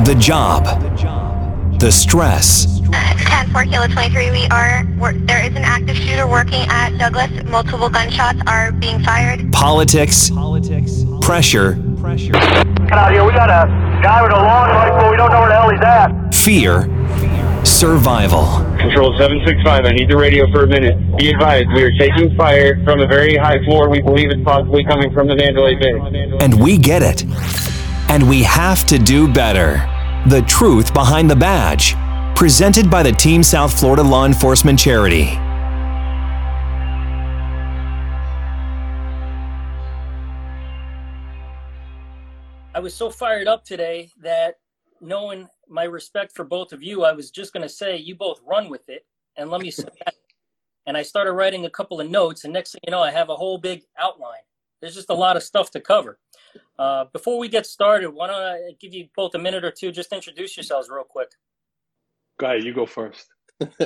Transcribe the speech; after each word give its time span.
The 0.00 0.14
job. 0.16 0.64
The 1.78 1.92
stress. 1.92 2.80
10 2.90 3.50
4 3.52 3.64
Kilo 3.64 3.86
23, 3.86 4.30
we 4.30 4.46
are, 4.48 4.84
there 5.26 5.44
is 5.44 5.54
an 5.54 5.64
active 5.64 5.96
shooter 5.96 6.26
working 6.26 6.66
at 6.68 6.98
Douglas. 6.98 7.30
Multiple 7.44 7.88
gunshots 7.88 8.40
are 8.46 8.72
being 8.72 9.02
fired. 9.04 9.52
Politics. 9.52 10.30
Politics. 10.30 11.04
Pressure. 11.20 11.74
Get 11.74 12.92
out 12.92 13.12
here. 13.12 13.24
We 13.24 13.32
got 13.32 13.48
a 13.48 13.70
guy 14.02 14.22
with 14.22 14.32
a 14.32 14.34
long 14.34 14.70
rifle. 14.70 15.10
We 15.10 15.16
don't 15.16 15.30
know 15.30 15.40
where 15.40 15.48
the 15.48 15.54
hell 15.54 15.70
he's 15.70 15.80
at. 15.80 16.34
Fear. 16.34 17.64
Survival. 17.64 18.46
Control 18.78 19.16
765, 19.16 19.84
I 19.84 19.90
need 19.92 20.10
the 20.10 20.16
radio 20.16 20.50
for 20.50 20.64
a 20.64 20.66
minute. 20.66 20.98
Be 21.16 21.30
advised, 21.30 21.68
we 21.74 21.84
are 21.84 21.92
taking 21.96 22.34
fire 22.36 22.82
from 22.84 23.00
a 23.00 23.06
very 23.06 23.36
high 23.36 23.62
floor. 23.64 23.88
We 23.88 24.00
believe 24.00 24.30
it's 24.30 24.42
possibly 24.42 24.84
coming 24.84 25.12
from 25.12 25.28
the 25.28 25.36
Mandalay 25.36 25.76
Bay. 25.76 26.36
And 26.40 26.60
we 26.60 26.76
get 26.76 27.02
it. 27.02 27.24
And 28.08 28.28
we 28.28 28.42
have 28.42 28.86
to 28.86 28.98
do 28.98 29.26
better. 29.32 29.88
The 30.28 30.42
truth 30.42 30.92
behind 30.94 31.30
the 31.30 31.36
badge. 31.36 31.94
Presented 32.36 32.90
by 32.90 33.02
the 33.02 33.12
Team 33.12 33.42
South 33.42 33.78
Florida 33.78 34.02
Law 34.02 34.26
Enforcement 34.26 34.78
Charity. 34.78 35.38
I 42.74 42.80
was 42.80 42.94
so 42.94 43.10
fired 43.10 43.48
up 43.48 43.64
today 43.64 44.10
that 44.22 44.56
knowing 45.00 45.48
my 45.68 45.84
respect 45.84 46.32
for 46.32 46.44
both 46.44 46.72
of 46.72 46.82
you, 46.82 47.04
I 47.04 47.12
was 47.12 47.30
just 47.30 47.52
going 47.52 47.62
to 47.62 47.68
say, 47.68 47.96
you 47.96 48.14
both 48.14 48.40
run 48.46 48.70
with 48.70 48.88
it 48.88 49.04
and 49.36 49.50
let 49.50 49.60
me 49.60 49.70
sit 49.70 49.92
back. 50.04 50.14
And 50.86 50.96
I 50.96 51.02
started 51.02 51.32
writing 51.32 51.66
a 51.66 51.70
couple 51.70 52.00
of 52.00 52.10
notes, 52.10 52.44
and 52.44 52.52
next 52.52 52.72
thing 52.72 52.80
you 52.86 52.90
know, 52.90 53.02
I 53.02 53.10
have 53.10 53.28
a 53.28 53.36
whole 53.36 53.58
big 53.58 53.82
outline. 53.98 54.40
There's 54.80 54.94
just 54.94 55.10
a 55.10 55.14
lot 55.14 55.36
of 55.36 55.42
stuff 55.42 55.70
to 55.72 55.80
cover. 55.80 56.18
Uh, 56.78 57.04
before 57.12 57.38
we 57.38 57.48
get 57.48 57.66
started, 57.66 58.10
why 58.10 58.26
don't 58.26 58.42
I 58.42 58.72
give 58.80 58.92
you 58.92 59.08
both 59.16 59.34
a 59.34 59.38
minute 59.38 59.64
or 59.64 59.70
two 59.70 59.92
just 59.92 60.12
introduce 60.12 60.56
yourselves 60.56 60.88
real 60.88 61.04
quick? 61.04 61.30
Go 62.38 62.46
ahead, 62.46 62.64
you 62.64 62.74
go 62.74 62.86
first. 62.86 63.26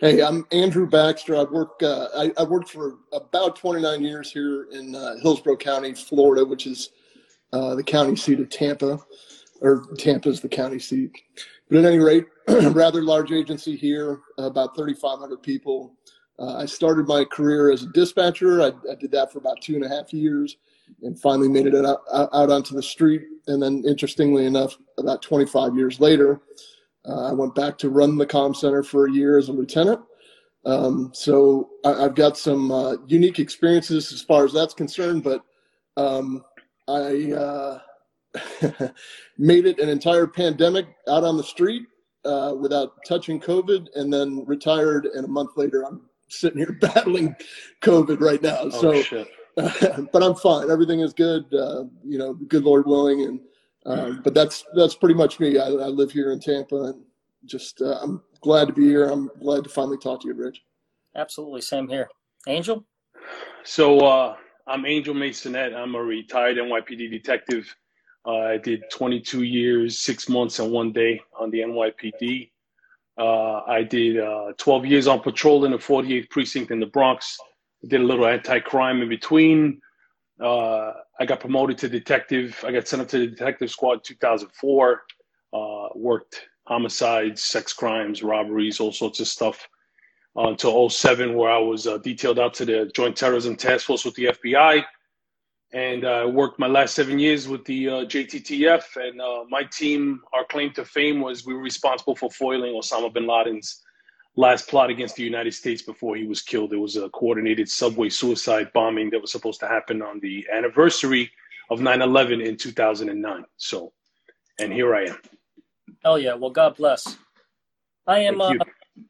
hey, 0.00 0.22
I'm 0.22 0.46
Andrew 0.52 0.88
Baxter. 0.88 1.36
I 1.36 1.42
work. 1.42 1.82
Uh, 1.82 2.08
I, 2.16 2.32
I, 2.38 2.44
worked 2.44 2.70
for 2.70 2.98
about 3.12 3.56
29 3.56 4.02
years 4.02 4.32
here 4.32 4.68
in 4.72 4.94
uh, 4.94 5.16
Hillsborough 5.22 5.56
County, 5.56 5.92
Florida, 5.94 6.44
which 6.44 6.66
is 6.66 6.90
uh, 7.52 7.74
the 7.74 7.82
county 7.82 8.16
seat 8.16 8.40
of 8.40 8.48
Tampa, 8.48 8.98
or 9.60 9.86
Tampa 9.98 10.30
is 10.30 10.40
the 10.40 10.48
county 10.48 10.78
seat. 10.78 11.12
But 11.68 11.78
at 11.78 11.84
any 11.84 11.98
rate, 11.98 12.26
rather 12.48 13.02
large 13.02 13.32
agency 13.32 13.76
here, 13.76 14.20
about 14.38 14.76
3,500 14.76 15.42
people. 15.42 15.94
Uh, 16.38 16.56
I 16.56 16.66
started 16.66 17.06
my 17.06 17.24
career 17.24 17.70
as 17.70 17.82
a 17.82 17.86
dispatcher. 17.86 18.62
I, 18.62 18.72
I, 18.90 18.94
did 18.94 19.12
that 19.12 19.30
for 19.30 19.38
about 19.38 19.60
two 19.60 19.74
and 19.74 19.84
a 19.84 19.88
half 19.88 20.12
years, 20.12 20.56
and 21.02 21.18
finally 21.20 21.48
made 21.48 21.66
it 21.66 21.74
out, 21.84 22.02
out 22.12 22.50
onto 22.50 22.74
the 22.74 22.82
street. 22.82 23.22
And 23.46 23.62
then, 23.62 23.82
interestingly 23.86 24.46
enough, 24.46 24.76
about 24.98 25.22
25 25.22 25.76
years 25.76 26.00
later, 26.00 26.40
uh, 27.08 27.28
I 27.28 27.32
went 27.32 27.54
back 27.54 27.78
to 27.78 27.90
run 27.90 28.16
the 28.16 28.26
comm 28.26 28.54
center 28.54 28.82
for 28.82 29.06
a 29.06 29.12
year 29.12 29.38
as 29.38 29.48
a 29.48 29.52
lieutenant. 29.52 30.00
Um, 30.64 31.10
so 31.12 31.70
I, 31.84 32.02
have 32.02 32.14
got 32.14 32.38
some 32.38 32.70
uh, 32.70 32.96
unique 33.06 33.40
experiences 33.40 34.12
as 34.12 34.22
far 34.22 34.44
as 34.44 34.52
that's 34.52 34.74
concerned, 34.74 35.24
but 35.24 35.42
um, 35.96 36.44
I 36.88 37.32
uh, 37.32 37.78
made 39.38 39.66
it 39.66 39.80
an 39.80 39.88
entire 39.88 40.26
pandemic 40.26 40.86
out 41.08 41.24
on 41.24 41.36
the 41.36 41.42
street 41.42 41.82
uh, 42.24 42.54
without 42.58 42.94
touching 43.06 43.40
COVID, 43.40 43.88
and 43.96 44.12
then 44.12 44.44
retired. 44.46 45.06
And 45.06 45.24
a 45.24 45.28
month 45.28 45.50
later, 45.56 45.84
I'm 45.84 46.02
sitting 46.28 46.58
here 46.58 46.72
battling 46.80 47.34
COVID 47.82 48.20
right 48.20 48.42
now. 48.42 48.58
Oh, 48.60 49.02
so, 49.02 49.24
but 50.12 50.22
I'm 50.22 50.34
fine. 50.34 50.70
Everything 50.70 51.00
is 51.00 51.12
good. 51.12 51.44
Uh, 51.52 51.84
you 52.04 52.18
know, 52.18 52.34
good 52.34 52.64
Lord 52.64 52.86
willing, 52.86 53.22
and 53.22 53.40
uh, 53.84 54.12
but 54.22 54.34
that's 54.34 54.64
that's 54.74 54.94
pretty 54.94 55.14
much 55.14 55.40
me. 55.40 55.58
I, 55.58 55.66
I 55.66 55.88
live 55.88 56.10
here 56.10 56.32
in 56.32 56.40
Tampa, 56.40 56.76
and 56.76 57.02
just 57.44 57.82
uh, 57.82 57.98
I'm 58.02 58.22
glad 58.40 58.68
to 58.68 58.72
be 58.72 58.84
here. 58.84 59.08
I'm 59.08 59.30
glad 59.40 59.64
to 59.64 59.70
finally 59.70 59.98
talk 59.98 60.22
to 60.22 60.28
you, 60.28 60.34
Rich. 60.34 60.62
Absolutely, 61.16 61.60
same 61.60 61.88
here. 61.88 62.08
Angel. 62.46 62.84
So 63.64 64.00
uh, 64.00 64.36
I'm 64.66 64.86
Angel 64.86 65.14
Masonette. 65.14 65.74
I'm 65.74 65.94
a 65.94 66.02
retired 66.02 66.56
NYPD 66.56 67.10
detective. 67.10 67.74
Uh, 68.24 68.38
I 68.38 68.56
did 68.56 68.82
22 68.90 69.42
years, 69.42 69.98
six 69.98 70.28
months, 70.28 70.60
and 70.60 70.70
one 70.70 70.92
day 70.92 71.20
on 71.38 71.50
the 71.50 71.58
NYPD. 71.58 72.50
Uh, 73.18 73.60
I 73.66 73.82
did 73.82 74.18
uh, 74.18 74.52
12 74.56 74.86
years 74.86 75.06
on 75.06 75.20
patrol 75.20 75.64
in 75.64 75.72
the 75.72 75.78
48th 75.78 76.30
precinct 76.30 76.70
in 76.70 76.80
the 76.80 76.86
Bronx. 76.86 77.38
Did 77.86 78.00
a 78.00 78.04
little 78.04 78.26
anti-crime 78.26 79.02
in 79.02 79.08
between. 79.08 79.80
Uh, 80.40 80.92
I 81.20 81.24
got 81.26 81.40
promoted 81.40 81.78
to 81.78 81.88
detective. 81.88 82.62
I 82.66 82.72
got 82.72 82.88
sent 82.88 83.02
up 83.02 83.08
to 83.08 83.18
the 83.18 83.26
detective 83.26 83.70
squad 83.70 83.94
in 83.94 84.00
2004. 84.04 85.02
Uh, 85.52 85.88
worked 85.94 86.48
homicides, 86.66 87.42
sex 87.44 87.72
crimes, 87.72 88.22
robberies, 88.22 88.80
all 88.80 88.92
sorts 88.92 89.20
of 89.20 89.28
stuff 89.28 89.68
uh, 90.36 90.48
until 90.48 90.88
07, 90.88 91.34
where 91.34 91.50
I 91.50 91.58
was 91.58 91.86
uh, 91.86 91.98
detailed 91.98 92.38
out 92.38 92.54
to 92.54 92.64
the 92.64 92.90
Joint 92.94 93.16
Terrorism 93.16 93.56
Task 93.56 93.86
Force 93.86 94.04
with 94.04 94.14
the 94.14 94.26
FBI. 94.26 94.84
And 95.74 96.04
I 96.06 96.26
worked 96.26 96.58
my 96.58 96.66
last 96.66 96.94
seven 96.94 97.18
years 97.18 97.48
with 97.48 97.64
the 97.64 97.88
uh, 97.88 97.92
JTTF. 98.04 98.82
And 98.96 99.20
uh, 99.20 99.44
my 99.48 99.62
team, 99.64 100.20
our 100.32 100.44
claim 100.44 100.72
to 100.74 100.84
fame 100.84 101.20
was 101.20 101.46
we 101.46 101.54
were 101.54 101.62
responsible 101.62 102.14
for 102.14 102.30
foiling 102.30 102.74
Osama 102.74 103.12
bin 103.12 103.26
Laden's 103.26 103.82
last 104.36 104.68
plot 104.68 104.90
against 104.90 105.16
the 105.16 105.22
United 105.22 105.52
States 105.52 105.82
before 105.82 106.16
he 106.16 106.26
was 106.26 106.40
killed. 106.42 106.72
It 106.72 106.78
was 106.78 106.96
a 106.96 107.08
coordinated 107.10 107.68
subway 107.68 108.08
suicide 108.08 108.70
bombing 108.72 109.10
that 109.10 109.20
was 109.20 109.32
supposed 109.32 109.60
to 109.60 109.68
happen 109.68 110.02
on 110.02 110.20
the 110.20 110.46
anniversary 110.52 111.30
of 111.70 111.80
9 111.80 112.02
11 112.02 112.40
in 112.40 112.56
2009. 112.56 113.44
So, 113.56 113.92
and 114.58 114.72
here 114.72 114.94
I 114.94 115.06
am. 115.06 115.18
Oh, 116.04 116.16
yeah. 116.16 116.34
Well, 116.34 116.50
God 116.50 116.76
bless. 116.76 117.18
I 118.06 118.20
am, 118.20 118.40
uh, 118.40 118.54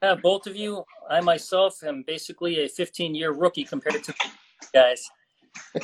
have 0.03 0.21
both 0.23 0.47
of 0.47 0.57
you. 0.57 0.85
I 1.09 1.21
myself 1.21 1.83
am 1.83 2.05
basically 2.07 2.65
a 2.65 2.69
15 2.69 3.15
year 3.15 3.33
rookie 3.33 3.65
compared 3.65 4.05
to 4.05 4.15
guys. 4.73 5.09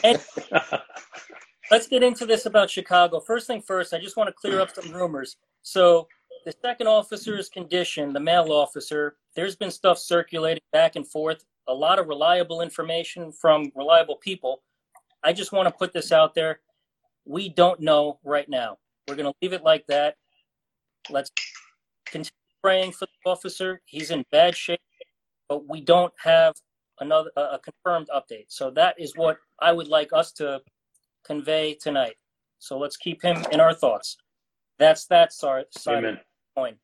And 0.04 0.22
let's 1.70 1.86
get 1.86 2.02
into 2.02 2.26
this 2.26 2.46
about 2.46 2.70
Chicago. 2.70 3.20
First 3.20 3.46
thing 3.46 3.62
first, 3.62 3.94
I 3.94 3.98
just 3.98 4.16
want 4.16 4.28
to 4.28 4.32
clear 4.32 4.60
up 4.60 4.74
some 4.74 4.92
rumors. 4.92 5.36
So, 5.62 6.08
the 6.48 6.54
second 6.66 6.86
officer's 6.86 7.50
condition, 7.50 8.14
the 8.14 8.20
male 8.20 8.52
officer, 8.52 9.16
there's 9.36 9.54
been 9.54 9.70
stuff 9.70 9.98
circulating 9.98 10.62
back 10.72 10.96
and 10.96 11.06
forth, 11.06 11.44
a 11.66 11.74
lot 11.74 11.98
of 11.98 12.08
reliable 12.08 12.62
information 12.62 13.30
from 13.30 13.70
reliable 13.74 14.16
people. 14.16 14.62
I 15.22 15.34
just 15.34 15.52
want 15.52 15.68
to 15.68 15.74
put 15.74 15.92
this 15.92 16.10
out 16.10 16.34
there. 16.34 16.60
We 17.26 17.50
don't 17.50 17.80
know 17.80 18.18
right 18.24 18.48
now. 18.48 18.78
We're 19.06 19.16
going 19.16 19.30
to 19.30 19.34
leave 19.42 19.52
it 19.52 19.62
like 19.62 19.86
that. 19.88 20.16
Let's 21.10 21.30
continue 22.06 22.30
praying 22.62 22.92
for 22.92 23.04
the 23.04 23.30
officer. 23.30 23.82
He's 23.84 24.10
in 24.10 24.24
bad 24.32 24.56
shape, 24.56 24.80
but 25.50 25.68
we 25.68 25.82
don't 25.82 26.14
have 26.24 26.54
another 26.98 27.30
a 27.36 27.58
confirmed 27.58 28.08
update. 28.08 28.46
So 28.48 28.70
that 28.70 28.94
is 28.98 29.12
what 29.16 29.36
I 29.60 29.72
would 29.72 29.88
like 29.88 30.14
us 30.14 30.32
to 30.32 30.62
convey 31.26 31.74
tonight. 31.74 32.16
So 32.58 32.78
let's 32.78 32.96
keep 32.96 33.20
him 33.20 33.44
in 33.52 33.60
our 33.60 33.74
thoughts. 33.74 34.16
That's 34.78 35.04
that 35.08 35.34
side 35.34 35.66
Amen. 35.88 36.20
Coin. 36.58 36.74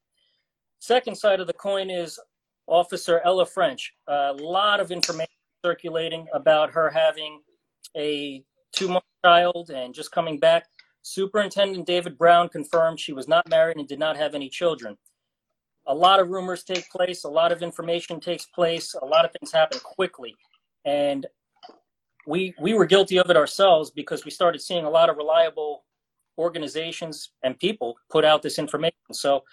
Second 0.78 1.16
side 1.16 1.40
of 1.40 1.46
the 1.46 1.52
coin 1.54 1.90
is 1.90 2.18
Officer 2.66 3.20
Ella 3.24 3.46
French. 3.46 3.92
A 4.08 4.32
lot 4.32 4.80
of 4.80 4.90
information 4.90 5.32
circulating 5.64 6.26
about 6.32 6.70
her 6.70 6.90
having 6.90 7.40
a 7.96 8.44
two-month 8.72 9.04
child 9.24 9.70
and 9.70 9.94
just 9.94 10.12
coming 10.12 10.38
back. 10.38 10.66
Superintendent 11.02 11.86
David 11.86 12.16
Brown 12.16 12.48
confirmed 12.48 13.00
she 13.00 13.12
was 13.12 13.28
not 13.28 13.48
married 13.48 13.76
and 13.76 13.88
did 13.88 13.98
not 13.98 14.16
have 14.16 14.34
any 14.34 14.48
children. 14.48 14.96
A 15.86 15.94
lot 15.94 16.20
of 16.20 16.28
rumors 16.28 16.64
take 16.64 16.88
place, 16.90 17.24
a 17.24 17.28
lot 17.28 17.52
of 17.52 17.62
information 17.62 18.20
takes 18.20 18.46
place, 18.46 18.94
a 18.94 19.04
lot 19.04 19.24
of 19.24 19.32
things 19.32 19.52
happen 19.52 19.80
quickly. 19.80 20.34
And 20.84 21.26
we 22.26 22.54
we 22.60 22.72
were 22.72 22.86
guilty 22.86 23.18
of 23.18 23.28
it 23.28 23.36
ourselves 23.36 23.90
because 23.90 24.24
we 24.24 24.30
started 24.30 24.62
seeing 24.62 24.86
a 24.86 24.90
lot 24.90 25.10
of 25.10 25.16
reliable 25.16 25.84
organizations 26.38 27.30
and 27.42 27.58
people 27.58 27.96
put 28.10 28.24
out 28.24 28.42
this 28.42 28.58
information. 28.58 29.12
So 29.12 29.44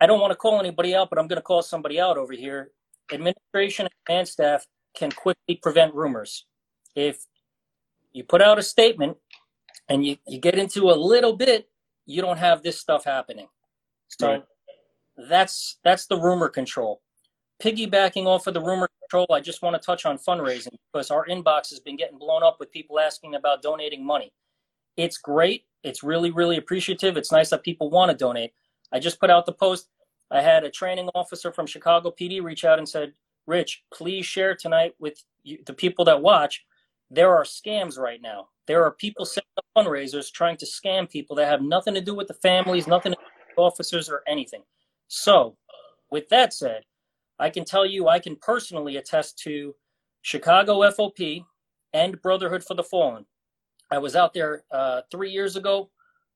I 0.00 0.06
don't 0.06 0.20
want 0.20 0.32
to 0.32 0.36
call 0.36 0.60
anybody 0.60 0.94
out, 0.94 1.10
but 1.10 1.18
I'm 1.18 1.26
going 1.26 1.38
to 1.38 1.42
call 1.42 1.62
somebody 1.62 2.00
out 2.00 2.18
over 2.18 2.32
here. 2.32 2.70
Administration 3.12 3.86
and 3.86 3.94
command 4.04 4.28
staff 4.28 4.66
can 4.96 5.10
quickly 5.10 5.56
prevent 5.62 5.94
rumors. 5.94 6.46
If 6.94 7.24
you 8.12 8.24
put 8.24 8.40
out 8.42 8.58
a 8.58 8.62
statement 8.62 9.16
and 9.88 10.04
you, 10.04 10.16
you 10.26 10.38
get 10.38 10.56
into 10.58 10.90
a 10.90 10.94
little 10.94 11.36
bit, 11.36 11.68
you 12.06 12.22
don't 12.22 12.38
have 12.38 12.62
this 12.62 12.78
stuff 12.78 13.04
happening. 13.04 13.48
So 14.08 14.28
right. 14.28 14.44
that's 15.28 15.78
that's 15.84 16.06
the 16.06 16.16
rumor 16.16 16.48
control. 16.48 17.00
Piggybacking 17.62 18.26
off 18.26 18.46
of 18.46 18.54
the 18.54 18.60
rumor 18.60 18.88
control, 19.00 19.26
I 19.32 19.40
just 19.40 19.62
want 19.62 19.80
to 19.80 19.84
touch 19.84 20.06
on 20.06 20.18
fundraising 20.18 20.74
because 20.92 21.10
our 21.10 21.26
inbox 21.26 21.70
has 21.70 21.80
been 21.80 21.96
getting 21.96 22.18
blown 22.18 22.42
up 22.42 22.56
with 22.60 22.70
people 22.70 23.00
asking 23.00 23.34
about 23.34 23.62
donating 23.62 24.04
money. 24.04 24.32
It's 24.96 25.18
great. 25.18 25.64
It's 25.82 26.02
really, 26.02 26.30
really 26.30 26.56
appreciative. 26.56 27.16
It's 27.16 27.32
nice 27.32 27.50
that 27.50 27.62
people 27.62 27.90
want 27.90 28.10
to 28.10 28.16
donate. 28.16 28.52
I 28.92 28.98
just 28.98 29.20
put 29.20 29.30
out 29.30 29.46
the 29.46 29.52
post. 29.52 29.88
I 30.30 30.40
had 30.40 30.64
a 30.64 30.70
training 30.70 31.10
officer 31.14 31.52
from 31.52 31.66
Chicago 31.66 32.12
PD 32.18 32.42
reach 32.42 32.64
out 32.64 32.78
and 32.78 32.88
said, 32.88 33.12
Rich, 33.46 33.84
please 33.92 34.24
share 34.24 34.54
tonight 34.54 34.94
with 34.98 35.22
you, 35.42 35.58
the 35.66 35.74
people 35.74 36.04
that 36.06 36.22
watch. 36.22 36.64
There 37.10 37.34
are 37.34 37.44
scams 37.44 37.98
right 37.98 38.20
now. 38.22 38.48
there 38.66 38.82
are 38.82 38.92
people 38.92 39.26
setting 39.26 39.48
up 39.58 39.64
fundraisers 39.76 40.32
trying 40.32 40.56
to 40.56 40.66
scam 40.66 41.08
people 41.08 41.36
that 41.36 41.46
have 41.46 41.60
nothing 41.60 41.92
to 41.94 42.00
do 42.00 42.14
with 42.14 42.28
the 42.28 42.34
families, 42.34 42.86
nothing 42.86 43.12
to 43.12 43.18
do 43.18 43.24
with 43.48 43.58
officers 43.58 44.08
or 44.08 44.22
anything. 44.26 44.62
So, 45.08 45.56
with 46.10 46.28
that 46.30 46.54
said, 46.54 46.82
I 47.38 47.50
can 47.50 47.64
tell 47.64 47.84
you 47.84 48.08
I 48.08 48.18
can 48.18 48.36
personally 48.36 48.96
attest 48.96 49.38
to 49.40 49.74
Chicago 50.22 50.80
FOP 50.90 51.44
and 51.92 52.20
Brotherhood 52.22 52.64
for 52.64 52.74
the 52.74 52.82
Fallen. 52.82 53.26
I 53.90 53.98
was 53.98 54.16
out 54.16 54.34
there 54.34 54.64
uh, 54.70 55.02
three 55.10 55.30
years 55.30 55.56
ago 55.56 55.90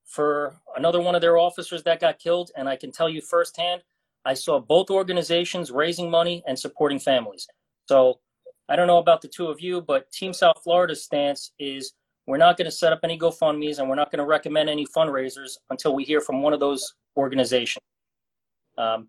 for 0.05 0.55
another 0.77 1.01
one 1.01 1.15
of 1.15 1.21
their 1.21 1.39
officers 1.39 1.83
that 1.85 2.01
got 2.01 2.19
killed, 2.19 2.51
and 2.57 2.69
I 2.69 2.77
can 2.77 2.91
tell 2.91 3.09
you 3.09 3.21
firsthand, 3.21 3.83
I 4.25 4.35
saw 4.35 4.59
both 4.59 4.91
organizations 4.91 5.71
raising 5.71 6.11
money 6.11 6.43
and 6.47 6.59
supporting 6.59 6.99
families. 6.99 7.47
So 7.89 8.21
I 8.69 8.77
don't 8.77 8.87
know 8.87 8.99
about 8.99 9.23
the 9.23 9.29
two 9.29 9.47
of 9.47 9.61
you, 9.61 9.81
but 9.81 10.11
Team 10.13 10.33
South 10.33 10.61
Florida's 10.63 11.05
stance 11.05 11.53
is 11.59 11.93
we're 12.27 12.37
not 12.37 12.57
going 12.59 12.67
to 12.67 12.71
set 12.71 12.93
up 12.93 13.01
any 13.05 13.19
GoFundMe's 13.19 13.79
and 13.79 13.89
we're 13.89 13.95
not 13.95 14.11
going 14.11 14.19
to 14.19 14.27
recommend 14.27 14.69
any 14.69 14.87
fundraisers 14.87 15.53
until 15.71 15.95
we 15.95 16.05
hear 16.05 16.21
from 16.21 16.43
one 16.43 16.53
of 16.53 16.61
those 16.61 16.95
organizations. 17.17 17.83
Um, 18.77 19.09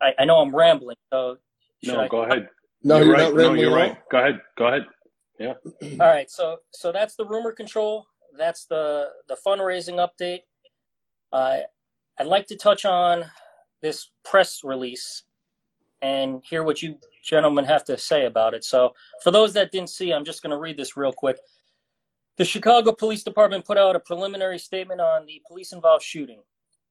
I, 0.00 0.12
I 0.18 0.24
know 0.26 0.36
I'm 0.36 0.54
rambling, 0.54 0.96
so 1.10 1.38
No, 1.82 2.00
I- 2.00 2.08
go 2.08 2.24
ahead. 2.24 2.48
No, 2.82 2.98
you're, 2.98 3.06
you're, 3.06 3.14
right. 3.14 3.34
not 3.34 3.34
no, 3.34 3.54
you're 3.54 3.74
right. 3.74 3.96
Go 4.12 4.18
ahead. 4.18 4.40
Go 4.56 4.66
ahead. 4.66 4.86
All 5.82 5.98
right, 5.98 6.30
so 6.30 6.58
so 6.70 6.92
that's 6.92 7.16
the 7.16 7.24
rumor 7.24 7.52
control. 7.52 8.06
That's 8.36 8.66
the 8.66 9.10
the 9.28 9.36
fundraising 9.46 9.96
update. 9.96 10.40
Uh, 11.32 11.58
I'd 12.18 12.26
like 12.26 12.46
to 12.46 12.56
touch 12.56 12.84
on 12.84 13.24
this 13.82 14.10
press 14.24 14.62
release 14.64 15.24
and 16.02 16.42
hear 16.48 16.62
what 16.62 16.82
you 16.82 16.98
gentlemen 17.22 17.64
have 17.64 17.84
to 17.84 17.98
say 17.98 18.26
about 18.26 18.54
it. 18.54 18.64
So, 18.64 18.94
for 19.22 19.30
those 19.30 19.52
that 19.54 19.72
didn't 19.72 19.90
see, 19.90 20.12
I'm 20.12 20.24
just 20.24 20.42
going 20.42 20.50
to 20.50 20.58
read 20.58 20.76
this 20.76 20.96
real 20.96 21.12
quick. 21.12 21.38
The 22.36 22.44
Chicago 22.44 22.92
Police 22.92 23.22
Department 23.22 23.64
put 23.64 23.78
out 23.78 23.96
a 23.96 24.00
preliminary 24.00 24.58
statement 24.58 25.00
on 25.00 25.26
the 25.26 25.42
police 25.46 25.72
involved 25.72 26.04
shooting. 26.04 26.42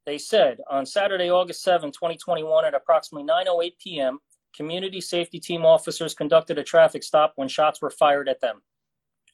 They 0.06 0.18
said 0.18 0.59
on 0.69 0.86
Saturday, 0.86 1.30
August 1.30 1.63
7, 1.63 1.92
2021, 1.92 2.65
at 2.65 2.74
approximately 2.74 3.27
9:08 3.27 3.71
p.m., 3.80 4.19
community 4.56 5.02
safety 5.02 5.40
team 5.40 5.66
officers 5.66 6.13
conducted 6.13 6.57
a 6.57 6.63
traffic 6.63 7.04
stop 7.04 7.34
when 7.36 7.48
shots 7.48 7.81
were 7.81 7.90
fired 7.90 8.30
at 8.30 8.42
them, 8.42 8.62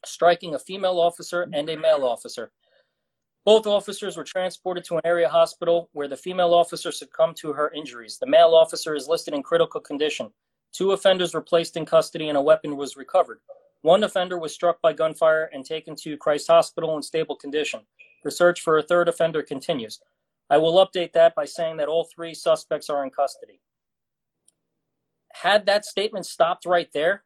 striking 0.06 0.56
a 0.56 0.60
female 0.60 1.00
officer 1.00 1.48
and 1.54 1.70
a 1.70 1.78
male 1.78 2.04
officer. 2.04 2.52
Both 3.46 3.66
officers 3.66 4.18
were 4.18 4.24
transported 4.24 4.84
to 4.86 4.96
an 4.96 5.02
area 5.04 5.28
hospital 5.28 5.90
where 5.94 6.08
the 6.08 6.18
female 6.18 6.54
officer 6.54 6.92
succumbed 6.92 7.38
to 7.38 7.54
her 7.54 7.72
injuries. 7.72 8.18
The 8.20 8.28
male 8.28 8.54
officer 8.54 8.96
is 8.96 9.08
listed 9.08 9.34
in 9.34 9.42
critical 9.42 9.82
condition. 9.82 10.32
Two 10.74 10.92
offenders 10.92 11.34
were 11.34 11.42
placed 11.42 11.76
in 11.76 11.86
custody 11.86 12.30
and 12.30 12.38
a 12.38 12.42
weapon 12.42 12.78
was 12.78 12.96
recovered. 12.96 13.40
One 13.82 14.04
offender 14.04 14.38
was 14.38 14.54
struck 14.54 14.80
by 14.82 14.94
gunfire 14.94 15.50
and 15.54 15.66
taken 15.66 15.96
to 15.98 16.18
Christ 16.18 16.48
Hospital 16.48 16.96
in 16.96 17.02
stable 17.02 17.36
condition. 17.36 17.82
The 18.24 18.30
search 18.30 18.62
for 18.62 18.78
a 18.78 18.84
third 18.84 19.10
offender 19.10 19.42
continues. 19.42 20.00
I 20.52 20.60
will 20.60 20.86
update 20.86 21.14
that 21.14 21.34
by 21.34 21.46
saying 21.46 21.78
that 21.78 21.88
all 21.88 22.04
three 22.04 22.36
suspects 22.36 22.90
are 22.90 23.04
in 23.04 23.10
custody. 23.10 23.60
Had 25.34 25.66
that 25.66 25.86
statement 25.86 26.26
stopped 26.26 26.66
right 26.66 26.90
there, 26.94 27.24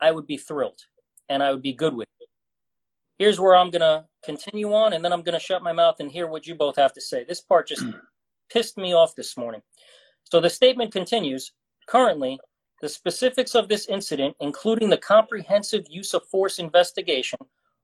I 0.00 0.10
would 0.10 0.26
be 0.26 0.36
thrilled 0.36 0.80
and 1.28 1.42
I 1.42 1.52
would 1.52 1.62
be 1.62 1.72
good 1.72 1.94
with 1.94 2.08
it. 2.20 2.28
Here's 3.18 3.40
where 3.40 3.56
I'm 3.56 3.70
going 3.70 3.80
to 3.80 4.04
continue 4.24 4.72
on 4.72 4.92
and 4.92 5.04
then 5.04 5.12
I'm 5.12 5.22
going 5.22 5.38
to 5.38 5.44
shut 5.44 5.62
my 5.62 5.72
mouth 5.72 5.96
and 6.00 6.10
hear 6.10 6.28
what 6.28 6.46
you 6.46 6.54
both 6.54 6.76
have 6.76 6.92
to 6.94 7.00
say. 7.00 7.24
This 7.24 7.40
part 7.40 7.68
just 7.68 7.82
mm. 7.82 7.98
pissed 8.50 8.78
me 8.78 8.94
off 8.94 9.14
this 9.14 9.36
morning. 9.36 9.62
So 10.24 10.40
the 10.40 10.50
statement 10.50 10.92
continues 10.92 11.52
Currently, 11.88 12.38
the 12.82 12.88
specifics 12.88 13.54
of 13.54 13.68
this 13.68 13.86
incident, 13.86 14.36
including 14.40 14.90
the 14.90 14.98
comprehensive 14.98 15.86
use 15.88 16.12
of 16.12 16.26
force 16.26 16.58
investigation, 16.58 17.38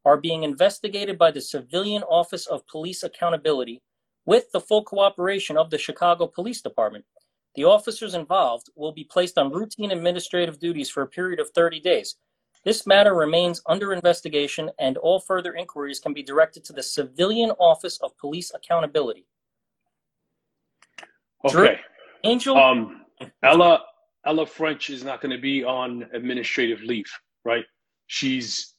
are 0.04 0.18
being 0.18 0.42
investigated 0.42 1.16
by 1.16 1.30
the 1.30 1.40
Civilian 1.40 2.02
Office 2.02 2.46
of 2.46 2.66
Police 2.66 3.02
Accountability 3.02 3.80
with 4.26 4.52
the 4.52 4.60
full 4.60 4.84
cooperation 4.84 5.56
of 5.56 5.70
the 5.70 5.78
Chicago 5.78 6.26
Police 6.26 6.60
Department. 6.60 7.06
The 7.54 7.64
officers 7.64 8.14
involved 8.14 8.68
will 8.74 8.92
be 8.92 9.04
placed 9.04 9.38
on 9.38 9.52
routine 9.52 9.90
administrative 9.92 10.58
duties 10.58 10.90
for 10.90 11.02
a 11.02 11.06
period 11.06 11.38
of 11.40 11.50
30 11.50 11.80
days. 11.80 12.16
This 12.64 12.86
matter 12.86 13.14
remains 13.14 13.60
under 13.66 13.92
investigation, 13.92 14.70
and 14.78 14.96
all 14.96 15.20
further 15.20 15.54
inquiries 15.54 16.00
can 16.00 16.14
be 16.14 16.22
directed 16.22 16.64
to 16.64 16.72
the 16.72 16.82
Civilian 16.82 17.50
Office 17.58 17.98
of 18.00 18.16
Police 18.16 18.52
Accountability. 18.54 19.26
Drew- 21.48 21.68
Okay. 21.68 21.80
Angel, 22.24 22.56
Um, 22.56 23.04
Ella 23.42 23.84
Ella 24.26 24.46
French 24.46 24.88
is 24.88 25.04
not 25.04 25.20
going 25.20 25.30
to 25.32 25.40
be 25.40 25.62
on 25.62 26.08
administrative 26.14 26.80
leave, 26.80 27.04
right? 27.44 27.66
She's 28.06 28.74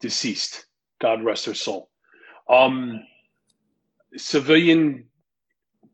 deceased. 0.00 0.66
God 1.00 1.22
rest 1.22 1.44
her 1.46 1.54
soul. 1.54 1.88
Um, 2.48 3.06
civilian 4.16 5.07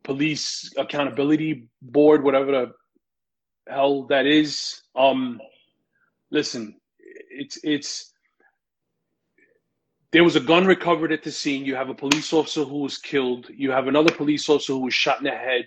police 0.05 0.71
accountability 0.77 1.69
board, 1.83 2.23
whatever 2.23 2.51
the 2.53 2.73
hell 3.69 4.03
that 4.07 4.27
is. 4.27 4.81
Um, 4.95 5.41
listen, 6.31 6.75
it's 7.31 7.59
it's 7.63 8.13
there 10.13 10.23
was 10.23 10.35
a 10.37 10.41
gun 10.41 10.65
recovered 10.67 11.11
at 11.11 11.23
the 11.23 11.31
scene. 11.31 11.65
You 11.65 11.75
have 11.75 11.89
a 11.89 11.95
police 11.95 12.33
officer 12.33 12.63
who 12.65 12.79
was 12.79 12.97
killed. 12.97 13.47
You 13.55 13.71
have 13.71 13.87
another 13.87 14.13
police 14.13 14.49
officer 14.49 14.73
who 14.73 14.81
was 14.81 14.93
shot 14.95 15.19
in 15.19 15.25
the 15.25 15.31
head 15.31 15.65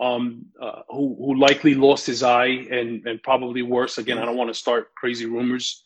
um, 0.00 0.46
uh, 0.60 0.82
who 0.90 1.16
who 1.18 1.38
likely 1.38 1.74
lost 1.74 2.06
his 2.06 2.22
eye 2.22 2.66
and 2.70 3.06
and 3.06 3.22
probably 3.22 3.62
worse. 3.62 3.98
Again, 3.98 4.18
I 4.18 4.24
don't 4.24 4.36
want 4.36 4.50
to 4.50 4.54
start 4.54 4.94
crazy 4.94 5.26
rumors. 5.26 5.84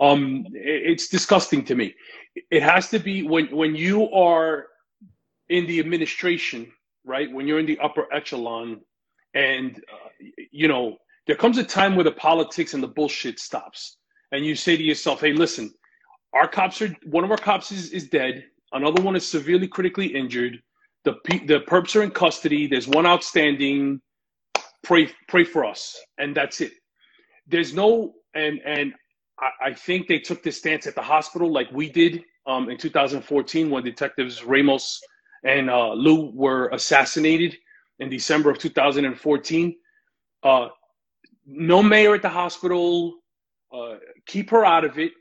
Um, 0.00 0.46
it- 0.54 0.92
it's 0.92 1.08
disgusting 1.08 1.64
to 1.66 1.74
me. 1.74 1.94
It 2.50 2.62
has 2.62 2.90
to 2.90 2.98
be 2.98 3.22
when 3.22 3.46
when 3.54 3.74
you 3.76 4.10
are 4.12 4.68
in 5.48 5.66
the 5.66 5.80
administration, 5.80 6.72
right? 7.04 7.30
When 7.32 7.46
you're 7.46 7.60
in 7.60 7.66
the 7.66 7.78
upper 7.78 8.12
echelon, 8.12 8.80
and 9.34 9.76
uh, 9.92 10.08
you 10.50 10.68
know 10.68 10.96
there 11.26 11.36
comes 11.36 11.58
a 11.58 11.64
time 11.64 11.94
where 11.94 12.04
the 12.04 12.12
politics 12.12 12.74
and 12.74 12.82
the 12.82 12.88
bullshit 12.88 13.38
stops, 13.38 13.98
and 14.32 14.44
you 14.44 14.54
say 14.54 14.76
to 14.76 14.82
yourself, 14.82 15.20
"Hey, 15.20 15.32
listen, 15.32 15.72
our 16.32 16.48
cops 16.48 16.82
are 16.82 16.94
one 17.04 17.24
of 17.24 17.30
our 17.30 17.38
cops 17.38 17.72
is, 17.72 17.90
is 17.90 18.08
dead. 18.08 18.44
Another 18.72 19.02
one 19.02 19.16
is 19.16 19.26
severely 19.26 19.68
critically 19.68 20.06
injured." 20.06 20.60
the 21.04 21.14
the 21.46 21.60
perps 21.66 21.96
are 21.96 22.02
in 22.02 22.10
custody. 22.10 22.66
There's 22.66 22.88
one 22.88 23.06
outstanding. 23.06 24.00
Pray 24.82 25.10
pray 25.28 25.44
for 25.44 25.64
us, 25.64 25.98
and 26.18 26.34
that's 26.34 26.60
it. 26.60 26.72
There's 27.46 27.74
no 27.74 28.14
and 28.34 28.60
and 28.64 28.94
I, 29.62 29.72
think 29.72 30.06
they 30.06 30.18
took 30.18 30.42
this 30.42 30.58
stance 30.58 30.86
at 30.86 30.94
the 30.94 31.00
hospital 31.00 31.50
like 31.50 31.72
we 31.72 31.90
did 31.90 32.22
um, 32.46 32.68
in 32.68 32.76
2014 32.76 33.70
when 33.70 33.82
detectives 33.82 34.44
Ramos 34.44 35.00
and 35.44 35.70
uh, 35.70 35.92
Liu 35.94 36.30
were 36.34 36.68
assassinated 36.68 37.56
in 37.98 38.08
December 38.08 38.50
of 38.50 38.58
2014. 38.58 39.76
Uh, 40.42 40.68
no 41.46 41.82
mayor 41.82 42.14
at 42.14 42.22
the 42.22 42.28
hospital. 42.28 43.14
Uh, 43.72 43.96
keep 44.26 44.50
her 44.50 44.64
out 44.64 44.84
of 44.84 44.98
it. 44.98 45.12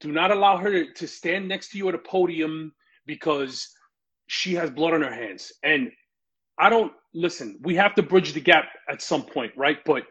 Do 0.00 0.12
not 0.12 0.30
allow 0.30 0.56
her 0.56 0.92
to, 0.92 1.08
stand 1.08 1.48
next 1.48 1.70
to 1.70 1.78
you 1.78 1.88
at 1.88 1.94
a 1.94 1.98
podium 1.98 2.72
because 3.06 3.68
she 4.26 4.54
has 4.54 4.70
blood 4.70 4.94
on 4.94 5.02
her 5.02 5.12
hands. 5.12 5.52
And 5.62 5.90
I 6.58 6.68
don't 6.68 6.92
listen, 7.14 7.58
we 7.62 7.74
have 7.76 7.94
to 7.94 8.02
bridge 8.02 8.32
the 8.32 8.40
gap 8.40 8.66
at 8.88 9.00
some 9.02 9.22
point, 9.22 9.52
right? 9.56 9.78
But 9.84 10.04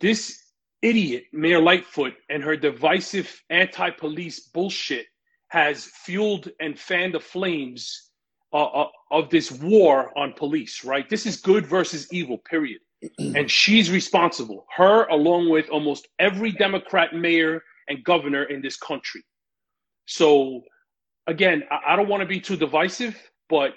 this 0.00 0.42
idiot, 0.82 1.24
Mayor 1.32 1.60
Lightfoot, 1.60 2.14
and 2.28 2.42
her 2.42 2.56
divisive 2.56 3.42
anti 3.50 3.90
police 3.90 4.40
bullshit 4.48 5.06
has 5.48 5.86
fueled 6.04 6.48
and 6.60 6.78
fanned 6.78 7.14
the 7.14 7.20
flames 7.20 8.10
uh, 8.52 8.64
uh, 8.64 8.88
of 9.10 9.30
this 9.30 9.50
war 9.50 10.16
on 10.18 10.32
police, 10.32 10.84
right? 10.84 11.08
This 11.08 11.26
is 11.26 11.36
good 11.36 11.66
versus 11.66 12.06
evil, 12.12 12.38
period. 12.38 12.80
and 13.18 13.50
she's 13.50 13.90
responsible, 13.90 14.66
her 14.76 15.04
along 15.06 15.50
with 15.50 15.68
almost 15.68 16.08
every 16.18 16.52
Democrat 16.52 17.14
mayor 17.14 17.62
and 17.88 18.02
governor 18.04 18.44
in 18.44 18.62
this 18.62 18.76
country. 18.76 19.22
So, 20.06 20.62
again, 21.26 21.64
I, 21.70 21.92
I 21.92 21.96
don't 21.96 22.08
want 22.08 22.22
to 22.22 22.26
be 22.26 22.40
too 22.40 22.56
divisive, 22.56 23.20
but 23.48 23.74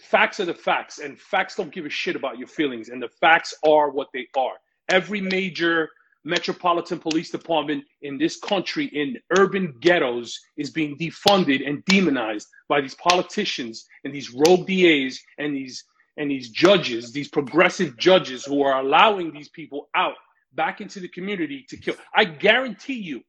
facts 0.00 0.40
are 0.40 0.44
the 0.44 0.54
facts, 0.54 0.98
and 0.98 1.18
facts 1.18 1.56
don't 1.56 1.72
give 1.72 1.86
a 1.86 1.90
shit 1.90 2.16
about 2.16 2.38
your 2.38 2.48
feelings, 2.48 2.88
and 2.88 3.02
the 3.02 3.08
facts 3.20 3.54
are 3.66 3.90
what 3.90 4.08
they 4.12 4.28
are. 4.36 4.54
Every 4.88 5.20
major 5.20 5.88
metropolitan 6.24 6.98
police 6.98 7.30
department 7.30 7.84
in 8.02 8.18
this 8.18 8.38
country 8.38 8.86
in 8.86 9.16
urban 9.38 9.74
ghettos 9.80 10.40
is 10.56 10.70
being 10.70 10.96
defunded 10.98 11.66
and 11.68 11.84
demonized 11.86 12.48
by 12.68 12.80
these 12.80 12.94
politicians 12.96 13.86
and 14.04 14.14
these 14.14 14.32
rogue 14.32 14.66
DAs 14.66 15.20
and 15.38 15.54
these 15.54 15.84
and 16.16 16.30
these 16.30 16.50
judges, 16.50 17.12
these 17.12 17.28
progressive 17.28 17.96
judges 17.98 18.44
who 18.44 18.62
are 18.62 18.80
allowing 18.80 19.32
these 19.32 19.48
people 19.48 19.88
out 19.96 20.14
back 20.54 20.80
into 20.80 21.00
the 21.00 21.08
community 21.08 21.66
to 21.68 21.76
kill. 21.76 21.94
I 22.14 22.24
guarantee 22.24 23.00
you, 23.00 23.22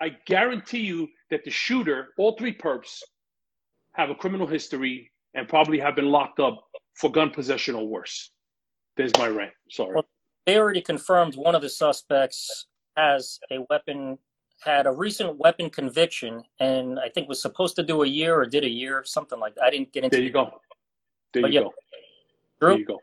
I 0.00 0.10
guarantee 0.26 0.80
you 0.80 1.08
that 1.30 1.44
the 1.44 1.50
shooter, 1.50 2.08
all 2.16 2.36
three 2.36 2.56
perps, 2.56 3.00
have 3.94 4.10
a 4.10 4.14
criminal 4.14 4.46
history 4.46 5.10
and 5.34 5.48
probably 5.48 5.80
have 5.80 5.96
been 5.96 6.10
locked 6.10 6.40
up 6.40 6.62
for 6.94 7.10
gun 7.10 7.30
possession 7.30 7.74
or 7.74 7.86
worse. 7.86 8.30
There's 8.96 9.12
my 9.18 9.28
rant. 9.28 9.52
Sorry. 9.70 10.00
Well, 10.46 10.54
they 10.54 10.60
already 10.60 10.80
confirmed 10.80 11.36
one 11.36 11.54
of 11.54 11.62
the 11.62 11.68
suspects 11.68 12.66
has 12.96 13.40
a 13.50 13.58
weapon 13.70 14.18
had 14.62 14.86
a 14.86 14.92
recent 14.92 15.36
weapon 15.36 15.68
conviction, 15.68 16.42
and 16.58 16.98
I 16.98 17.08
think 17.10 17.28
was 17.28 17.42
supposed 17.42 17.76
to 17.76 17.82
do 17.82 18.02
a 18.02 18.06
year 18.06 18.34
or 18.34 18.46
did 18.46 18.64
a 18.64 18.68
year, 18.68 19.02
something 19.04 19.38
like 19.38 19.54
that. 19.56 19.64
I 19.64 19.70
didn't 19.70 19.92
get 19.92 20.04
into. 20.04 20.16
There 20.16 20.24
you 20.24 20.32
go. 20.32 20.60
There 21.32 21.42
But 21.42 21.52
you 21.52 21.60
yeah. 21.60 21.66
go. 21.66 21.74
Drew? 22.60 22.70
There 22.70 22.78
you 22.78 22.86
go. 22.86 23.00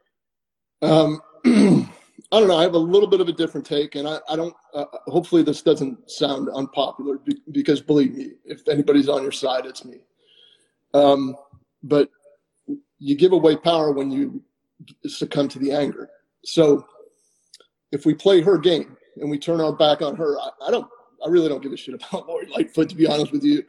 Um, 0.81 1.21
I 2.31 2.39
don't 2.39 2.48
know. 2.48 2.57
I 2.57 2.63
have 2.63 2.74
a 2.74 2.79
little 2.79 3.07
bit 3.07 3.21
of 3.21 3.27
a 3.27 3.33
different 3.33 3.67
take, 3.67 3.95
and 3.95 4.07
I, 4.07 4.19
I 4.29 4.36
don't. 4.36 4.55
Uh, 4.74 4.86
hopefully, 5.07 5.43
this 5.43 5.62
doesn't 5.62 6.10
sound 6.10 6.50
unpopular 6.50 7.19
be, 7.19 7.38
because 7.51 7.81
believe 7.81 8.15
me, 8.15 8.31
if 8.45 8.67
anybody's 8.67 9.10
on 9.10 9.21
your 9.21 9.31
side, 9.31 9.65
it's 9.65 9.86
me. 9.86 9.98
Um, 10.93 11.36
but 11.83 12.10
you 12.98 13.15
give 13.15 13.33
away 13.33 13.55
power 13.55 13.91
when 13.91 14.10
you 14.10 14.41
succumb 15.05 15.48
to 15.50 15.60
the 15.60 15.71
anger. 15.71 16.10
So, 16.43 16.88
if 17.91 18.05
we 18.05 18.13
play 18.13 18.41
her 18.41 18.57
game 18.57 18.98
and 19.17 19.29
we 19.29 19.38
turn 19.38 19.62
our 19.62 19.74
back 19.74 20.01
on 20.01 20.15
her, 20.15 20.39
I, 20.39 20.50
I 20.67 20.71
don't. 20.71 20.88
I 21.24 21.29
really 21.29 21.50
don't 21.50 21.62
give 21.62 21.71
a 21.71 21.77
shit 21.77 21.93
about 21.93 22.27
Lori 22.27 22.48
Lightfoot, 22.48 22.89
to 22.89 22.95
be 22.95 23.05
honest 23.05 23.31
with 23.31 23.43
you. 23.43 23.63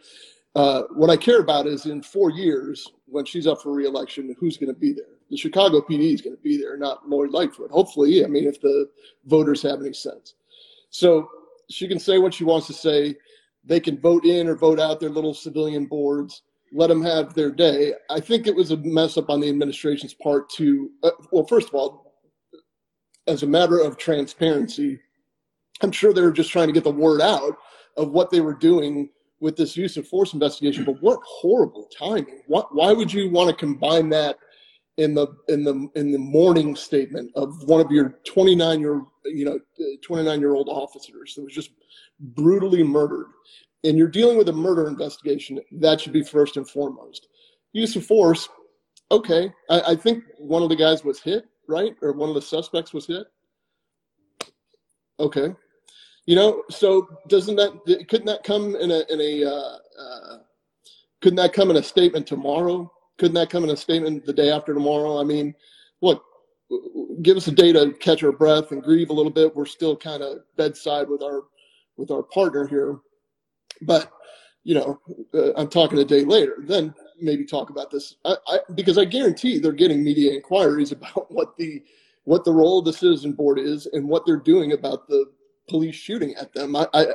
Uh, 0.55 0.83
what 0.95 1.11
I 1.11 1.17
care 1.17 1.41
about 1.41 1.67
is 1.67 1.85
in 1.85 2.03
four 2.03 2.31
years, 2.31 2.87
when 3.07 3.25
she's 3.27 3.47
up 3.47 3.61
for 3.63 3.73
reelection, 3.73 4.35
who's 4.39 4.57
going 4.57 4.73
to 4.73 4.79
be 4.79 4.93
there? 4.93 5.05
The 5.31 5.37
Chicago 5.37 5.81
PD 5.81 6.15
is 6.15 6.21
going 6.23 6.37
to 6.37 6.43
be 6.43 6.57
there, 6.57 6.77
not 6.77 7.09
Lori 7.09 7.29
Lightfoot. 7.29 7.71
Hopefully, 7.71 8.25
I 8.25 8.29
mean, 8.29 8.45
if 8.45 8.61
the 8.61 8.89
voters 9.27 9.63
have 9.63 9.81
any 9.81 9.93
sense. 9.93 10.35
So 10.91 11.29
she 11.71 11.89
can 11.89 11.99
say 11.99 12.19
what 12.19 12.35
she 12.35 12.45
wants 12.45 12.67
to 12.67 12.73
say. 12.73 13.17
They 13.65 13.81
can 13.81 14.01
vote 14.01 14.25
in 14.25 14.49
or 14.49 14.57
vote 14.57 14.81
out 14.81 15.01
their 15.01 15.11
little 15.11 15.35
civilian 15.35 15.87
boards. 15.87 16.43
Let 16.73 16.89
them 16.89 17.03
have 17.03 17.35
their 17.35 17.51
day. 17.51 17.95
I 18.11 18.21
think 18.21 18.47
it 18.47 18.55
was 18.55 18.71
a 18.71 18.77
mess 18.79 19.17
up 19.17 19.31
on 19.31 19.41
the 19.41 19.49
administration's 19.49 20.15
part 20.15 20.51
to, 20.51 20.91
uh, 21.03 21.11
well, 21.31 21.47
first 21.47 21.69
of 21.69 21.75
all, 21.75 22.02
as 23.27 23.43
a 23.43 23.47
matter 23.47 23.79
of 23.79 23.97
transparency, 23.97 25.01
I'm 25.83 25.93
sure 25.93 26.13
they 26.13 26.23
were 26.23 26.33
just 26.33 26.51
trying 26.51 26.69
to 26.69 26.73
get 26.73 26.85
the 26.85 26.91
word 26.91 27.21
out 27.21 27.57
of 27.97 28.11
what 28.11 28.31
they 28.31 28.41
were 28.41 28.55
doing 28.55 29.11
with 29.41 29.57
this 29.57 29.77
use 29.77 29.97
of 29.97 30.07
force 30.07 30.33
investigation. 30.33 30.85
But 30.85 31.03
what 31.03 31.21
horrible 31.25 31.89
timing! 31.97 32.43
What, 32.47 32.75
why 32.75 32.93
would 32.93 33.13
you 33.13 33.31
want 33.31 33.51
to 33.51 33.57
combine 33.57 34.09
that 34.11 34.39
in 34.99 35.15
the 35.15 35.27
in 35.49 35.65
the 35.65 35.89
in 35.95 36.13
the 36.13 36.19
morning 36.19 36.77
statement 36.77 37.31
of 37.35 37.63
one 37.65 37.81
of 37.81 37.91
your 37.91 38.21
29 38.25 38.81
year 38.81 39.03
you 39.25 39.45
know 39.45 39.59
29 40.03 40.41
year 40.41 40.55
old 40.55 40.69
officers 40.69 41.35
that 41.35 41.45
was 41.45 41.55
just 41.55 41.71
brutally 42.21 42.83
murdered? 42.83 43.27
And 43.85 43.99
you're 43.99 44.09
dealing 44.09 44.39
with 44.39 44.49
a 44.49 44.53
murder 44.53 44.87
investigation. 44.87 45.61
That 45.73 46.01
should 46.01 46.13
be 46.13 46.23
first 46.23 46.57
and 46.57 46.69
foremost. 46.69 47.27
Use 47.73 47.97
of 47.97 48.07
force. 48.07 48.49
Okay, 49.11 49.53
I, 49.69 49.81
I 49.89 49.97
think 49.97 50.25
one 50.39 50.63
of 50.63 50.69
the 50.69 50.77
guys 50.77 51.05
was 51.05 51.21
hit, 51.21 51.47
right, 51.69 51.95
or 52.03 52.13
one 52.13 52.29
of 52.29 52.35
the 52.35 52.43
suspects 52.43 52.93
was 52.93 53.07
hit. 53.07 53.27
Okay, 55.21 55.55
you 56.27 56.37
know, 56.37 56.63
so 56.71 57.09
doesn't 57.29 57.57
that 57.57 58.07
couldn't 58.09 58.27
that 58.27 58.45
come 58.45 58.77
in 58.77 58.91
a 58.91 59.05
in 59.11 59.21
a 59.21 59.45
uh, 59.45 59.79
uh, 60.01 60.39
couldn't 61.21 61.37
that 61.37 61.53
come 61.53 61.71
in 61.71 61.77
a 61.77 61.83
statement 61.83 62.27
tomorrow? 62.27 62.91
Couldn't 63.19 63.35
that 63.35 63.51
come 63.51 63.65
in 63.65 63.71
a 63.71 63.77
statement 63.77 64.25
the 64.25 64.33
day 64.33 64.51
after 64.51 64.75
tomorrow? 64.75 65.21
I 65.21 65.25
mean, 65.25 65.55
look, 66.01 66.25
give 67.23 67.37
us 67.37 67.47
a 67.47 67.53
day 67.53 67.73
to 67.73 67.93
catch 67.95 68.23
our 68.23 68.33
breath 68.33 68.73
and 68.73 68.83
grieve 68.83 69.11
a 69.11 69.13
little 69.13 69.31
bit. 69.31 69.55
We're 69.55 69.67
still 69.67 69.97
kind 69.97 70.23
of 70.23 70.39
bedside 70.57 71.09
with 71.09 71.23
our 71.23 71.45
with 71.97 72.11
our 72.11 72.23
partner 72.23 72.67
here, 72.67 72.99
but 73.83 74.11
you 74.65 74.75
know, 74.75 75.01
uh, 75.35 75.53
I'm 75.57 75.69
talking 75.69 75.99
a 75.99 76.05
day 76.05 76.25
later. 76.25 76.57
Then 76.61 76.95
maybe 77.21 77.45
talk 77.45 77.71
about 77.71 77.91
this 77.91 78.17
I, 78.25 78.37
I, 78.49 78.59
because 78.75 78.99
I 78.99 79.05
guarantee 79.05 79.59
they're 79.59 79.73
getting 79.73 80.03
media 80.03 80.33
inquiries 80.33 80.93
about 80.93 81.31
what 81.33 81.57
the 81.57 81.83
what 82.25 82.45
the 82.45 82.53
role 82.53 82.79
of 82.79 82.85
the 82.85 82.93
citizen 82.93 83.33
board 83.33 83.59
is 83.59 83.87
and 83.87 84.09
what 84.09 84.25
they're 84.25 84.37
doing 84.37 84.73
about 84.73 85.09
the 85.09 85.27
police 85.69 85.95
shooting 85.95 86.35
at 86.35 86.53
them. 86.53 86.77
I, 86.77 86.87
I, 86.95 87.07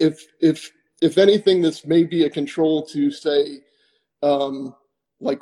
if 0.00 0.26
if 0.40 0.70
if 1.00 1.18
anything, 1.18 1.60
this 1.60 1.84
may 1.84 2.04
be 2.04 2.24
a 2.24 2.30
control 2.30 2.84
to 2.86 3.10
say, 3.10 3.60
um, 4.22 4.74
like 5.20 5.40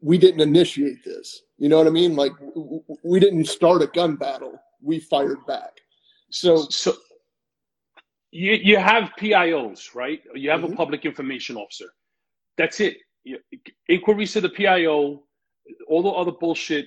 we 0.00 0.18
didn't 0.18 0.40
initiate 0.40 1.04
this. 1.04 1.42
You 1.58 1.68
know 1.68 1.78
what 1.78 1.86
I 1.86 1.90
mean? 1.90 2.16
Like 2.16 2.32
we 3.02 3.20
didn't 3.20 3.46
start 3.46 3.82
a 3.82 3.86
gun 3.86 4.16
battle. 4.16 4.58
We 4.82 5.00
fired 5.00 5.44
back. 5.46 5.80
So 6.30 6.66
so 6.70 6.94
you 8.30 8.52
you 8.52 8.76
have 8.78 9.10
PIOs, 9.18 9.94
right? 9.94 10.20
You 10.34 10.50
have 10.50 10.60
mm-hmm. 10.60 10.72
a 10.72 10.76
public 10.76 11.04
information 11.04 11.56
officer. 11.56 11.86
That's 12.56 12.80
it. 12.80 12.98
Inquiries 13.88 14.32
to 14.34 14.40
the 14.40 14.50
PIO, 14.50 15.22
all 15.88 16.02
the 16.02 16.10
other 16.10 16.32
bullshit. 16.32 16.86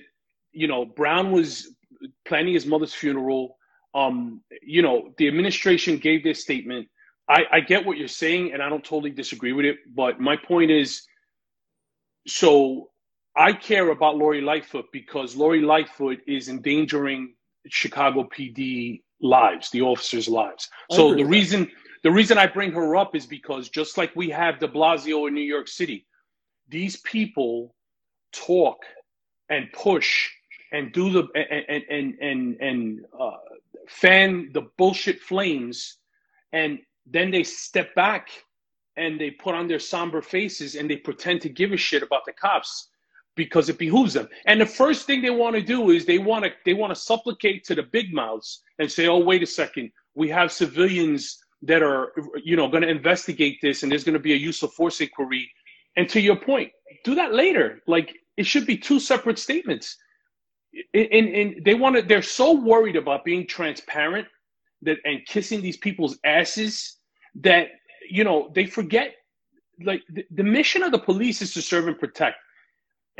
You 0.52 0.68
know, 0.68 0.84
Brown 0.84 1.32
was 1.32 1.74
planning 2.26 2.54
his 2.54 2.66
mother's 2.66 2.94
funeral 2.94 3.58
um, 3.94 4.42
you 4.62 4.82
know, 4.82 5.14
the 5.18 5.28
administration 5.28 5.98
gave 5.98 6.22
their 6.24 6.34
statement. 6.34 6.88
I, 7.28 7.44
I 7.52 7.60
get 7.60 7.84
what 7.84 7.98
you're 7.98 8.08
saying, 8.08 8.52
and 8.52 8.62
I 8.62 8.68
don't 8.68 8.84
totally 8.84 9.10
disagree 9.10 9.52
with 9.52 9.64
it. 9.64 9.76
But 9.94 10.20
my 10.20 10.36
point 10.36 10.70
is, 10.70 11.02
so 12.26 12.90
I 13.36 13.52
care 13.52 13.90
about 13.90 14.16
Lori 14.16 14.40
Lightfoot 14.40 14.86
because 14.92 15.36
Lori 15.36 15.60
Lightfoot 15.60 16.20
is 16.26 16.48
endangering 16.48 17.34
Chicago 17.68 18.28
PD 18.36 19.02
lives, 19.20 19.70
the 19.70 19.82
officers' 19.82 20.28
lives. 20.28 20.68
So 20.90 21.14
the 21.14 21.24
reason. 21.24 21.70
The 22.02 22.10
reason 22.10 22.38
I 22.38 22.46
bring 22.46 22.72
her 22.72 22.96
up 22.96 23.14
is 23.14 23.26
because 23.26 23.68
just 23.68 23.98
like 23.98 24.14
we 24.14 24.30
have 24.30 24.58
De 24.58 24.68
Blasio 24.68 25.28
in 25.28 25.34
New 25.34 25.40
York 25.40 25.68
City, 25.68 26.06
these 26.68 26.98
people 26.98 27.74
talk 28.32 28.78
and 29.50 29.70
push 29.72 30.28
and 30.72 30.92
do 30.92 31.10
the 31.10 31.28
and 31.34 31.84
and 31.88 32.14
and 32.20 32.60
and 32.60 33.04
uh, 33.18 33.36
fan 33.88 34.50
the 34.52 34.62
bullshit 34.76 35.20
flames 35.20 35.96
and 36.52 36.78
then 37.06 37.30
they 37.30 37.42
step 37.42 37.94
back 37.94 38.28
and 38.96 39.18
they 39.18 39.30
put 39.30 39.54
on 39.54 39.66
their 39.66 39.78
somber 39.78 40.20
faces 40.20 40.74
and 40.74 40.90
they 40.90 40.96
pretend 40.96 41.40
to 41.40 41.48
give 41.48 41.72
a 41.72 41.76
shit 41.76 42.02
about 42.02 42.24
the 42.26 42.32
cops 42.32 42.88
because 43.34 43.68
it 43.68 43.78
behooves 43.78 44.12
them. 44.12 44.28
And 44.46 44.60
the 44.60 44.66
first 44.66 45.06
thing 45.06 45.22
they 45.22 45.30
want 45.30 45.54
to 45.54 45.62
do 45.62 45.90
is 45.90 46.04
they 46.04 46.18
want 46.18 46.44
to 46.44 46.50
they 46.64 46.74
want 46.74 46.94
to 46.94 47.00
supplicate 47.00 47.64
to 47.64 47.74
the 47.74 47.84
big 47.84 48.12
mouths 48.12 48.62
and 48.78 48.90
say, 48.90 49.06
"Oh, 49.06 49.18
wait 49.18 49.42
a 49.42 49.46
second, 49.46 49.90
we 50.14 50.28
have 50.28 50.52
civilians 50.52 51.38
that 51.62 51.82
are 51.82 52.12
you 52.42 52.56
know 52.56 52.68
going 52.68 52.82
to 52.82 52.88
investigate 52.88 53.58
this, 53.62 53.82
and 53.82 53.92
there's 53.92 54.04
going 54.04 54.14
to 54.14 54.20
be 54.20 54.32
a 54.32 54.36
use 54.36 54.62
of 54.62 54.72
force 54.72 55.00
inquiry." 55.00 55.50
And 55.96 56.08
to 56.10 56.20
your 56.20 56.36
point, 56.36 56.70
do 57.04 57.14
that 57.16 57.34
later. 57.34 57.80
Like 57.86 58.14
it 58.36 58.46
should 58.46 58.66
be 58.66 58.76
two 58.76 59.00
separate 59.00 59.38
statements 59.38 59.96
and, 60.94 61.28
and 61.28 61.64
they 61.64 61.74
want 61.74 61.96
to 61.96 62.02
they're 62.02 62.22
so 62.22 62.52
worried 62.52 62.96
about 62.96 63.24
being 63.24 63.46
transparent 63.46 64.26
that 64.82 64.98
and 65.04 65.24
kissing 65.26 65.60
these 65.60 65.76
people's 65.76 66.18
asses 66.24 66.96
that 67.36 67.68
you 68.08 68.24
know 68.24 68.50
they 68.54 68.66
forget 68.66 69.14
like 69.84 70.02
the, 70.10 70.24
the 70.32 70.42
mission 70.42 70.82
of 70.82 70.92
the 70.92 70.98
police 70.98 71.40
is 71.42 71.52
to 71.54 71.62
serve 71.62 71.88
and 71.88 71.98
protect 71.98 72.36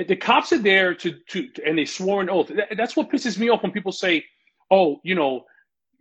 the 0.07 0.17
cops 0.17 0.53
are 0.53 0.59
there 0.59 0.95
to 0.95 1.15
to 1.29 1.49
and 1.67 1.79
they 1.79 1.85
swore 1.85 2.21
an 2.21 2.31
oath 2.31 2.51
that's 2.77 2.97
what 2.97 3.11
pisses 3.11 3.39
me 3.39 3.49
off 3.49 3.63
when 3.63 3.73
people 3.73 3.93
say 3.93 4.25
oh 4.71 5.01
you 5.03 5.15
know 5.15 5.45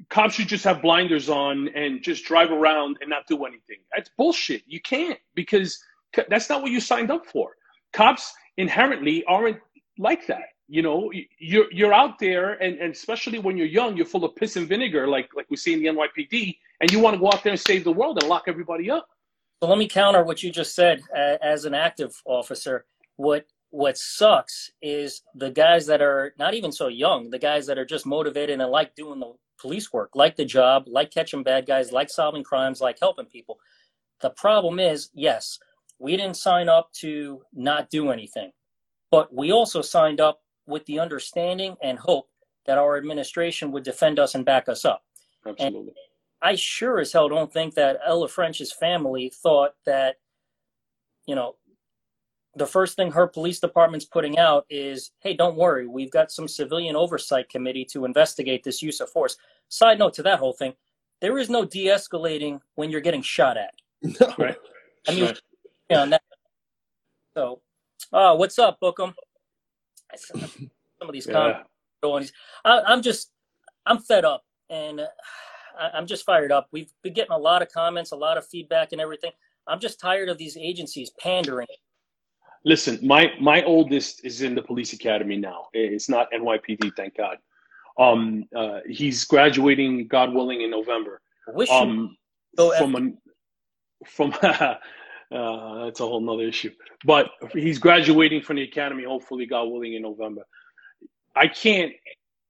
cops 0.10 0.36
should 0.36 0.48
just 0.48 0.64
have 0.64 0.82
blinders 0.82 1.30
on 1.30 1.70
and 1.70 2.02
just 2.04 2.26
drive 2.26 2.52
around 2.52 2.98
and 3.02 3.10
not 3.10 3.28
do 3.28 3.46
anything. 3.46 3.78
That's 3.96 4.10
bullshit. 4.18 4.64
You 4.66 4.80
can't 4.82 5.20
because 5.36 5.84
that's 6.30 6.50
not 6.50 6.62
what 6.62 6.72
you 6.72 6.80
signed 6.80 7.12
up 7.12 7.26
for. 7.26 7.56
Cops 7.94 8.34
inherently 8.58 9.24
aren't 9.26 9.58
like 9.98 10.28
that 10.28 10.50
you 10.68 10.82
know? 10.82 11.12
You're 11.40 11.72
you're 11.72 11.94
out 11.94 12.20
there 12.20 12.54
and, 12.62 12.78
and 12.80 12.94
especially 12.94 13.40
when 13.40 13.58
you're 13.58 13.68
young 13.68 13.96
you're 13.96 14.06
full 14.06 14.26
of 14.26 14.36
piss 14.36 14.56
and 14.56 14.68
vinegar 14.68 15.08
like 15.08 15.30
like 15.36 15.48
we 15.50 15.58
see 15.58 15.74
in 15.74 15.80
the 15.82 15.88
nypd 15.88 16.58
and 16.82 16.92
you 16.92 17.00
want 17.00 17.16
to 17.16 17.20
go 17.20 17.28
out 17.28 17.44
there 17.44 17.54
and 17.54 17.60
save 17.60 17.84
the 17.84 17.92
world 17.92 18.22
and 18.22 18.30
lock 18.30 18.44
everybody 18.48 18.92
up. 18.92 19.08
So 19.62 19.70
let 19.70 19.80
me 19.80 19.88
counter 19.88 20.24
what 20.24 20.44
you 20.44 20.52
just 20.52 20.76
said 20.76 21.02
as 21.16 21.66
an 21.66 21.74
active 21.74 22.22
officer. 22.26 22.86
What 23.16 23.48
what 23.72 23.98
sucks 23.98 24.72
is 24.82 25.22
the 25.34 25.50
guys 25.50 25.88
that 25.88 26.02
are 26.02 26.34
not 26.38 26.54
even 26.54 26.72
so 26.72 26.88
young 26.88 27.30
the 27.30 27.40
guys 27.40 27.66
that 27.68 27.78
are 27.78 27.86
just 27.86 28.06
motivated 28.06 28.60
and 28.60 28.72
like 28.72 28.96
doing 28.96 29.20
the 29.20 29.34
police 29.60 29.92
work 29.92 30.12
like 30.16 30.36
the 30.36 30.46
job 30.46 30.84
like 30.88 31.12
catching 31.12 31.44
bad 31.44 31.66
guys 31.66 31.92
like 31.92 32.10
solving 32.10 32.44
crimes 32.44 32.82
like 32.82 32.98
helping 33.00 33.26
people 33.26 33.58
the 34.22 34.30
problem 34.32 34.80
is 34.80 35.10
yes 35.14 35.60
we 36.00 36.16
didn't 36.16 36.38
sign 36.38 36.70
up 36.70 36.92
to 36.94 37.42
not 37.54 37.90
do 37.90 38.12
anything 38.12 38.52
but 39.12 39.34
we 39.34 39.52
also 39.52 39.82
signed 39.82 40.20
up 40.20 40.42
with 40.66 40.86
the 40.86 41.00
understanding 41.00 41.76
and 41.82 41.98
hope 41.98 42.28
that 42.66 42.78
our 42.78 42.98
administration 42.98 43.72
would 43.72 43.84
defend 43.84 44.20
us 44.20 44.36
and 44.36 44.46
back 44.46 44.68
us 44.70 44.86
up. 44.86 45.04
Absolutely. 45.46 45.80
And 45.80 45.92
I 46.42 46.56
sure 46.56 47.00
as 47.00 47.14
hell 47.14 47.30
don't 47.30 47.52
think 47.52 47.74
that 47.76 48.00
Ella 48.06 48.28
French's 48.28 48.72
family 48.72 49.32
thought 49.34 49.74
that, 49.86 50.18
you 51.26 51.34
know, 51.34 51.56
the 52.58 52.66
first 52.66 52.96
thing 52.96 53.12
her 53.12 53.28
police 53.28 53.60
department's 53.60 54.06
putting 54.06 54.38
out 54.38 54.66
is, 54.70 55.12
hey, 55.20 55.36
don't 55.36 55.56
worry, 55.56 55.88
we've 55.88 56.12
got 56.12 56.32
some 56.32 56.48
civilian 56.48 56.96
oversight 56.96 57.50
committee 57.50 57.86
to 57.86 58.06
investigate 58.06 58.64
this 58.64 58.82
use 58.82 59.00
of 59.00 59.10
force. 59.10 59.38
Side 59.70 60.00
note 60.00 60.14
to 60.16 60.24
that 60.24 60.40
whole 60.40 60.54
thing, 60.54 60.74
there 61.22 61.38
is 61.38 61.50
no 61.50 61.66
de 61.66 61.88
escalating 61.88 62.60
when 62.76 62.90
you're 62.90 63.02
getting 63.02 63.22
shot 63.22 63.58
at. 63.58 63.74
No. 64.22 64.34
Right. 64.38 64.56
I 65.08 65.16
mean, 65.16 65.26
right. 65.26 65.42
You 65.90 65.96
know, 65.96 66.10
that, 66.10 66.22
so, 67.36 67.62
uh, 68.14 68.36
what's 68.36 68.60
up, 68.60 68.80
Bookham? 68.82 69.14
some 70.16 70.42
of 71.02 71.14
these 71.14 71.28
yeah. 71.28 71.64
comments. 72.04 72.32
I, 72.66 72.82
I'm 72.86 73.02
just, 73.02 73.32
I'm 73.86 74.00
fed 74.00 74.26
up, 74.26 74.44
and 74.70 75.02
I, 75.80 75.98
am 75.98 76.06
just 76.06 76.26
fired 76.26 76.52
up. 76.52 76.68
We've 76.72 76.92
been 77.04 77.14
getting 77.14 77.32
a 77.32 77.38
lot 77.38 77.62
of 77.62 77.72
comments, 77.72 78.12
a 78.12 78.16
lot 78.16 78.38
of 78.38 78.46
feedback, 78.48 78.92
and 78.92 79.02
everything. 79.02 79.32
I'm 79.68 79.80
just 79.80 80.00
tired 80.00 80.30
of 80.30 80.38
these 80.38 80.58
agencies 80.58 81.12
pandering. 81.20 81.68
Listen, 82.68 83.00
my 83.02 83.32
my 83.40 83.64
oldest 83.64 84.26
is 84.26 84.42
in 84.42 84.54
the 84.54 84.62
police 84.62 84.92
academy 84.92 85.38
now. 85.38 85.68
It's 85.72 86.10
not 86.10 86.30
NYPD, 86.34 86.98
thank 86.98 87.16
God. 87.16 87.38
Um, 87.98 88.44
uh, 88.54 88.82
he's 88.86 89.24
graduating, 89.24 90.10
God 90.10 90.34
willing, 90.34 90.60
in 90.60 90.72
November. 90.72 91.22
Wish 91.48 91.72
um, 91.72 92.18
from 92.78 92.96
a, 92.96 94.06
from 94.06 94.34
uh, 94.42 94.76
that's 95.32 96.02
a 96.02 96.06
whole 96.06 96.20
nother 96.20 96.44
issue. 96.44 96.72
But 97.06 97.30
he's 97.54 97.80
graduating 97.80 98.42
from 98.42 98.58
the 98.58 98.64
academy, 98.64 99.06
hopefully, 99.06 99.46
God 99.46 99.70
willing, 99.70 99.94
in 99.94 100.02
November. 100.02 100.42
I 101.38 101.48
can't. 101.48 101.94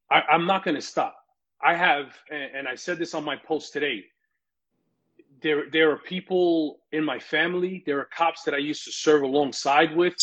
I, 0.10 0.22
I'm 0.32 0.48
not 0.48 0.66
going 0.66 0.74
to 0.74 0.82
stop. 0.82 1.16
I 1.62 1.76
have, 1.76 2.08
and 2.32 2.68
I 2.68 2.74
said 2.74 2.98
this 2.98 3.14
on 3.14 3.24
my 3.24 3.36
post 3.36 3.72
today. 3.72 4.04
There, 5.42 5.70
there 5.72 5.92
are 5.92 5.98
people 5.98 6.80
in 6.92 7.04
my 7.04 7.20
family. 7.20 7.84
There 7.86 8.00
are 8.00 8.06
cops 8.06 8.44
that 8.44 8.54
I 8.54 8.58
used 8.58 8.84
to 8.86 8.92
serve 8.92 9.22
alongside 9.22 9.96
with, 9.96 10.16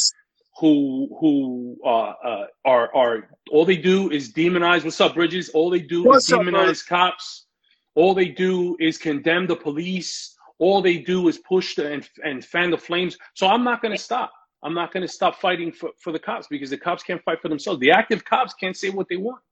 who, 0.58 1.08
who 1.20 1.76
uh, 1.84 1.88
uh, 2.24 2.46
are, 2.64 2.94
are 2.94 3.28
all 3.50 3.64
they 3.64 3.76
do 3.76 4.10
is 4.10 4.32
demonize. 4.32 4.84
What's 4.84 5.00
up, 5.00 5.14
Bridges? 5.14 5.50
All 5.50 5.70
they 5.70 5.80
do 5.80 6.04
What's 6.04 6.30
is 6.30 6.38
demonize 6.38 6.82
up, 6.82 6.88
cops. 6.88 7.46
All 7.94 8.14
they 8.14 8.28
do 8.28 8.76
is 8.80 8.98
condemn 8.98 9.46
the 9.46 9.56
police. 9.56 10.36
All 10.58 10.82
they 10.82 10.98
do 10.98 11.28
is 11.28 11.38
push 11.38 11.74
the, 11.74 11.92
and 11.92 12.08
and 12.24 12.44
fan 12.44 12.70
the 12.70 12.78
flames. 12.78 13.16
So 13.34 13.46
I'm 13.46 13.64
not 13.64 13.82
going 13.82 13.92
to 13.92 14.02
stop. 14.02 14.32
I'm 14.62 14.74
not 14.74 14.92
going 14.92 15.02
to 15.02 15.12
stop 15.12 15.40
fighting 15.40 15.70
for, 15.72 15.90
for 16.00 16.12
the 16.12 16.18
cops 16.18 16.46
because 16.48 16.70
the 16.70 16.78
cops 16.78 17.02
can't 17.02 17.22
fight 17.22 17.42
for 17.42 17.48
themselves. 17.48 17.80
The 17.80 17.90
active 17.90 18.24
cops 18.24 18.54
can't 18.54 18.76
say 18.76 18.90
what 18.90 19.08
they 19.08 19.16
want. 19.16 19.42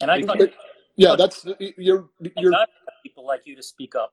And 0.00 0.10
I, 0.10 0.22
yeah, 0.96 1.16
that's 1.16 1.46
you're 1.78 2.08
you're 2.36 2.52
people 3.02 3.26
like 3.26 3.42
you 3.44 3.56
to 3.56 3.62
speak 3.62 3.94
up. 3.94 4.12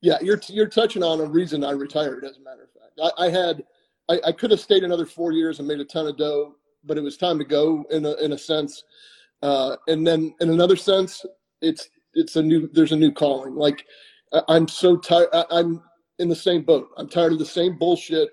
Yeah, 0.00 0.18
you're 0.20 0.40
you're 0.48 0.68
touching 0.68 1.02
on 1.02 1.20
a 1.20 1.24
reason 1.24 1.64
I 1.64 1.70
retired. 1.72 2.24
As 2.24 2.36
a 2.36 2.40
matter 2.40 2.64
of 2.64 2.70
fact, 2.70 3.14
I, 3.18 3.26
I 3.26 3.30
had 3.30 3.64
I, 4.08 4.28
I, 4.28 4.32
could 4.32 4.50
have 4.50 4.60
stayed 4.60 4.84
another 4.84 5.06
four 5.06 5.32
years 5.32 5.58
and 5.58 5.66
made 5.66 5.80
a 5.80 5.84
ton 5.84 6.06
of 6.06 6.16
dough, 6.16 6.54
but 6.84 6.98
it 6.98 7.00
was 7.00 7.16
time 7.16 7.38
to 7.38 7.44
go 7.44 7.84
in 7.90 8.04
a 8.04 8.12
in 8.16 8.32
a 8.32 8.38
sense. 8.38 8.84
Uh, 9.42 9.76
and 9.88 10.06
then 10.06 10.34
in 10.40 10.50
another 10.50 10.76
sense, 10.76 11.24
it's 11.62 11.88
it's 12.14 12.36
a 12.36 12.42
new 12.42 12.68
there's 12.72 12.92
a 12.92 12.96
new 12.96 13.12
calling. 13.12 13.54
Like 13.54 13.86
I'm 14.48 14.68
so 14.68 14.96
tired. 14.96 15.28
I'm 15.50 15.82
in 16.18 16.28
the 16.28 16.36
same 16.36 16.62
boat. 16.62 16.88
I'm 16.96 17.08
tired 17.08 17.32
of 17.32 17.38
the 17.38 17.46
same 17.46 17.78
bullshit. 17.78 18.30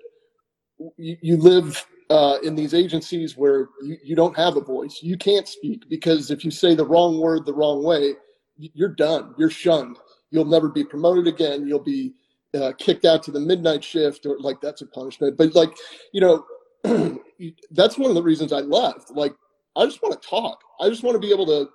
You, 0.96 1.16
you 1.20 1.36
live 1.36 1.86
uh, 2.10 2.38
in 2.42 2.54
these 2.54 2.74
agencies 2.74 3.36
where 3.36 3.68
you, 3.82 3.96
you 4.02 4.16
don't 4.16 4.36
have 4.36 4.56
a 4.56 4.60
voice. 4.60 5.00
You 5.02 5.16
can't 5.16 5.48
speak 5.48 5.88
because 5.88 6.30
if 6.30 6.44
you 6.44 6.50
say 6.50 6.74
the 6.74 6.86
wrong 6.86 7.20
word 7.20 7.46
the 7.46 7.54
wrong 7.54 7.82
way, 7.82 8.14
you're 8.56 8.88
done. 8.88 9.34
You're 9.38 9.50
shunned. 9.50 9.98
You'll 10.34 10.44
never 10.44 10.68
be 10.68 10.82
promoted 10.82 11.28
again. 11.28 11.64
You'll 11.64 11.78
be 11.78 12.12
uh, 12.60 12.72
kicked 12.76 13.04
out 13.04 13.22
to 13.22 13.30
the 13.30 13.38
midnight 13.38 13.84
shift 13.84 14.26
or 14.26 14.36
like 14.40 14.60
that's 14.60 14.82
a 14.82 14.86
punishment. 14.86 15.36
But 15.38 15.54
like, 15.54 15.70
you 16.12 16.20
know, 16.20 16.44
that's 17.70 17.96
one 17.96 18.10
of 18.10 18.16
the 18.16 18.22
reasons 18.22 18.52
I 18.52 18.58
left. 18.58 19.12
Like, 19.12 19.32
I 19.76 19.86
just 19.86 20.02
want 20.02 20.20
to 20.20 20.28
talk. 20.28 20.58
I 20.80 20.88
just 20.88 21.04
want 21.04 21.14
to 21.14 21.20
be 21.20 21.32
able 21.32 21.46
to 21.46 21.68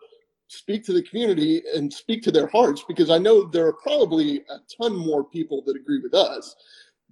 speak 0.49 0.83
to 0.87 0.93
the 0.93 1.03
community 1.03 1.61
and 1.73 1.91
speak 1.93 2.21
to 2.23 2.31
their 2.31 2.47
hearts 2.47 2.83
because 2.85 3.09
I 3.09 3.17
know 3.17 3.45
there 3.45 3.65
are 3.65 3.73
probably 3.73 4.39
a 4.49 4.57
ton 4.77 4.93
more 4.93 5.23
people 5.23 5.63
that 5.65 5.77
agree 5.77 6.01
with 6.01 6.13
us 6.13 6.53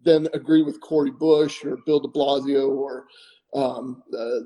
than 0.04 0.28
agree 0.34 0.64
with 0.64 0.82
Cori 0.82 1.12
Bush 1.12 1.64
or 1.64 1.78
Bill 1.86 2.02
de 2.02 2.10
Blasio 2.10 2.70
or 2.70 3.06
um, 3.54 4.04
uh, 4.14 4.40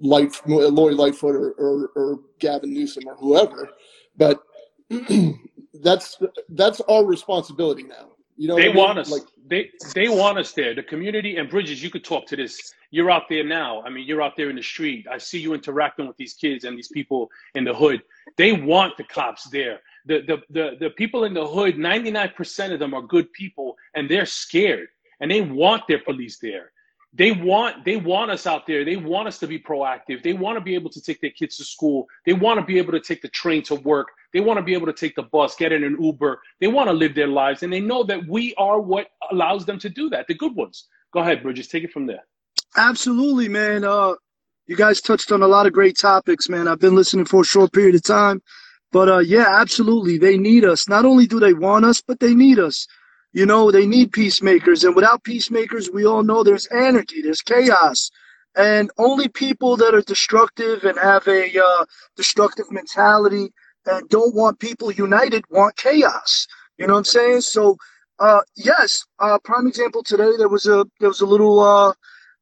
Light, 0.00 0.40
Lori 0.46 0.94
Lightfoot 0.94 1.34
or, 1.34 1.52
or, 1.52 1.90
or 1.96 2.20
Gavin 2.38 2.72
Newsom 2.72 3.08
or 3.08 3.16
whoever. 3.16 3.70
But 4.16 4.40
that's 5.74 6.18
that's 6.50 6.80
our 6.82 7.04
responsibility 7.04 7.82
now. 7.82 8.08
You 8.36 8.48
know, 8.48 8.56
they 8.56 8.70
want 8.70 8.98
us. 8.98 9.10
Like 9.10 9.22
they 9.46 9.70
they 9.94 10.08
want 10.08 10.38
us 10.38 10.52
there. 10.52 10.74
The 10.74 10.82
community 10.82 11.36
and 11.36 11.48
Bridges. 11.48 11.82
You 11.82 11.90
could 11.90 12.04
talk 12.04 12.26
to 12.26 12.36
this. 12.36 12.74
You're 12.90 13.10
out 13.10 13.24
there 13.28 13.44
now. 13.44 13.82
I 13.82 13.90
mean, 13.90 14.06
you're 14.06 14.22
out 14.22 14.36
there 14.36 14.50
in 14.50 14.56
the 14.56 14.62
street. 14.62 15.06
I 15.10 15.18
see 15.18 15.38
you 15.38 15.54
interacting 15.54 16.08
with 16.08 16.16
these 16.16 16.34
kids 16.34 16.64
and 16.64 16.76
these 16.76 16.88
people 16.88 17.30
in 17.54 17.64
the 17.64 17.74
hood. 17.74 18.02
They 18.36 18.52
want 18.52 18.96
the 18.96 19.04
cops 19.04 19.48
there 19.50 19.80
the, 20.06 20.20
the, 20.22 20.42
the, 20.50 20.76
the 20.78 20.90
people 20.90 21.24
in 21.24 21.34
the 21.34 21.46
hood, 21.46 21.76
99% 21.76 22.72
of 22.72 22.78
them 22.78 22.94
are 22.94 23.02
good 23.02 23.32
people 23.32 23.76
and 23.94 24.08
they're 24.08 24.26
scared 24.26 24.88
and 25.20 25.30
they 25.30 25.40
want 25.40 25.82
their 25.88 26.00
police 26.00 26.38
there. 26.38 26.72
They 27.12 27.32
want 27.32 27.84
they 27.84 27.96
want 27.96 28.30
us 28.30 28.46
out 28.46 28.66
there. 28.66 28.84
They 28.84 28.96
want 28.96 29.26
us 29.26 29.38
to 29.38 29.48
be 29.48 29.58
proactive. 29.58 30.22
They 30.22 30.32
want 30.32 30.56
to 30.56 30.60
be 30.60 30.74
able 30.76 30.90
to 30.90 31.00
take 31.02 31.20
their 31.20 31.30
kids 31.30 31.56
to 31.56 31.64
school. 31.64 32.06
They 32.24 32.32
want 32.32 32.60
to 32.60 32.64
be 32.64 32.78
able 32.78 32.92
to 32.92 33.00
take 33.00 33.20
the 33.20 33.28
train 33.28 33.62
to 33.64 33.74
work. 33.74 34.08
They 34.32 34.40
want 34.40 34.58
to 34.58 34.62
be 34.62 34.74
able 34.74 34.86
to 34.86 34.92
take 34.92 35.16
the 35.16 35.24
bus, 35.24 35.56
get 35.56 35.72
in 35.72 35.82
an 35.82 35.96
Uber. 36.00 36.40
They 36.60 36.68
want 36.68 36.88
to 36.88 36.92
live 36.92 37.16
their 37.16 37.26
lives 37.26 37.64
and 37.64 37.72
they 37.72 37.80
know 37.80 38.04
that 38.04 38.28
we 38.28 38.54
are 38.54 38.80
what 38.80 39.08
allows 39.32 39.66
them 39.66 39.78
to 39.80 39.88
do 39.88 40.08
that. 40.10 40.28
The 40.28 40.34
good 40.34 40.54
ones. 40.54 40.86
Go 41.12 41.20
ahead, 41.20 41.42
Bridges. 41.42 41.66
Take 41.66 41.82
it 41.82 41.92
from 41.92 42.06
there. 42.06 42.24
Absolutely, 42.76 43.48
man. 43.48 43.84
Uh, 43.84 44.14
you 44.68 44.76
guys 44.76 45.00
touched 45.00 45.32
on 45.32 45.42
a 45.42 45.48
lot 45.48 45.66
of 45.66 45.72
great 45.72 45.98
topics, 45.98 46.48
man. 46.48 46.68
I've 46.68 46.78
been 46.78 46.94
listening 46.94 47.24
for 47.24 47.40
a 47.40 47.44
short 47.44 47.72
period 47.72 47.96
of 47.96 48.04
time. 48.04 48.40
But 48.92 49.08
uh, 49.08 49.18
yeah, 49.18 49.46
absolutely. 49.48 50.18
They 50.18 50.36
need 50.36 50.64
us. 50.64 50.88
Not 50.88 51.04
only 51.04 51.26
do 51.26 51.40
they 51.40 51.54
want 51.54 51.84
us, 51.84 52.00
but 52.00 52.20
they 52.20 52.34
need 52.34 52.60
us. 52.60 52.86
You 53.32 53.46
know, 53.46 53.70
they 53.70 53.86
need 53.86 54.12
peacemakers. 54.12 54.84
And 54.84 54.96
without 54.96 55.24
peacemakers, 55.24 55.90
we 55.90 56.04
all 56.04 56.22
know 56.22 56.42
there's 56.42 56.66
anarchy, 56.66 57.22
there's 57.22 57.42
chaos. 57.42 58.10
And 58.56 58.90
only 58.98 59.28
people 59.28 59.76
that 59.76 59.94
are 59.94 60.02
destructive 60.02 60.82
and 60.84 60.98
have 60.98 61.26
a 61.28 61.50
uh, 61.58 61.84
destructive 62.16 62.70
mentality 62.70 63.52
and 63.86 64.08
don't 64.08 64.34
want 64.34 64.58
people 64.58 64.90
united 64.90 65.44
want 65.50 65.76
chaos. 65.76 66.46
You 66.78 66.86
know 66.86 66.94
what 66.94 66.98
I'm 67.00 67.04
saying? 67.04 67.40
So, 67.42 67.76
uh, 68.18 68.40
yes, 68.56 69.04
uh, 69.18 69.38
prime 69.44 69.66
example 69.66 70.02
today. 70.02 70.32
There 70.36 70.48
was 70.48 70.66
a 70.66 70.84
there 70.98 71.08
was 71.08 71.20
a 71.20 71.26
little 71.26 71.60
uh, 71.60 71.92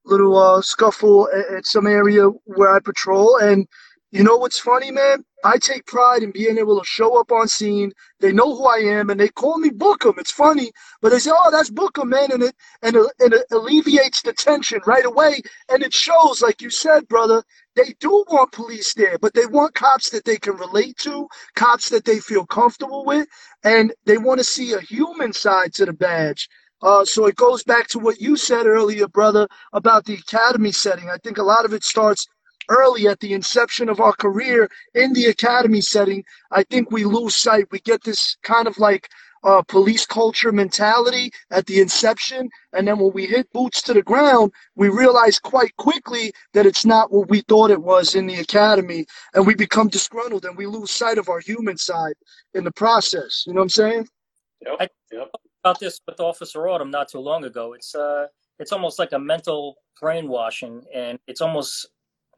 little 0.04 0.36
uh, 0.36 0.62
scuffle 0.62 1.28
at, 1.32 1.58
at 1.58 1.66
some 1.66 1.86
area 1.86 2.28
where 2.44 2.74
I 2.74 2.80
patrol, 2.80 3.36
and 3.36 3.66
you 4.10 4.24
know 4.24 4.36
what's 4.36 4.58
funny, 4.58 4.90
man? 4.90 5.24
I 5.44 5.58
take 5.58 5.86
pride 5.86 6.22
in 6.22 6.32
being 6.32 6.58
able 6.58 6.78
to 6.78 6.84
show 6.86 7.20
up 7.20 7.30
on 7.30 7.46
scene. 7.46 7.92
They 8.20 8.32
know 8.32 8.56
who 8.56 8.64
I 8.66 8.78
am, 8.78 9.10
and 9.10 9.20
they 9.20 9.28
call 9.28 9.58
me 9.58 9.70
Bookham. 9.70 10.18
It's 10.18 10.32
funny, 10.32 10.72
but 11.02 11.10
they 11.10 11.18
say, 11.18 11.30
"Oh, 11.34 11.50
that's 11.50 11.70
Bookham, 11.70 12.08
man," 12.08 12.32
and 12.32 12.42
it 12.42 12.54
and 12.82 12.96
it, 12.96 13.06
and 13.20 13.34
it 13.34 13.46
alleviates 13.50 14.22
the 14.22 14.32
tension 14.32 14.80
right 14.86 15.04
away. 15.04 15.42
And 15.68 15.82
it 15.82 15.92
shows, 15.92 16.40
like 16.42 16.62
you 16.62 16.70
said, 16.70 17.06
brother, 17.08 17.42
they 17.76 17.94
do 18.00 18.24
want 18.28 18.52
police 18.52 18.94
there, 18.94 19.18
but 19.18 19.34
they 19.34 19.46
want 19.46 19.74
cops 19.74 20.10
that 20.10 20.24
they 20.24 20.38
can 20.38 20.56
relate 20.56 20.96
to, 20.98 21.28
cops 21.54 21.90
that 21.90 22.04
they 22.04 22.18
feel 22.18 22.46
comfortable 22.46 23.04
with, 23.04 23.28
and 23.62 23.92
they 24.06 24.18
want 24.18 24.38
to 24.38 24.44
see 24.44 24.72
a 24.72 24.80
human 24.80 25.32
side 25.32 25.74
to 25.74 25.84
the 25.86 25.92
badge. 25.92 26.48
Uh, 26.82 27.04
so 27.04 27.26
it 27.26 27.36
goes 27.36 27.64
back 27.64 27.88
to 27.88 27.98
what 27.98 28.20
you 28.20 28.36
said 28.36 28.66
earlier, 28.66 29.08
brother, 29.08 29.48
about 29.72 30.04
the 30.04 30.14
academy 30.14 30.72
setting. 30.72 31.10
I 31.10 31.18
think 31.18 31.38
a 31.38 31.42
lot 31.42 31.64
of 31.64 31.72
it 31.72 31.84
starts 31.84 32.26
early 32.68 33.08
at 33.08 33.20
the 33.20 33.32
inception 33.32 33.88
of 33.88 34.00
our 34.00 34.12
career 34.12 34.68
in 34.94 35.12
the 35.12 35.26
academy 35.26 35.80
setting, 35.80 36.24
I 36.50 36.62
think 36.64 36.90
we 36.90 37.04
lose 37.04 37.34
sight. 37.34 37.66
We 37.70 37.80
get 37.80 38.02
this 38.04 38.36
kind 38.42 38.66
of 38.66 38.78
like 38.78 39.08
uh, 39.44 39.62
police 39.62 40.04
culture 40.06 40.52
mentality 40.52 41.30
at 41.50 41.66
the 41.66 41.80
inception. 41.80 42.48
And 42.72 42.86
then 42.86 42.98
when 42.98 43.12
we 43.12 43.26
hit 43.26 43.50
boots 43.52 43.82
to 43.82 43.94
the 43.94 44.02
ground, 44.02 44.52
we 44.74 44.88
realize 44.88 45.38
quite 45.38 45.74
quickly 45.76 46.32
that 46.54 46.66
it's 46.66 46.84
not 46.84 47.12
what 47.12 47.28
we 47.28 47.42
thought 47.42 47.70
it 47.70 47.82
was 47.82 48.14
in 48.14 48.26
the 48.26 48.40
academy. 48.40 49.06
And 49.34 49.46
we 49.46 49.54
become 49.54 49.88
disgruntled 49.88 50.44
and 50.44 50.56
we 50.56 50.66
lose 50.66 50.90
sight 50.90 51.18
of 51.18 51.28
our 51.28 51.40
human 51.40 51.76
side 51.76 52.14
in 52.54 52.64
the 52.64 52.72
process. 52.72 53.44
You 53.46 53.54
know 53.54 53.58
what 53.58 53.64
I'm 53.64 53.68
saying? 53.70 54.08
Yep. 54.66 54.90
Yep. 55.12 55.30
about 55.62 55.78
this 55.80 56.00
with 56.06 56.20
Officer 56.20 56.68
Autumn 56.68 56.90
not 56.90 57.08
too 57.08 57.20
long 57.20 57.44
ago. 57.44 57.74
It's 57.74 57.94
uh, 57.94 58.26
it's 58.58 58.72
almost 58.72 58.98
like 58.98 59.12
a 59.12 59.18
mental 59.18 59.76
brainwashing, 60.00 60.84
and 60.92 61.18
it's 61.28 61.40
almost 61.40 61.86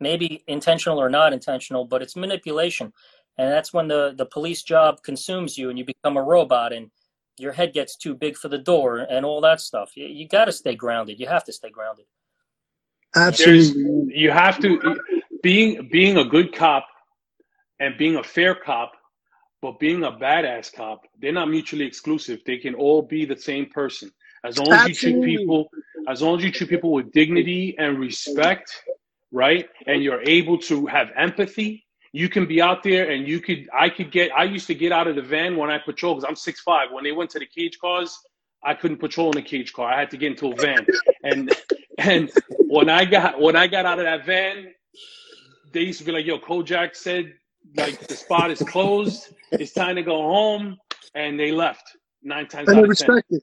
maybe 0.01 0.43
intentional 0.47 1.01
or 1.01 1.11
not 1.11 1.33
intentional, 1.33 1.85
but 1.85 2.03
it's 2.03 2.17
manipulation. 2.17 2.93
And 3.39 3.51
that's 3.51 3.73
when 3.73 3.89
the, 3.89 4.15
the 4.17 4.27
police 4.27 4.63
job 4.63 5.03
consumes 5.03 5.57
you 5.57 5.71
and 5.71 5.79
you 5.79 5.85
become 5.85 6.17
a 6.17 6.23
robot 6.23 6.73
and 6.73 6.91
your 7.39 7.53
head 7.53 7.73
gets 7.73 7.97
too 7.97 8.15
big 8.15 8.37
for 8.37 8.49
the 8.49 8.59
door 8.59 8.99
and 8.99 9.25
all 9.25 9.41
that 9.43 9.61
stuff. 9.61 9.97
You, 9.97 10.07
you 10.07 10.29
got 10.29 10.47
to 10.47 10.53
stay 10.53 10.75
grounded. 10.75 11.19
You 11.21 11.27
have 11.27 11.45
to 11.45 11.53
stay 11.53 11.71
grounded. 11.71 12.07
Absolutely. 13.15 13.83
There's, 13.83 14.21
you 14.21 14.31
have 14.31 14.61
to 14.61 14.99
being 15.43 15.89
being 15.91 16.19
a 16.19 16.25
good 16.25 16.55
cop 16.55 16.87
and 17.81 17.97
being 17.97 18.17
a 18.17 18.23
fair 18.23 18.55
cop, 18.55 18.93
but 19.63 19.81
being 19.81 20.05
a 20.05 20.13
badass 20.13 20.73
cop, 20.73 21.01
they're 21.19 21.33
not 21.33 21.49
mutually 21.49 21.87
exclusive. 21.87 22.41
They 22.47 22.59
can 22.59 22.75
all 22.75 23.03
be 23.03 23.25
the 23.25 23.37
same 23.37 23.67
person. 23.67 24.13
As 24.45 24.59
long 24.59 24.73
as 24.73 24.85
Absolutely. 24.85 25.33
you 25.33 25.37
treat 25.37 25.39
people 25.39 25.71
as 26.09 26.23
long 26.23 26.39
as 26.39 26.45
you 26.45 26.51
treat 26.51 26.71
people 26.71 26.93
with 26.93 27.13
dignity 27.13 27.75
and 27.79 27.99
respect 27.99 28.83
right? 29.33 29.69
And 29.87 30.03
you're 30.03 30.23
able 30.23 30.59
to 30.59 30.87
have 30.87 31.09
empathy. 31.16 31.85
You 32.12 32.29
can 32.29 32.47
be 32.47 32.61
out 32.61 32.83
there 32.83 33.11
and 33.11 33.27
you 33.29 33.40
could, 33.40 33.69
I 33.73 33.88
could 33.88 34.11
get, 34.11 34.33
I 34.33 34.45
used 34.45 34.66
to 34.66 34.75
get 34.75 34.90
out 34.93 35.07
of 35.07 35.16
the 35.16 35.23
van 35.23 35.57
when 35.57 35.71
I 35.71 35.79
patrol 35.79 36.14
because 36.14 36.29
I'm 36.29 36.37
six 36.37 36.61
five. 36.61 36.88
When 36.93 37.05
they 37.05 37.12
went 37.12 37.31
to 37.31 37.38
the 37.38 37.47
cage 37.47 37.79
cars, 37.81 38.19
I 38.64 38.75
couldn't 38.75 38.99
patrol 38.99 39.31
in 39.33 39.38
a 39.38 39.43
cage 39.43 39.73
car. 39.73 39.90
I 39.93 39.99
had 39.99 40.11
to 40.11 40.16
get 40.16 40.33
into 40.33 40.51
a 40.53 40.57
van. 40.57 40.87
And, 41.23 41.55
and 41.99 42.31
when 42.69 42.88
I 42.90 43.05
got, 43.05 43.40
when 43.40 43.57
I 43.57 43.66
got 43.69 43.87
out 43.87 43.99
of 44.01 44.05
that 44.07 44.27
van, 44.27 44.73
they 45.73 45.83
used 45.83 46.01
to 46.01 46.05
be 46.05 46.12
like, 46.12 46.27
yo, 46.27 46.38
Kojak 46.38 46.97
said 46.97 47.33
like 47.77 48.01
the 48.09 48.16
spot 48.16 48.51
is 48.51 48.61
closed. 48.62 49.33
It's 49.53 49.73
time 49.73 49.97
to 49.97 50.03
go 50.03 50.16
home. 50.23 50.77
and 51.14 51.38
they 51.38 51.53
left 51.53 51.83
nine 52.23 52.49
times 52.49 52.69
And 52.69 52.79
out 52.79 52.83
they 52.83 52.88
of 52.88 52.97
ten. 52.97 53.11
respect 53.11 53.27
it. 53.31 53.43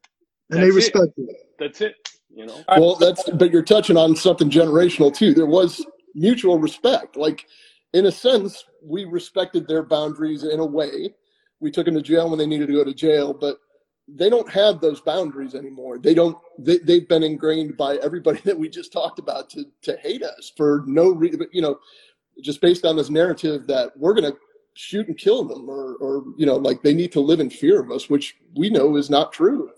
And 0.49 0.61
they 0.61 0.69
That's 0.71 0.75
it. 0.77 0.95
respect 0.95 1.13
it. 1.17 1.35
That's 1.59 1.81
it. 1.81 1.95
You 2.37 2.45
know. 2.45 2.63
Well, 2.77 2.95
that's 2.95 3.27
but 3.31 3.51
you're 3.51 3.63
touching 3.63 3.97
on 3.97 4.15
something 4.15 4.47
generational 4.47 5.11
too. 5.13 5.33
There 5.33 5.47
was 5.47 5.83
mutual 6.13 6.59
respect. 6.59 7.17
Like 7.17 7.47
in 7.93 8.05
a 8.05 8.11
sense, 8.11 8.63
we 8.83 9.05
respected 9.05 9.67
their 9.67 9.81
boundaries 9.81 10.43
in 10.43 10.59
a 10.59 10.65
way. 10.65 11.15
We 11.59 11.71
took 11.71 11.85
them 11.85 11.95
to 11.95 12.01
jail 12.03 12.29
when 12.29 12.37
they 12.37 12.45
needed 12.45 12.67
to 12.67 12.73
go 12.73 12.83
to 12.83 12.93
jail, 12.93 13.33
but 13.33 13.57
they 14.07 14.29
don't 14.29 14.49
have 14.51 14.79
those 14.79 15.01
boundaries 15.01 15.55
anymore. 15.55 15.97
They 15.97 16.13
don't. 16.13 16.37
They, 16.59 16.77
they've 16.77 17.09
been 17.09 17.23
ingrained 17.23 17.75
by 17.75 17.95
everybody 17.97 18.39
that 18.45 18.59
we 18.59 18.69
just 18.69 18.93
talked 18.93 19.17
about 19.17 19.49
to 19.51 19.65
to 19.81 19.97
hate 19.97 20.21
us 20.21 20.53
for 20.55 20.83
no 20.85 21.09
reason. 21.09 21.39
But 21.39 21.51
you 21.51 21.63
know, 21.63 21.79
just 22.43 22.61
based 22.61 22.85
on 22.85 22.95
this 22.95 23.09
narrative 23.09 23.65
that 23.65 23.97
we're 23.97 24.13
going 24.13 24.31
to 24.31 24.37
shoot 24.75 25.07
and 25.07 25.17
kill 25.17 25.43
them, 25.43 25.67
or 25.67 25.95
or 25.95 26.23
you 26.37 26.45
know, 26.45 26.57
like 26.57 26.83
they 26.83 26.93
need 26.93 27.11
to 27.13 27.19
live 27.19 27.39
in 27.39 27.49
fear 27.49 27.81
of 27.81 27.89
us, 27.89 28.11
which 28.11 28.37
we 28.55 28.69
know 28.69 28.95
is 28.95 29.09
not 29.09 29.33
true. 29.33 29.71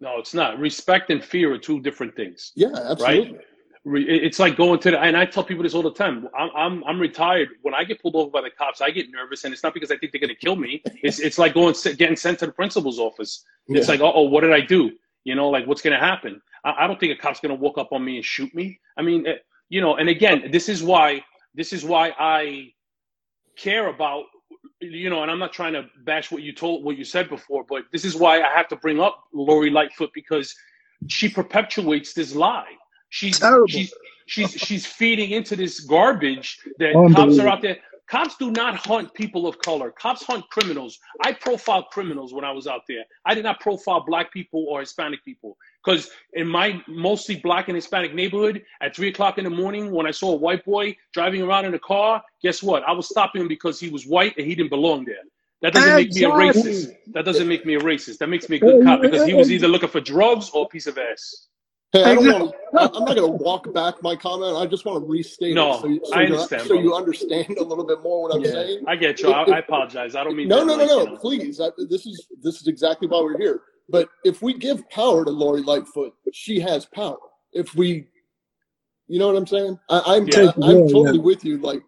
No, 0.00 0.18
it's 0.18 0.34
not. 0.34 0.58
Respect 0.58 1.10
and 1.10 1.22
fear 1.22 1.52
are 1.52 1.58
two 1.58 1.80
different 1.80 2.14
things. 2.14 2.52
Yeah, 2.54 2.68
absolutely. 2.74 3.32
Right? 3.32 3.44
It's 3.84 4.38
like 4.38 4.56
going 4.56 4.78
to 4.80 4.90
the, 4.90 5.00
and 5.00 5.16
I 5.16 5.24
tell 5.24 5.42
people 5.42 5.62
this 5.62 5.72
all 5.74 5.82
the 5.82 5.92
time. 5.92 6.28
I'm, 6.36 6.50
I'm, 6.54 6.84
I'm 6.84 7.00
retired. 7.00 7.48
When 7.62 7.74
I 7.74 7.84
get 7.84 8.02
pulled 8.02 8.16
over 8.16 8.30
by 8.30 8.42
the 8.42 8.50
cops, 8.50 8.80
I 8.80 8.90
get 8.90 9.06
nervous, 9.10 9.44
and 9.44 9.54
it's 9.54 9.62
not 9.62 9.72
because 9.72 9.90
I 9.90 9.96
think 9.96 10.12
they're 10.12 10.20
going 10.20 10.28
to 10.28 10.34
kill 10.34 10.56
me. 10.56 10.82
It's, 11.02 11.20
it's 11.20 11.38
like 11.38 11.54
going, 11.54 11.74
getting 11.96 12.16
sent 12.16 12.38
to 12.40 12.46
the 12.46 12.52
principal's 12.52 12.98
office. 12.98 13.44
It's 13.68 13.88
Yeah. 13.88 13.92
like, 13.94 14.00
oh, 14.02 14.22
what 14.22 14.42
did 14.42 14.52
I 14.52 14.60
do? 14.60 14.90
You 15.24 15.34
know, 15.36 15.48
like 15.48 15.66
what's 15.66 15.80
going 15.80 15.98
to 15.98 16.04
happen? 16.04 16.40
I, 16.64 16.84
I 16.84 16.86
don't 16.86 17.00
think 17.00 17.12
a 17.18 17.20
cop's 17.20 17.40
going 17.40 17.56
to 17.56 17.60
walk 17.60 17.78
up 17.78 17.92
on 17.92 18.04
me 18.04 18.16
and 18.16 18.24
shoot 18.24 18.54
me. 18.54 18.78
I 18.98 19.02
mean, 19.02 19.26
eh, 19.26 19.36
you 19.70 19.80
know, 19.80 19.96
and 19.96 20.08
again, 20.08 20.50
this 20.50 20.68
is 20.68 20.82
why, 20.82 21.24
this 21.54 21.72
is 21.72 21.82
why 21.84 22.12
I 22.18 22.72
care 23.56 23.88
about, 23.88 24.24
you 24.80 25.10
know, 25.10 25.22
and 25.22 25.30
I'm 25.30 25.38
not 25.38 25.52
trying 25.52 25.72
to 25.72 25.86
bash 26.04 26.30
what 26.30 26.42
you 26.42 26.52
told, 26.52 26.84
what 26.84 26.96
you 26.96 27.04
said 27.04 27.28
before, 27.28 27.64
but 27.68 27.84
this 27.92 28.04
is 28.04 28.14
why 28.14 28.40
I 28.40 28.48
have 28.48 28.68
to 28.68 28.76
bring 28.76 29.00
up 29.00 29.24
Lori 29.32 29.70
Lightfoot 29.70 30.10
because 30.14 30.54
she 31.08 31.28
perpetuates 31.28 32.12
this 32.12 32.34
lie. 32.34 32.72
She's 33.10 33.38
Terrible. 33.38 33.66
she's 33.66 33.92
she's 34.26 34.52
she's 34.52 34.86
feeding 34.86 35.30
into 35.30 35.56
this 35.56 35.80
garbage 35.80 36.58
that 36.78 36.92
cops 37.14 37.38
are 37.38 37.48
out 37.48 37.62
there. 37.62 37.78
Cops 38.08 38.36
do 38.36 38.50
not 38.50 38.76
hunt 38.76 39.12
people 39.12 39.46
of 39.46 39.58
color. 39.58 39.90
Cops 39.90 40.24
hunt 40.24 40.48
criminals. 40.50 40.98
I 41.22 41.32
profiled 41.32 41.86
criminals 41.90 42.32
when 42.32 42.44
I 42.44 42.52
was 42.52 42.66
out 42.66 42.82
there. 42.88 43.04
I 43.26 43.34
did 43.34 43.44
not 43.44 43.60
profile 43.60 44.00
black 44.00 44.32
people 44.32 44.64
or 44.68 44.80
Hispanic 44.80 45.24
people 45.24 45.58
because 45.84 46.10
in 46.32 46.48
my 46.48 46.82
mostly 46.88 47.36
black 47.36 47.68
and 47.68 47.76
Hispanic 47.76 48.14
neighborhood, 48.14 48.64
at 48.80 48.96
three 48.96 49.08
o'clock 49.08 49.38
in 49.38 49.44
the 49.44 49.50
morning, 49.50 49.92
when 49.92 50.06
I 50.06 50.10
saw 50.10 50.32
a 50.32 50.36
white 50.36 50.64
boy 50.64 50.96
driving 51.12 51.42
around 51.42 51.66
in 51.66 51.74
a 51.74 51.78
car, 51.78 52.22
guess 52.42 52.62
what? 52.62 52.82
I 52.84 52.92
was 52.92 53.08
stopping 53.08 53.42
him 53.42 53.48
because 53.48 53.78
he 53.78 53.90
was 53.90 54.06
white 54.06 54.34
and 54.38 54.46
he 54.46 54.54
didn't 54.54 54.70
belong 54.70 55.04
there. 55.04 55.16
That 55.62 55.74
doesn't 55.74 55.96
make 55.96 56.14
me 56.14 56.24
a 56.24 56.30
racist. 56.30 56.92
That 57.08 57.24
doesn't 57.26 57.48
make 57.48 57.66
me 57.66 57.74
a 57.74 57.80
racist. 57.80 58.18
That 58.18 58.28
makes 58.28 58.48
me 58.48 58.56
a 58.56 58.60
good 58.60 58.84
cop 58.84 59.02
because 59.02 59.26
he 59.26 59.34
was 59.34 59.50
either 59.50 59.68
looking 59.68 59.88
for 59.90 60.00
drugs 60.00 60.50
or 60.50 60.64
a 60.66 60.68
piece 60.68 60.86
of 60.86 60.98
ass. 60.98 61.47
Hey, 61.92 62.04
I 62.04 62.14
don't 62.16 62.26
want 62.40 62.52
to. 62.52 62.80
I'm 62.80 63.04
not 63.04 63.16
going 63.16 63.38
to 63.38 63.44
walk 63.44 63.72
back 63.72 64.02
my 64.02 64.14
comment. 64.14 64.56
I 64.56 64.66
just 64.66 64.84
want 64.84 65.02
to 65.02 65.08
restate 65.10 65.54
No, 65.54 65.74
it 65.74 65.80
so, 65.80 65.86
you- 65.88 66.00
so, 66.04 66.12
I 66.14 66.24
understand, 66.24 66.62
so 66.62 66.74
you 66.74 66.94
understand 66.94 67.56
a 67.58 67.62
little 67.62 67.86
bit 67.86 68.02
more 68.02 68.22
what 68.24 68.34
I'm 68.34 68.42
Yeah, 68.42 68.50
saying. 68.52 68.84
I 68.86 68.96
get 68.96 69.20
you. 69.22 69.30
I, 69.30 69.44
I 69.44 69.58
apologize. 69.60 70.14
I 70.14 70.22
don't 70.22 70.36
mean 70.36 70.48
No, 70.48 70.60
that, 70.60 70.66
no, 70.66 70.76
no, 70.76 70.82
like, 70.82 70.88
no. 70.88 71.00
you 71.04 71.06
know. 71.12 71.16
Please, 71.16 71.60
I, 71.60 71.70
this 71.88 72.04
is 72.04 72.26
this 72.42 72.60
is 72.60 72.66
exactly 72.68 73.08
why 73.08 73.20
we're 73.22 73.38
here. 73.38 73.62
But 73.88 74.10
if 74.24 74.42
we 74.42 74.52
give 74.52 74.86
power 74.90 75.24
to 75.24 75.30
Lori 75.30 75.62
Lightfoot, 75.62 76.12
she 76.34 76.60
has 76.60 76.84
power. 76.84 77.16
If 77.54 77.74
we, 77.74 78.06
you 79.06 79.18
know 79.18 79.28
what 79.28 79.36
I'm 79.36 79.46
saying? 79.46 79.78
I, 79.88 80.02
I'm 80.16 80.28
Yeah. 80.28 80.52
I, 80.62 80.72
am 80.72 80.80
Yeah, 80.80 80.92
totally 80.92 81.16
yeah. 81.18 81.24
with 81.24 81.42
you. 81.42 81.56
Like, 81.56 81.82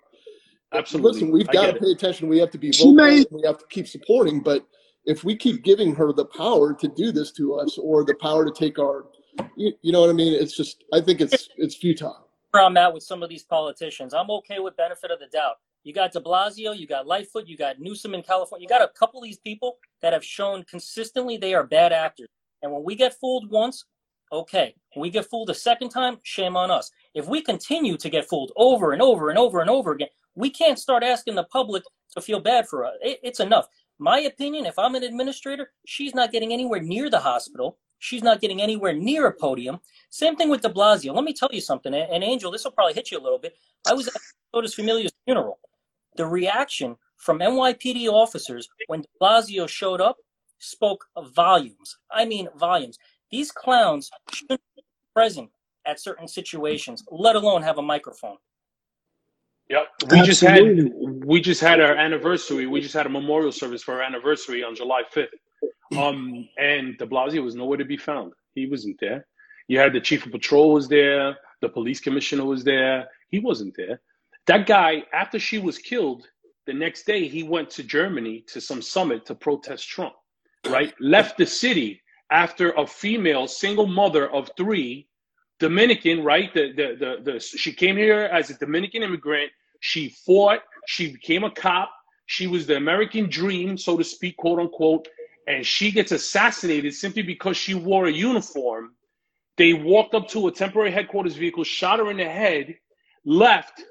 Absolutely. 0.72 1.12
listen, 1.12 1.30
we've 1.30 1.46
got 1.48 1.66
get 1.66 1.70
to 1.72 1.76
it. 1.76 1.82
pay 1.82 1.90
attention. 1.92 2.28
We 2.28 2.38
have 2.38 2.50
to 2.52 2.58
be 2.58 2.72
She 2.72 2.84
vocal. 2.84 2.94
may- 2.94 3.24
We 3.30 3.42
have 3.44 3.58
to 3.58 3.66
keep 3.68 3.86
supporting. 3.86 4.40
But 4.42 4.64
if 5.04 5.24
we 5.24 5.36
keep 5.36 5.62
giving 5.62 5.94
her 5.96 6.14
the 6.14 6.24
power 6.24 6.72
to 6.72 6.88
do 6.88 7.12
this 7.12 7.32
to 7.32 7.56
us, 7.56 7.76
or 7.76 8.02
the 8.04 8.14
power 8.14 8.46
to 8.46 8.52
take 8.52 8.78
our, 8.78 9.04
you, 9.56 9.72
you 9.82 9.92
know 9.92 10.00
what 10.00 10.10
I 10.10 10.14
mean? 10.14 10.34
It's 10.34 10.56
just, 10.56 10.84
I 10.92 11.00
think 11.00 11.20
it's 11.20 11.48
it's 11.56 11.74
futile. 11.76 12.28
where 12.52 12.64
I'm 12.64 12.76
at 12.76 12.92
with 12.92 13.02
some 13.02 13.22
of 13.22 13.28
these 13.28 13.44
politicians. 13.44 14.14
I'm 14.14 14.30
okay 14.30 14.58
with 14.58 14.76
benefit 14.76 15.10
of 15.10 15.18
the 15.20 15.26
doubt. 15.26 15.56
You 15.84 15.94
got 15.94 16.12
De 16.12 16.20
Blasio, 16.20 16.76
you 16.76 16.86
got 16.86 17.06
Lightfoot, 17.06 17.46
you 17.46 17.56
got 17.56 17.80
Newsom 17.80 18.14
in 18.14 18.22
California. 18.22 18.64
You 18.64 18.68
got 18.68 18.82
a 18.82 18.92
couple 18.98 19.20
of 19.20 19.24
these 19.24 19.38
people 19.38 19.78
that 20.02 20.12
have 20.12 20.24
shown 20.24 20.64
consistently 20.64 21.36
they 21.36 21.54
are 21.54 21.64
bad 21.64 21.92
actors. 21.92 22.28
And 22.62 22.72
when 22.72 22.84
we 22.84 22.94
get 22.94 23.14
fooled 23.18 23.50
once, 23.50 23.86
okay. 24.30 24.74
When 24.94 25.02
we 25.02 25.10
get 25.10 25.30
fooled 25.30 25.48
a 25.50 25.54
second 25.54 25.88
time, 25.88 26.18
shame 26.22 26.56
on 26.56 26.70
us. 26.70 26.90
If 27.14 27.26
we 27.26 27.40
continue 27.40 27.96
to 27.96 28.10
get 28.10 28.28
fooled 28.28 28.52
over 28.56 28.92
and 28.92 29.00
over 29.00 29.30
and 29.30 29.38
over 29.38 29.60
and 29.60 29.70
over 29.70 29.92
again, 29.92 30.08
we 30.34 30.50
can't 30.50 30.78
start 30.78 31.02
asking 31.02 31.36
the 31.36 31.44
public 31.44 31.82
to 32.14 32.20
feel 32.20 32.40
bad 32.40 32.68
for 32.68 32.84
us. 32.84 32.94
It, 33.00 33.20
it's 33.22 33.40
enough. 33.40 33.66
My 33.98 34.20
opinion, 34.20 34.66
if 34.66 34.78
I'm 34.78 34.94
an 34.94 35.02
administrator, 35.02 35.72
she's 35.86 36.14
not 36.14 36.32
getting 36.32 36.52
anywhere 36.52 36.80
near 36.80 37.08
the 37.08 37.20
hospital. 37.20 37.78
She's 38.00 38.22
not 38.22 38.40
getting 38.40 38.60
anywhere 38.60 38.94
near 38.94 39.26
a 39.26 39.32
podium. 39.32 39.78
Same 40.08 40.34
thing 40.34 40.48
with 40.48 40.62
de 40.62 40.68
Blasio. 40.68 41.14
Let 41.14 41.24
me 41.24 41.32
tell 41.32 41.50
you 41.52 41.60
something, 41.60 41.94
and 41.94 42.10
and 42.10 42.24
Angel, 42.24 42.50
this 42.50 42.64
will 42.64 42.72
probably 42.72 42.94
hit 42.94 43.10
you 43.12 43.18
a 43.18 43.22
little 43.22 43.38
bit. 43.38 43.54
I 43.88 43.92
was 43.92 44.08
at 44.08 44.14
Otis 44.52 44.74
Familia's 44.74 45.12
funeral. 45.24 45.58
The 46.16 46.26
reaction 46.26 46.96
from 47.16 47.38
NYPD 47.38 48.08
officers 48.08 48.68
when 48.88 49.02
de 49.02 49.08
Blasio 49.20 49.68
showed 49.68 50.00
up 50.00 50.16
spoke 50.58 51.04
volumes. 51.34 51.98
I 52.10 52.24
mean, 52.24 52.48
volumes. 52.56 52.98
These 53.30 53.52
clowns 53.52 54.10
shouldn't 54.32 54.60
be 54.74 54.82
present 55.14 55.50
at 55.86 56.00
certain 56.00 56.26
situations, 56.26 57.04
let 57.10 57.36
alone 57.36 57.62
have 57.62 57.78
a 57.78 57.82
microphone. 57.82 58.36
Yep. 59.68 59.86
We 60.10 60.22
just 60.22 60.40
had 60.40 60.62
we 61.24 61.40
just 61.40 61.60
had 61.60 61.80
our 61.80 61.94
anniversary. 61.94 62.66
We 62.66 62.80
just 62.80 62.94
had 62.94 63.06
a 63.06 63.10
memorial 63.10 63.52
service 63.52 63.82
for 63.82 63.94
our 63.94 64.02
anniversary 64.02 64.64
on 64.64 64.74
July 64.74 65.02
fifth. 65.12 65.30
Um, 65.96 66.48
and 66.58 66.96
De 66.98 67.06
Blasio 67.06 67.42
was 67.42 67.54
nowhere 67.54 67.78
to 67.78 67.84
be 67.84 67.96
found. 67.96 68.32
He 68.54 68.66
wasn't 68.66 68.98
there. 69.00 69.26
You 69.68 69.78
had 69.78 69.92
the 69.92 70.00
chief 70.00 70.26
of 70.26 70.32
patrol 70.32 70.72
was 70.72 70.88
there. 70.88 71.36
The 71.60 71.68
police 71.68 72.00
commissioner 72.00 72.44
was 72.44 72.64
there. 72.64 73.08
He 73.30 73.38
wasn't 73.38 73.76
there. 73.76 74.00
That 74.46 74.66
guy, 74.66 75.04
after 75.12 75.38
she 75.38 75.58
was 75.58 75.78
killed, 75.78 76.26
the 76.66 76.72
next 76.72 77.04
day 77.04 77.28
he 77.28 77.42
went 77.42 77.70
to 77.70 77.82
Germany 77.82 78.44
to 78.48 78.60
some 78.60 78.82
summit 78.82 79.26
to 79.26 79.34
protest 79.34 79.88
Trump. 79.88 80.14
Right? 80.68 80.92
Left 81.00 81.38
the 81.38 81.46
city 81.46 82.02
after 82.30 82.72
a 82.72 82.86
female 82.86 83.46
single 83.46 83.86
mother 83.86 84.30
of 84.30 84.50
three 84.56 85.08
Dominican, 85.58 86.24
right? 86.24 86.52
The, 86.54 86.72
the 86.72 86.96
the 86.98 87.32
the 87.32 87.40
she 87.40 87.72
came 87.72 87.96
here 87.96 88.22
as 88.32 88.50
a 88.50 88.54
Dominican 88.54 89.02
immigrant. 89.02 89.52
She 89.80 90.08
fought. 90.08 90.60
She 90.86 91.12
became 91.12 91.44
a 91.44 91.50
cop. 91.50 91.90
She 92.26 92.46
was 92.46 92.66
the 92.66 92.76
American 92.76 93.28
dream, 93.28 93.76
so 93.76 93.96
to 93.96 94.04
speak, 94.04 94.36
quote 94.38 94.58
unquote. 94.58 95.06
And 95.50 95.66
she 95.66 95.90
gets 95.90 96.12
assassinated 96.12 96.94
simply 96.94 97.22
because 97.22 97.56
she 97.56 97.74
wore 97.74 98.06
a 98.06 98.12
uniform. 98.12 98.94
They 99.56 99.72
walked 99.72 100.14
up 100.14 100.28
to 100.28 100.46
a 100.46 100.52
temporary 100.52 100.92
headquarters 100.92 101.34
vehicle, 101.34 101.64
shot 101.64 101.98
her 101.98 102.08
in 102.08 102.18
the 102.18 102.24
head, 102.24 102.76
left, 103.24 103.82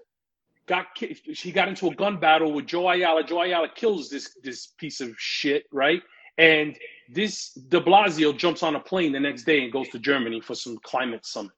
got 0.68 0.86
she 1.34 1.52
got 1.52 1.68
into 1.68 1.88
a 1.88 1.96
gun 1.96 2.18
battle 2.18 2.54
with 2.54 2.66
Joe 2.66 2.88
Ayala. 2.90 3.26
Joe 3.26 3.42
Ayala 3.42 3.68
kills 3.76 4.10
this 4.10 4.38
this 4.42 4.68
piece 4.78 5.02
of 5.02 5.14
shit, 5.18 5.66
right? 5.74 6.02
And 6.38 6.78
this 7.10 7.52
De 7.68 7.82
Blasio 7.82 8.38
jumps 8.38 8.64
on 8.64 8.78
a 8.78 8.80
plane 8.80 9.12
the 9.12 9.20
next 9.20 9.44
day 9.44 9.62
and 9.64 9.74
goes 9.74 9.90
to 9.90 10.00
Germany 10.00 10.40
for 10.40 10.56
some 10.56 10.78
climate 10.84 11.26
summit. 11.26 11.52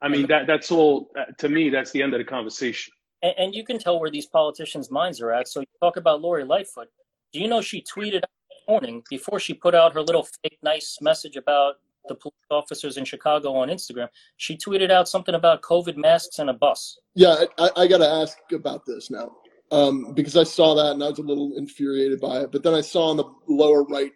I 0.00 0.08
mean 0.08 0.28
that 0.28 0.46
that's 0.46 0.70
all 0.70 1.10
uh, 1.18 1.24
to 1.38 1.48
me. 1.48 1.68
That's 1.68 1.90
the 1.90 2.00
end 2.00 2.14
of 2.14 2.18
the 2.18 2.24
conversation. 2.24 2.92
And, 3.22 3.34
and 3.38 3.54
you 3.56 3.64
can 3.64 3.80
tell 3.80 3.98
where 3.98 4.10
these 4.10 4.26
politicians' 4.26 4.88
minds 4.88 5.20
are 5.20 5.32
at. 5.32 5.48
So 5.48 5.60
you 5.60 5.66
talk 5.80 5.96
about 5.96 6.20
Lori 6.20 6.44
Lightfoot. 6.44 6.86
Do 7.32 7.40
you 7.40 7.48
know 7.48 7.60
she 7.60 7.82
tweeted 7.82 8.22
morning 8.68 9.02
before 9.10 9.40
she 9.40 9.54
put 9.54 9.74
out 9.74 9.94
her 9.94 10.02
little 10.02 10.26
fake 10.42 10.58
nice 10.62 10.98
message 11.00 11.36
about 11.36 11.74
the 12.08 12.14
police 12.14 12.34
officers 12.50 12.96
in 12.96 13.04
Chicago 13.04 13.54
on 13.54 13.68
Instagram? 13.68 14.08
She 14.36 14.56
tweeted 14.56 14.90
out 14.90 15.08
something 15.08 15.34
about 15.34 15.62
COVID 15.62 15.96
masks 15.96 16.38
and 16.38 16.50
a 16.50 16.54
bus. 16.54 16.98
Yeah, 17.14 17.44
I, 17.58 17.70
I 17.76 17.86
got 17.86 17.98
to 17.98 18.08
ask 18.08 18.38
about 18.52 18.84
this 18.86 19.10
now 19.10 19.32
um, 19.70 20.12
because 20.14 20.36
I 20.36 20.44
saw 20.44 20.74
that 20.74 20.92
and 20.92 21.02
I 21.02 21.08
was 21.08 21.18
a 21.18 21.22
little 21.22 21.52
infuriated 21.56 22.20
by 22.20 22.40
it. 22.40 22.52
But 22.52 22.62
then 22.62 22.74
I 22.74 22.80
saw 22.80 23.10
in 23.10 23.16
the 23.16 23.24
lower 23.48 23.84
right 23.84 24.12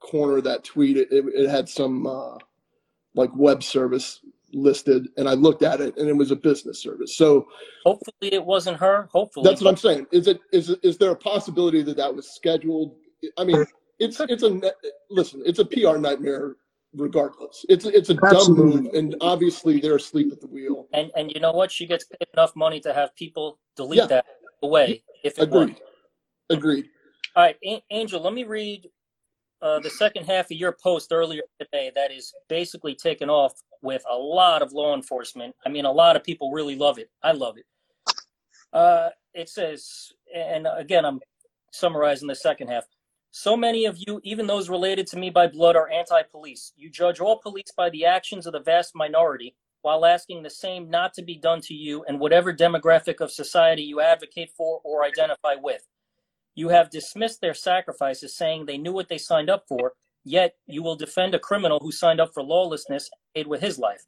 corner 0.00 0.38
of 0.38 0.44
that 0.44 0.64
tweet, 0.64 0.96
it, 0.96 1.08
it, 1.10 1.24
it 1.34 1.48
had 1.48 1.68
some 1.68 2.06
uh, 2.06 2.38
like 3.14 3.30
web 3.34 3.62
service 3.62 4.20
listed, 4.52 5.08
and 5.16 5.28
I 5.28 5.34
looked 5.34 5.62
at 5.62 5.80
it, 5.80 5.96
and 5.96 6.08
it 6.08 6.16
was 6.16 6.30
a 6.30 6.36
business 6.36 6.80
service. 6.80 7.16
So 7.16 7.46
Hopefully 7.84 8.32
it 8.32 8.44
wasn't 8.44 8.76
her. 8.78 9.08
Hopefully. 9.12 9.48
that's 9.48 9.60
what 9.60 9.70
I'm 9.70 9.76
saying. 9.76 10.06
Is 10.12 10.26
it 10.28 10.40
is 10.52 10.70
it- 10.70 10.80
is 10.82 10.96
there 10.98 11.10
a 11.10 11.16
possibility 11.16 11.82
that 11.82 11.96
that 11.96 12.14
was 12.14 12.28
scheduled? 12.30 12.94
I 13.38 13.44
mean, 13.44 13.64
it's 13.98 14.20
it's 14.20 14.42
a 14.42 14.60
listen. 15.10 15.42
It's 15.44 15.58
a 15.58 15.64
PR 15.64 15.96
nightmare. 15.98 16.56
Regardless, 16.96 17.66
it's 17.68 17.86
it's 17.86 18.10
a 18.10 18.14
dumb 18.14 18.54
move, 18.54 18.86
and 18.94 19.16
obviously 19.20 19.80
they're 19.80 19.96
asleep 19.96 20.30
at 20.32 20.40
the 20.40 20.46
wheel. 20.46 20.86
And 20.92 21.10
and 21.16 21.32
you 21.34 21.40
know 21.40 21.50
what? 21.50 21.72
She 21.72 21.86
gets 21.86 22.04
paid 22.04 22.28
enough 22.34 22.54
money 22.54 22.78
to 22.80 22.94
have 22.94 23.12
people 23.16 23.58
delete 23.76 23.98
Yeah. 23.98 24.06
that 24.06 24.26
away 24.62 25.02
if 25.24 25.36
it 25.36 25.42
Agreed. 25.42 25.70
were. 26.50 26.56
Agreed. 26.56 26.88
All 27.34 27.42
right, 27.42 27.56
A- 27.66 27.82
Angel, 27.90 28.20
let 28.22 28.32
me 28.32 28.44
read 28.44 28.88
uh, 29.60 29.80
the 29.80 29.90
second 29.90 30.24
half 30.26 30.44
of 30.52 30.56
your 30.56 30.70
post 30.80 31.10
earlier 31.12 31.42
today 31.60 31.90
that 31.96 32.12
is 32.12 32.32
basically 32.48 32.94
taken 32.94 33.28
off 33.28 33.54
with 33.82 34.04
a 34.08 34.16
lot 34.16 34.62
of 34.62 34.72
law 34.72 34.94
enforcement. 34.94 35.52
I 35.66 35.70
mean, 35.70 35.86
a 35.86 35.90
lot 35.90 36.14
of 36.14 36.22
people 36.22 36.52
really 36.52 36.76
love 36.76 36.98
it. 36.98 37.10
I 37.24 37.32
love 37.32 37.56
it. 37.58 37.64
Uh, 38.72 39.08
it 39.34 39.48
says, 39.48 40.12
and 40.32 40.68
again, 40.76 41.04
I'm 41.04 41.18
summarizing 41.72 42.28
the 42.28 42.36
second 42.36 42.68
half. 42.68 42.84
So 43.36 43.56
many 43.56 43.84
of 43.84 43.98
you, 43.98 44.20
even 44.22 44.46
those 44.46 44.70
related 44.70 45.08
to 45.08 45.18
me 45.18 45.28
by 45.28 45.48
blood, 45.48 45.74
are 45.74 45.90
anti 45.90 46.22
police. 46.22 46.72
You 46.76 46.88
judge 46.88 47.18
all 47.18 47.40
police 47.40 47.72
by 47.76 47.90
the 47.90 48.04
actions 48.04 48.46
of 48.46 48.52
the 48.52 48.60
vast 48.60 48.94
minority 48.94 49.56
while 49.82 50.06
asking 50.06 50.44
the 50.44 50.50
same 50.50 50.88
not 50.88 51.12
to 51.14 51.22
be 51.22 51.34
done 51.34 51.60
to 51.62 51.74
you 51.74 52.04
and 52.04 52.20
whatever 52.20 52.52
demographic 52.52 53.20
of 53.20 53.32
society 53.32 53.82
you 53.82 54.00
advocate 54.00 54.52
for 54.56 54.80
or 54.84 55.04
identify 55.04 55.56
with. 55.60 55.82
You 56.54 56.68
have 56.68 56.90
dismissed 56.90 57.40
their 57.40 57.54
sacrifices, 57.54 58.36
saying 58.36 58.66
they 58.66 58.78
knew 58.78 58.92
what 58.92 59.08
they 59.08 59.18
signed 59.18 59.50
up 59.50 59.64
for, 59.66 59.94
yet 60.22 60.54
you 60.68 60.84
will 60.84 60.94
defend 60.94 61.34
a 61.34 61.40
criminal 61.40 61.80
who 61.82 61.90
signed 61.90 62.20
up 62.20 62.32
for 62.32 62.42
lawlessness 62.44 63.10
and 63.10 63.34
paid 63.34 63.48
with 63.48 63.60
his 63.60 63.80
life. 63.80 64.04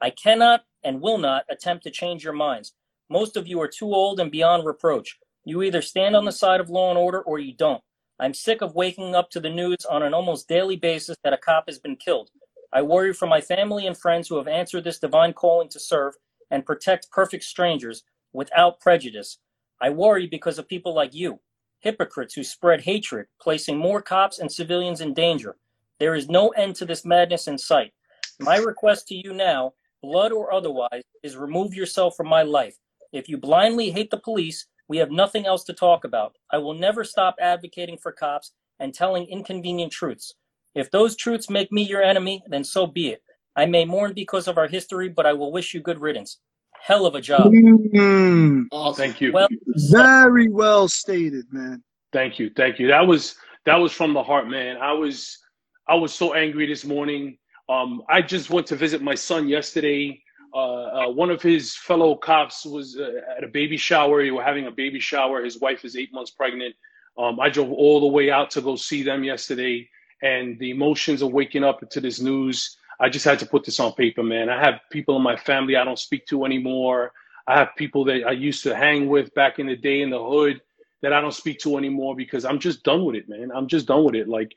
I 0.00 0.08
cannot 0.08 0.64
and 0.82 1.02
will 1.02 1.18
not 1.18 1.44
attempt 1.50 1.84
to 1.84 1.90
change 1.90 2.24
your 2.24 2.32
minds. 2.32 2.72
Most 3.10 3.36
of 3.36 3.46
you 3.46 3.60
are 3.60 3.68
too 3.68 3.92
old 3.92 4.20
and 4.20 4.32
beyond 4.32 4.64
reproach. 4.64 5.18
You 5.44 5.62
either 5.62 5.82
stand 5.82 6.16
on 6.16 6.24
the 6.24 6.32
side 6.32 6.60
of 6.60 6.70
law 6.70 6.88
and 6.88 6.98
order 6.98 7.20
or 7.20 7.38
you 7.38 7.54
don't. 7.54 7.82
I'm 8.20 8.34
sick 8.34 8.60
of 8.60 8.74
waking 8.74 9.14
up 9.14 9.30
to 9.30 9.40
the 9.40 9.48
news 9.48 9.86
on 9.88 10.02
an 10.02 10.12
almost 10.12 10.46
daily 10.46 10.76
basis 10.76 11.16
that 11.24 11.32
a 11.32 11.38
cop 11.38 11.64
has 11.68 11.78
been 11.78 11.96
killed. 11.96 12.30
I 12.70 12.82
worry 12.82 13.14
for 13.14 13.26
my 13.26 13.40
family 13.40 13.86
and 13.86 13.96
friends 13.96 14.28
who 14.28 14.36
have 14.36 14.46
answered 14.46 14.84
this 14.84 14.98
divine 14.98 15.32
calling 15.32 15.70
to 15.70 15.80
serve 15.80 16.16
and 16.50 16.66
protect 16.66 17.10
perfect 17.10 17.44
strangers 17.44 18.04
without 18.34 18.78
prejudice. 18.78 19.38
I 19.80 19.88
worry 19.88 20.26
because 20.26 20.58
of 20.58 20.68
people 20.68 20.94
like 20.94 21.14
you, 21.14 21.40
hypocrites 21.78 22.34
who 22.34 22.44
spread 22.44 22.82
hatred, 22.82 23.26
placing 23.40 23.78
more 23.78 24.02
cops 24.02 24.38
and 24.38 24.52
civilians 24.52 25.00
in 25.00 25.14
danger. 25.14 25.56
There 25.98 26.14
is 26.14 26.28
no 26.28 26.50
end 26.50 26.76
to 26.76 26.84
this 26.84 27.06
madness 27.06 27.48
in 27.48 27.56
sight. 27.56 27.94
My 28.38 28.58
request 28.58 29.08
to 29.08 29.14
you 29.14 29.32
now, 29.32 29.72
blood 30.02 30.30
or 30.30 30.52
otherwise, 30.52 31.02
is 31.22 31.38
remove 31.38 31.72
yourself 31.72 32.16
from 32.18 32.28
my 32.28 32.42
life. 32.42 32.76
If 33.14 33.30
you 33.30 33.38
blindly 33.38 33.90
hate 33.90 34.10
the 34.10 34.18
police, 34.18 34.66
we 34.90 34.96
have 34.96 35.12
nothing 35.12 35.46
else 35.46 35.62
to 35.62 35.72
talk 35.72 36.02
about. 36.02 36.34
I 36.50 36.58
will 36.58 36.74
never 36.74 37.04
stop 37.04 37.36
advocating 37.40 37.96
for 37.96 38.10
cops 38.10 38.50
and 38.80 38.92
telling 38.92 39.24
inconvenient 39.28 39.92
truths. 39.92 40.34
If 40.74 40.90
those 40.90 41.14
truths 41.14 41.48
make 41.48 41.70
me 41.70 41.82
your 41.82 42.02
enemy, 42.02 42.42
then 42.48 42.64
so 42.64 42.88
be 42.88 43.10
it. 43.10 43.22
I 43.54 43.66
may 43.66 43.84
mourn 43.84 44.14
because 44.14 44.48
of 44.48 44.58
our 44.58 44.66
history, 44.66 45.08
but 45.08 45.26
I 45.26 45.32
will 45.32 45.52
wish 45.52 45.74
you 45.74 45.80
good 45.80 46.00
riddance. 46.00 46.40
Hell 46.82 47.06
of 47.06 47.14
a 47.14 47.20
job. 47.20 47.52
Mm, 47.52 48.64
Oh, 48.72 48.92
thank 48.92 49.20
you. 49.20 49.30
Well, 49.32 49.46
very 49.92 50.48
well 50.48 50.88
stated, 50.88 51.46
man. 51.52 51.84
Thank 52.12 52.40
you, 52.40 52.50
thank 52.56 52.80
you. 52.80 52.88
That 52.88 53.06
was 53.06 53.36
that 53.66 53.76
was 53.76 53.92
from 53.92 54.12
the 54.12 54.22
heart, 54.24 54.48
man. 54.48 54.76
I 54.78 54.92
was 54.92 55.38
I 55.86 55.94
was 55.94 56.12
so 56.12 56.34
angry 56.34 56.66
this 56.66 56.84
morning. 56.84 57.38
Um, 57.68 58.02
I 58.08 58.22
just 58.22 58.50
went 58.50 58.66
to 58.68 58.76
visit 58.76 59.02
my 59.02 59.14
son 59.14 59.46
yesterday. 59.46 60.20
Uh, 60.52 61.06
uh, 61.06 61.10
one 61.10 61.30
of 61.30 61.42
his 61.42 61.76
fellow 61.76 62.16
cops 62.16 62.64
was 62.66 62.98
uh, 62.98 63.10
at 63.36 63.44
a 63.44 63.48
baby 63.48 63.76
shower. 63.76 64.22
They 64.22 64.30
were 64.30 64.42
having 64.42 64.66
a 64.66 64.70
baby 64.70 65.00
shower. 65.00 65.44
His 65.44 65.60
wife 65.60 65.84
is 65.84 65.96
eight 65.96 66.12
months 66.12 66.30
pregnant. 66.30 66.74
Um, 67.18 67.38
I 67.38 67.48
drove 67.50 67.70
all 67.72 68.00
the 68.00 68.06
way 68.06 68.30
out 68.30 68.50
to 68.52 68.60
go 68.60 68.76
see 68.76 69.02
them 69.02 69.24
yesterday, 69.24 69.88
and 70.22 70.58
the 70.58 70.70
emotions 70.70 71.22
of 71.22 71.32
waking 71.32 71.64
up 71.64 71.88
to 71.90 72.00
this 72.00 72.20
news. 72.20 72.76
I 73.00 73.08
just 73.08 73.24
had 73.24 73.38
to 73.40 73.46
put 73.46 73.64
this 73.64 73.80
on 73.80 73.92
paper, 73.92 74.22
man. 74.22 74.48
I 74.48 74.60
have 74.60 74.80
people 74.90 75.16
in 75.16 75.22
my 75.22 75.36
family 75.36 75.76
I 75.76 75.84
don't 75.84 75.98
speak 75.98 76.26
to 76.26 76.44
anymore. 76.44 77.12
I 77.46 77.58
have 77.58 77.70
people 77.76 78.04
that 78.06 78.24
I 78.26 78.32
used 78.32 78.62
to 78.64 78.76
hang 78.76 79.08
with 79.08 79.34
back 79.34 79.58
in 79.58 79.66
the 79.66 79.76
day 79.76 80.02
in 80.02 80.10
the 80.10 80.22
hood 80.22 80.60
that 81.02 81.12
I 81.12 81.20
don't 81.20 81.32
speak 81.34 81.58
to 81.60 81.78
anymore 81.78 82.14
because 82.14 82.44
I'm 82.44 82.58
just 82.58 82.82
done 82.82 83.04
with 83.04 83.16
it, 83.16 83.28
man. 83.28 83.50
I'm 83.54 83.68
just 83.68 83.86
done 83.86 84.04
with 84.04 84.14
it. 84.14 84.28
Like, 84.28 84.52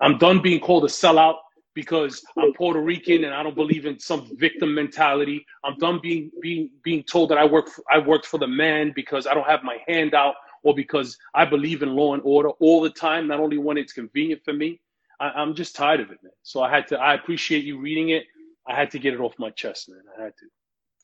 I'm 0.00 0.18
done 0.18 0.40
being 0.40 0.60
called 0.60 0.84
a 0.84 0.88
sellout 0.88 1.36
because 1.78 2.24
I'm 2.36 2.52
Puerto 2.54 2.80
Rican 2.80 3.22
and 3.22 3.32
I 3.32 3.40
don't 3.44 3.54
believe 3.54 3.86
in 3.86 4.00
some 4.00 4.28
victim 4.36 4.74
mentality. 4.74 5.46
I'm 5.64 5.78
done 5.78 6.00
being 6.02 6.28
being 6.42 6.70
being 6.82 7.04
told 7.04 7.30
that 7.30 7.38
I 7.38 7.44
work 7.44 7.68
for, 7.68 7.84
I 7.88 8.00
worked 8.00 8.26
for 8.26 8.36
the 8.36 8.48
man 8.48 8.90
because 8.96 9.28
I 9.28 9.34
don't 9.34 9.46
have 9.46 9.62
my 9.62 9.76
hand 9.86 10.12
out 10.12 10.34
or 10.64 10.74
because 10.74 11.16
I 11.34 11.44
believe 11.44 11.84
in 11.84 11.94
law 11.94 12.14
and 12.14 12.22
order 12.24 12.48
all 12.58 12.80
the 12.80 12.90
time, 12.90 13.28
not 13.28 13.38
only 13.38 13.58
when 13.58 13.78
it's 13.78 13.92
convenient 13.92 14.42
for 14.44 14.52
me. 14.52 14.80
I, 15.20 15.28
I'm 15.28 15.54
just 15.54 15.76
tired 15.76 16.00
of 16.00 16.10
it, 16.10 16.18
man. 16.20 16.32
So 16.42 16.62
I 16.62 16.68
had 16.68 16.88
to. 16.88 16.98
I 16.98 17.14
appreciate 17.14 17.62
you 17.62 17.78
reading 17.78 18.08
it. 18.08 18.24
I 18.66 18.74
had 18.74 18.90
to 18.90 18.98
get 18.98 19.14
it 19.14 19.20
off 19.20 19.34
my 19.38 19.50
chest, 19.50 19.88
man. 19.88 20.02
I 20.18 20.24
had 20.24 20.36
to. 20.38 20.46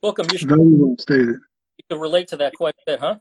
welcome. 0.03 0.27
You 0.33 0.39
should 0.39 0.49
Very 0.49 0.61
well 0.61 0.97
you 1.09 1.85
can 1.89 2.01
relate 2.01 2.27
to 2.29 2.37
that 2.39 2.55
quite 2.57 2.75
a 2.75 2.91
bit, 2.91 2.99
huh? 2.99 3.19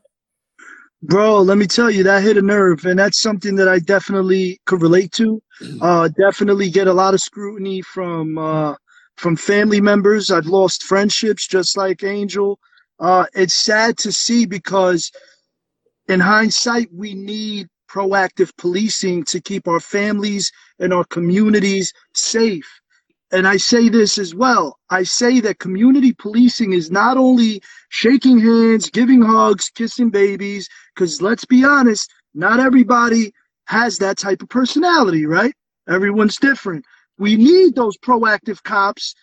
Bro, 1.04 1.42
let 1.42 1.58
me 1.58 1.66
tell 1.66 1.90
you, 1.90 2.02
that 2.04 2.22
hit 2.22 2.38
a 2.38 2.42
nerve, 2.42 2.86
and 2.86 2.98
that's 2.98 3.20
something 3.20 3.56
that 3.56 3.68
I 3.68 3.78
definitely 3.78 4.58
could 4.64 4.80
relate 4.80 5.12
to. 5.12 5.42
Uh, 5.82 6.08
definitely 6.08 6.70
get 6.70 6.86
a 6.86 6.94
lot 6.94 7.12
of 7.14 7.20
scrutiny 7.20 7.82
from 7.82 8.38
uh, 8.38 8.74
from 9.16 9.36
family 9.36 9.82
members. 9.82 10.30
I've 10.30 10.46
lost 10.46 10.82
friendships, 10.84 11.46
just 11.46 11.76
like 11.76 12.04
Angel. 12.04 12.58
Uh, 13.00 13.26
it's 13.34 13.54
sad 13.54 13.98
to 13.98 14.12
see 14.12 14.46
because, 14.46 15.12
in 16.08 16.20
hindsight, 16.20 16.88
we 16.92 17.14
need 17.14 17.68
proactive 17.90 18.50
policing 18.56 19.24
to 19.24 19.42
keep 19.42 19.68
our 19.68 19.80
families 19.80 20.50
and 20.78 20.92
our 20.94 21.04
communities 21.04 21.92
safe. 22.14 22.80
And 23.32 23.48
I 23.48 23.56
say 23.56 23.88
this 23.88 24.18
as 24.18 24.34
well. 24.34 24.78
I 24.90 25.02
say 25.02 25.40
that 25.40 25.58
community 25.58 26.12
policing 26.12 26.72
is 26.72 26.90
not 26.90 27.16
only 27.16 27.62
shaking 27.88 28.38
hands, 28.38 28.90
giving 28.90 29.22
hugs, 29.22 29.70
kissing 29.70 30.10
babies, 30.10 30.68
because 30.94 31.20
let's 31.22 31.44
be 31.44 31.64
honest, 31.64 32.12
not 32.34 32.60
everybody 32.60 33.32
has 33.66 33.98
that 33.98 34.18
type 34.18 34.42
of 34.42 34.48
personality, 34.48 35.26
right? 35.26 35.54
Everyone's 35.88 36.36
different. 36.36 36.84
We 37.18 37.36
need 37.36 37.74
those 37.74 37.96
proactive 37.98 38.62
cops 38.62 39.14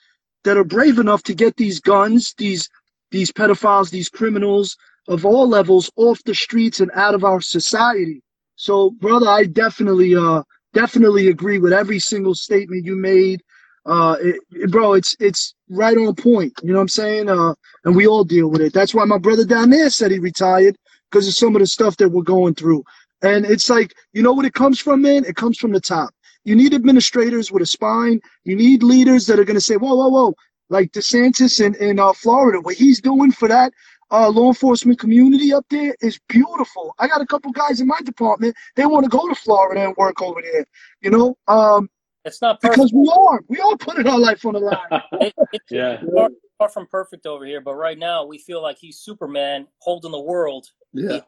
that 0.44 0.58
are 0.58 0.64
brave 0.64 0.98
enough 1.00 1.24
to 1.24 1.34
get 1.34 1.56
these 1.58 1.80
guns, 1.80 2.34
these 2.38 2.68
these 3.12 3.32
pedophiles, 3.32 3.92
these 3.92 4.10
criminals 4.10 4.78
of 5.08 5.26
all 5.26 5.48
levels 5.48 5.92
off 5.98 6.24
the 6.24 6.34
streets 6.34 6.80
and 6.80 6.90
out 6.96 7.14
of 7.14 7.24
our 7.24 7.42
society. 7.42 8.24
So, 8.56 8.92
brother, 8.92 9.28
I 9.28 9.46
definitely 9.46 10.16
uh 10.16 10.44
definitely 10.74 11.28
agree 11.28 11.60
with 11.60 11.74
every 11.74 12.00
single 12.00 12.36
statement 12.36 12.86
you 12.86 12.96
made. 12.96 13.44
Uh, 13.86 14.18
it, 14.22 14.38
it- 14.52 14.72
bro, 14.72 14.94
it's 14.94 15.16
it's 15.20 15.56
right 15.70 15.98
on 15.98 16.16
point. 16.16 16.54
You 16.64 16.70
know 16.72 16.78
what 16.78 16.84
I'm 16.84 16.90
saying? 16.90 17.30
Uh, 17.30 17.56
and 17.86 17.96
we 17.96 18.08
all 18.08 18.26
deal 18.26 18.50
with 18.50 18.62
it. 18.62 18.74
That's 18.74 18.96
why 18.96 19.06
my 19.06 19.20
brother 19.20 19.46
down 19.46 19.72
there 19.72 19.92
said 19.92 20.12
he 20.12 20.20
retired 20.20 20.78
because 21.12 21.28
of 21.28 21.36
some 21.36 21.56
of 21.56 21.62
the 21.62 21.68
stuff 21.68 21.98
that 21.98 22.10
we're 22.10 22.24
going 22.24 22.56
through. 22.56 22.84
And 23.24 23.46
it's 23.46 23.70
like, 23.70 23.94
you 24.14 24.24
know 24.24 24.34
what 24.34 24.46
it 24.46 24.54
comes 24.56 24.80
from, 24.80 25.04
man? 25.04 25.26
It 25.26 25.38
comes 25.38 25.58
from 25.60 25.74
the 25.74 25.82
top. 25.82 26.12
You 26.46 26.56
need 26.56 26.74
administrators 26.74 27.52
with 27.52 27.64
a 27.64 27.68
spine. 27.68 28.22
You 28.46 28.56
need 28.58 28.84
leaders 28.84 29.28
that 29.28 29.40
are 29.40 29.46
going 29.46 29.56
to 29.58 29.62
say, 29.62 29.78
whoa, 29.78 29.96
whoa, 29.96 30.10
whoa. 30.10 30.36
Like 30.70 30.92
DeSantis 30.94 31.66
in, 31.66 31.76
in 31.76 32.00
uh, 32.00 32.14
Florida, 32.14 32.60
what 32.62 32.76
he's 32.76 33.02
doing 33.02 33.32
for 33.32 33.48
that 33.50 33.74
uh, 34.12 34.30
law 34.30 34.48
enforcement 34.50 35.00
community 35.00 35.54
up 35.54 35.66
there 35.70 35.96
is 36.02 36.20
beautiful. 36.30 36.96
I 37.00 37.08
got 37.08 37.22
a 37.22 37.26
couple 37.26 37.52
guys 37.52 37.82
in 37.82 37.88
my 37.88 38.00
department. 38.04 38.56
They 38.76 38.86
want 38.86 39.04
to 39.06 39.10
go 39.10 39.28
to 39.28 39.36
Florida 39.36 39.86
and 39.86 39.96
work 39.98 40.22
over 40.22 40.42
there, 40.42 40.66
you 41.02 41.12
know, 41.12 41.38
um, 41.48 41.90
It's 42.26 42.42
not 42.42 42.62
perfect. 42.62 42.78
because 42.78 42.94
we 42.94 43.10
are. 43.10 43.42
We 43.48 43.60
are 43.60 43.76
putting 43.78 44.08
our 44.08 44.20
life 44.20 44.46
on 44.46 44.54
the 44.54 44.60
line. 44.60 45.02
It, 45.22 45.34
it's 45.54 45.72
Yeah. 45.72 46.02
far, 46.16 46.30
far 46.58 46.70
from 46.70 46.88
perfect 46.88 47.26
over 47.26 47.46
here, 47.46 47.62
but 47.62 47.76
right 47.76 47.98
now 47.98 48.26
we 48.26 48.38
feel 48.38 48.62
like 48.62 48.78
he's 48.78 49.00
Superman 49.00 49.68
holding 49.80 50.12
the 50.12 50.20
world, 50.20 50.68
Yeah. 50.94 51.22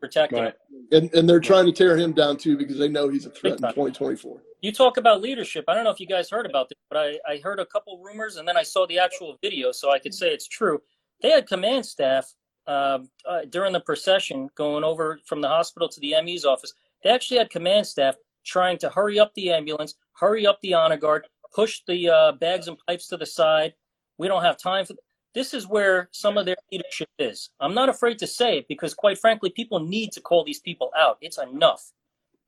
protecting 0.00 0.42
Right. 0.44 0.54
And 0.90 1.12
and 1.14 1.28
they're 1.28 1.40
trying 1.40 1.66
to 1.66 1.72
tear 1.72 1.96
him 1.96 2.12
down 2.12 2.36
too 2.36 2.56
because 2.56 2.78
they 2.78 2.88
know 2.88 3.08
he's 3.08 3.26
a 3.26 3.30
threat 3.30 3.52
in 3.54 3.58
2024. 3.58 4.42
You 4.60 4.72
talk 4.72 4.96
about 4.96 5.20
leadership. 5.20 5.64
I 5.68 5.74
don't 5.74 5.84
know 5.84 5.90
if 5.90 6.00
you 6.00 6.06
guys 6.06 6.30
heard 6.30 6.46
about 6.46 6.68
this, 6.68 6.78
but 6.88 6.98
I, 6.98 7.18
I 7.30 7.36
heard 7.38 7.58
a 7.58 7.66
couple 7.66 7.98
rumors 8.02 8.36
and 8.36 8.46
then 8.46 8.56
I 8.56 8.62
saw 8.62 8.86
the 8.86 8.98
actual 8.98 9.36
video, 9.42 9.72
so 9.72 9.90
I 9.90 9.98
could 9.98 10.14
say 10.14 10.28
it's 10.30 10.46
true. 10.48 10.80
They 11.20 11.30
had 11.30 11.46
command 11.46 11.84
staff 11.86 12.32
um, 12.66 13.08
uh, 13.28 13.40
during 13.50 13.72
the 13.72 13.80
procession 13.80 14.48
going 14.54 14.84
over 14.84 15.18
from 15.26 15.40
the 15.40 15.48
hospital 15.48 15.88
to 15.88 16.00
the 16.00 16.14
ME's 16.22 16.44
office. 16.44 16.72
They 17.02 17.10
actually 17.10 17.38
had 17.38 17.50
command 17.50 17.86
staff 17.86 18.14
trying 18.44 18.78
to 18.78 18.88
hurry 18.90 19.18
up 19.18 19.32
the 19.34 19.50
ambulance, 19.50 19.94
hurry 20.18 20.46
up 20.46 20.58
the 20.62 20.74
honor 20.74 20.96
guard, 20.96 21.26
push 21.54 21.80
the 21.86 22.08
uh, 22.08 22.32
bags 22.32 22.68
and 22.68 22.76
pipes 22.86 23.08
to 23.08 23.16
the 23.16 23.26
side. 23.26 23.74
We 24.18 24.28
don't 24.28 24.42
have 24.42 24.58
time 24.58 24.84
for. 24.84 24.94
This 25.34 25.54
is 25.54 25.66
where 25.66 26.10
some 26.12 26.36
of 26.36 26.44
their 26.44 26.56
leadership 26.70 27.08
is. 27.18 27.50
I'm 27.58 27.74
not 27.74 27.88
afraid 27.88 28.18
to 28.18 28.26
say 28.26 28.58
it 28.58 28.68
because, 28.68 28.92
quite 28.92 29.18
frankly, 29.18 29.48
people 29.48 29.80
need 29.80 30.12
to 30.12 30.20
call 30.20 30.44
these 30.44 30.60
people 30.60 30.90
out. 30.96 31.16
It's 31.22 31.38
enough. 31.38 31.90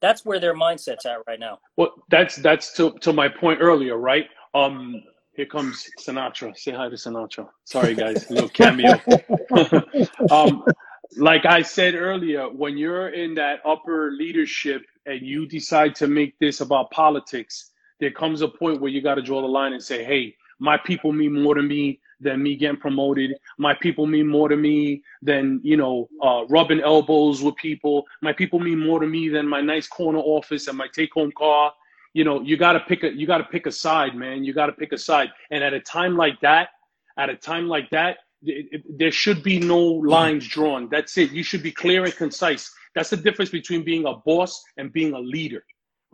That's 0.03 0.25
where 0.25 0.39
their 0.39 0.55
mindset's 0.55 1.07
at 1.07 1.19
right 1.27 1.41
now. 1.41 1.61
Well, 1.77 1.95
that's 2.11 2.37
that's 2.37 2.75
to 2.75 2.93
to 3.01 3.13
my 3.13 3.29
point 3.29 3.61
earlier, 3.63 3.97
right? 3.97 4.27
Um, 4.55 5.03
here 5.35 5.47
comes 5.47 5.89
Sinatra. 5.99 6.57
Say 6.57 6.73
hi 6.73 6.89
to 6.89 6.97
Sinatra. 6.97 7.49
Sorry, 7.65 7.95
guys, 7.95 8.31
little 8.31 8.49
cameo. 8.49 9.01
um, 10.31 10.65
like 11.17 11.45
I 11.47 11.63
said 11.63 11.95
earlier, 11.95 12.49
when 12.49 12.77
you're 12.77 13.09
in 13.09 13.35
that 13.35 13.61
upper 13.65 14.13
leadership 14.13 14.83
and 15.07 15.21
you 15.23 15.47
decide 15.47 15.95
to 15.97 16.07
make 16.09 16.39
this 16.39 16.61
about 16.61 16.91
politics, 16.91 17.71
there 18.01 18.11
comes 18.11 18.41
a 18.43 18.49
point 18.49 18.81
where 18.81 18.91
you 18.91 19.01
got 19.03 19.15
to 19.17 19.23
draw 19.23 19.41
the 19.41 19.47
line 19.49 19.73
and 19.73 19.83
say, 19.83 20.05
"Hey, 20.05 20.35
my 20.59 20.77
people 20.77 21.13
mean 21.13 21.43
more 21.43 21.55
to 21.55 21.63
me 21.63 22.01
than 22.21 22.43
me 22.43 22.57
getting 22.57 22.77
promoted. 22.81 23.35
My 23.59 23.75
people 23.75 24.07
mean 24.07 24.27
more 24.29 24.49
to 24.49 24.57
me 24.57 25.03
than 25.23 25.61
you 25.63 25.77
know 25.77 26.09
uh, 26.23 26.45
rubbing 26.49 26.81
elbows 26.81 27.43
with 27.43 27.57
people. 27.57 28.05
My 28.23 28.33
people 28.33 28.59
mean 28.61 28.79
more 28.79 29.01
to 29.01 29.07
me 29.07 29.29
than 29.29 29.47
my 29.49 29.61
nice 29.61 29.87
corner 29.87 30.21
office 30.21 30.69
and 30.69 30.79
my 30.79 30.89
take-home 30.95 31.33
car. 31.37 31.73
You 32.15 32.25
know, 32.25 32.41
you 32.43 32.57
got 32.57 32.75
to 32.75 32.81
pick 32.81 33.03
a 33.05 33.13
you 33.13 33.27
got 33.27 33.39
to 33.39 33.45
pick 33.45 33.67
a 33.67 33.73
side, 33.73 34.15
man. 34.15 34.45
You 34.45 34.53
got 34.53 34.67
to 34.67 34.73
pick 34.73 34.93
a 34.93 34.99
side. 34.99 35.31
And 35.51 35.63
at 35.65 35.75
a 35.75 35.81
time 35.81 36.17
like 36.17 36.41
that, 36.41 36.69
at 37.19 37.29
a 37.31 37.37
time 37.37 37.69
like 37.69 37.91
that, 37.91 38.19
it- 38.43 38.69
it- 38.73 38.99
there 38.99 39.11
should 39.11 39.43
be 39.43 39.59
no 39.59 39.81
lines 39.83 40.47
drawn. 40.47 40.89
That's 40.91 41.19
it. 41.19 41.33
You 41.33 41.43
should 41.43 41.63
be 41.63 41.73
clear 41.73 42.05
and 42.05 42.15
concise. 42.15 42.73
That's 42.95 43.11
the 43.11 43.17
difference 43.17 43.51
between 43.51 43.83
being 43.85 44.07
a 44.07 44.15
boss 44.15 44.63
and 44.77 44.93
being 44.93 45.13
a 45.15 45.19
leader. 45.19 45.65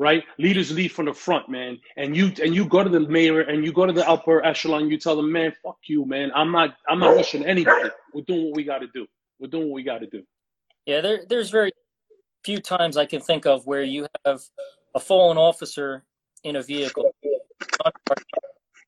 right? 0.00 0.24
Leaders 0.38 0.72
lead 0.72 0.90
from 0.90 1.04
the 1.04 1.12
front, 1.12 1.48
man. 1.50 1.78
And 1.98 2.16
you 2.16 2.32
and 2.42 2.54
you 2.54 2.64
go 2.64 2.82
to 2.82 2.88
the 2.88 3.00
mayor 3.00 3.42
and 3.42 3.64
you 3.64 3.70
go 3.70 3.84
to 3.84 3.92
the 3.92 4.08
upper 4.08 4.42
echelon. 4.44 4.90
You 4.90 4.96
tell 4.96 5.14
them, 5.14 5.30
man, 5.30 5.52
fuck 5.62 5.76
you, 5.86 6.06
man. 6.06 6.32
I'm 6.34 6.50
not 6.50 6.76
I'm 6.88 6.98
not 6.98 7.14
rushing 7.14 7.44
anybody. 7.44 7.90
We're 8.14 8.22
doing 8.22 8.46
what 8.46 8.56
we 8.56 8.64
got 8.64 8.78
to 8.78 8.88
do. 8.94 9.06
We're 9.38 9.48
doing 9.48 9.68
what 9.68 9.74
we 9.74 9.82
got 9.82 9.98
to 9.98 10.06
do. 10.06 10.22
Yeah, 10.86 11.02
there, 11.02 11.20
there's 11.28 11.50
very 11.50 11.70
few 12.44 12.60
times 12.60 12.96
I 12.96 13.04
can 13.04 13.20
think 13.20 13.44
of 13.46 13.66
where 13.66 13.82
you 13.82 14.06
have 14.24 14.40
a 14.94 15.00
fallen 15.00 15.36
officer 15.36 16.04
in 16.44 16.56
a 16.56 16.62
vehicle. 16.62 17.14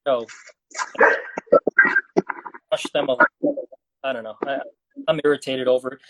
So, 0.06 0.26
rush 2.72 2.86
them 2.94 3.08
along. 3.08 3.26
I 4.02 4.12
don't 4.14 4.24
know. 4.24 4.36
I, 4.46 4.58
I'm 5.06 5.20
irritated 5.24 5.68
over 5.68 5.92
it. 5.92 6.00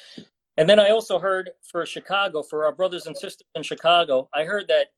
And 0.59 0.69
then 0.69 0.79
I 0.79 0.91
also 0.91 1.19
heard 1.19 1.51
for 1.63 1.87
Chicago, 1.87 2.43
for 2.43 2.65
our 2.67 2.73
brothers 2.73 3.07
and 3.07 3.17
sisters 3.17 3.47
in 3.55 3.63
Chicago, 3.63 4.29
I 4.35 4.45
heard 4.45 4.69
that 4.69 4.89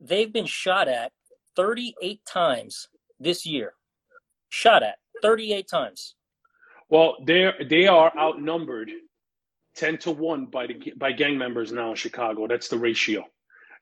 they've 0.00 0.32
been 0.32 0.46
shot 0.46 0.88
at 0.88 1.12
38 1.56 2.20
times 2.26 2.88
this 3.18 3.46
year. 3.46 3.72
Shot 4.50 4.82
at 4.82 4.96
38 5.22 5.66
times. 5.68 6.14
Well, 6.88 7.16
they 7.26 7.50
they 7.68 7.86
are 7.88 8.12
outnumbered 8.16 8.90
10 9.76 9.98
to 9.98 10.10
1 10.12 10.46
by 10.46 10.66
the 10.66 10.92
by 10.96 11.12
gang 11.12 11.36
members 11.36 11.72
now 11.72 11.90
in 11.90 11.96
Chicago. 11.96 12.46
That's 12.46 12.68
the 12.68 12.78
ratio. 12.78 13.24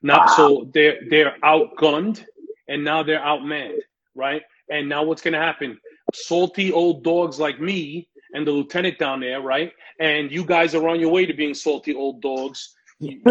Now 0.01 0.25
so 0.27 0.69
they're 0.73 0.99
they're 1.09 1.37
outgunned 1.43 2.25
and 2.67 2.83
now 2.83 3.03
they're 3.03 3.19
outmanned, 3.19 3.79
right? 4.15 4.41
And 4.69 4.89
now 4.89 5.03
what's 5.03 5.21
gonna 5.21 5.39
happen? 5.39 5.79
Salty 6.13 6.71
old 6.71 7.03
dogs 7.03 7.39
like 7.39 7.59
me 7.59 8.07
and 8.35 8.45
the 8.45 8.51
lieutenant 8.51 8.99
down 8.99 9.21
there, 9.21 9.41
right? 9.41 9.71
And 9.99 10.31
you 10.31 10.45
guys 10.45 10.75
are 10.75 10.87
on 10.89 10.99
your 10.99 11.11
way 11.11 11.25
to 11.25 11.33
being 11.33 11.53
salty 11.53 11.95
old 11.95 12.21
dogs. 12.21 12.75
You, 12.99 13.21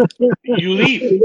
you 0.43 0.73
leave. 0.73 1.21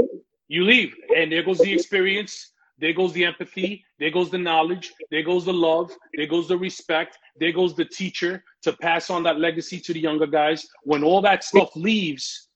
You 0.47 0.63
leave. 0.63 0.95
And 1.15 1.31
there 1.31 1.43
goes 1.43 1.59
the 1.59 1.73
experience. 1.73 2.51
There 2.77 2.93
goes 2.93 3.13
the 3.13 3.25
empathy. 3.25 3.83
There 3.99 4.11
goes 4.11 4.29
the 4.29 4.37
knowledge. 4.37 4.93
There 5.09 5.23
goes 5.23 5.45
the 5.45 5.53
love. 5.53 5.91
There 6.15 6.27
goes 6.27 6.47
the 6.47 6.57
respect. 6.57 7.17
There 7.39 7.51
goes 7.51 7.75
the 7.75 7.85
teacher 7.85 8.43
to 8.63 8.73
pass 8.73 9.09
on 9.09 9.23
that 9.23 9.39
legacy 9.39 9.79
to 9.79 9.93
the 9.93 9.99
younger 9.99 10.27
guys. 10.27 10.67
When 10.83 11.03
all 11.03 11.21
that 11.21 11.43
stuff 11.43 11.75
leaves, 11.75 12.49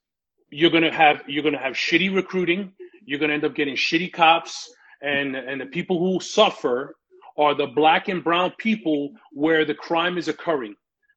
you're 0.50 0.72
gonna 0.72 0.94
have 0.94 1.24
you're 1.28 1.44
gonna 1.44 1.60
have 1.60 1.74
shitty 1.74 2.14
recruiting. 2.14 2.72
You're 3.06 3.20
gonna 3.20 3.34
end 3.34 3.46
up 3.46 3.56
getting 3.56 3.76
shitty 3.76 4.14
cops, 4.14 4.74
and 5.02 5.36
and 5.36 5.62
the 5.62 5.68
people 5.68 6.00
who 6.00 6.20
suffer 6.20 6.96
are 7.38 7.54
the 7.54 7.68
black 7.68 8.08
and 8.08 8.24
brown 8.24 8.52
people 8.58 9.12
where 9.32 9.66
the 9.66 9.76
crime 9.76 10.18
is 10.18 10.28
occurring, 10.28 10.76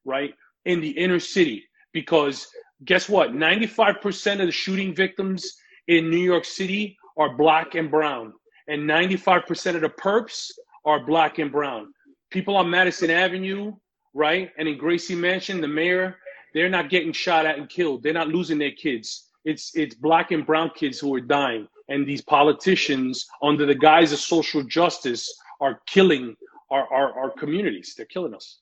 right 0.09 0.33
in 0.65 0.81
the 0.81 0.89
inner 0.89 1.19
city. 1.19 1.63
Because 1.93 2.47
guess 2.85 3.07
what? 3.07 3.31
95% 3.31 4.41
of 4.41 4.47
the 4.47 4.51
shooting 4.51 4.93
victims 4.93 5.55
in 5.87 6.09
New 6.09 6.17
York 6.17 6.45
City 6.45 6.97
are 7.17 7.35
black 7.35 7.75
and 7.75 7.89
brown, 7.91 8.33
and 8.67 8.83
95% 8.83 9.75
of 9.75 9.81
the 9.81 9.89
perps 9.89 10.51
are 10.85 11.05
black 11.05 11.39
and 11.39 11.51
brown. 11.51 11.93
People 12.31 12.55
on 12.55 12.69
Madison 12.69 13.09
Avenue, 13.09 13.73
right, 14.13 14.51
and 14.57 14.67
in 14.67 14.77
Gracie 14.77 15.15
Mansion, 15.15 15.61
the 15.61 15.67
mayor, 15.67 16.17
they're 16.53 16.69
not 16.69 16.89
getting 16.89 17.11
shot 17.11 17.45
at 17.45 17.57
and 17.57 17.69
killed. 17.69 18.03
They're 18.03 18.13
not 18.13 18.29
losing 18.29 18.57
their 18.57 18.71
kids. 18.71 19.29
It's 19.45 19.75
it's 19.75 19.95
black 19.95 20.31
and 20.31 20.45
brown 20.45 20.71
kids 20.75 20.99
who 20.99 21.13
are 21.15 21.21
dying, 21.21 21.67
and 21.89 22.07
these 22.07 22.21
politicians, 22.21 23.27
under 23.41 23.65
the 23.65 23.75
guise 23.75 24.11
of 24.11 24.19
social 24.19 24.63
justice, 24.63 25.23
are 25.61 25.81
killing 25.87 26.35
our, 26.71 26.85
our, 26.93 27.19
our 27.19 27.31
communities. 27.31 27.93
They're 27.95 28.05
killing 28.05 28.33
us. 28.33 28.59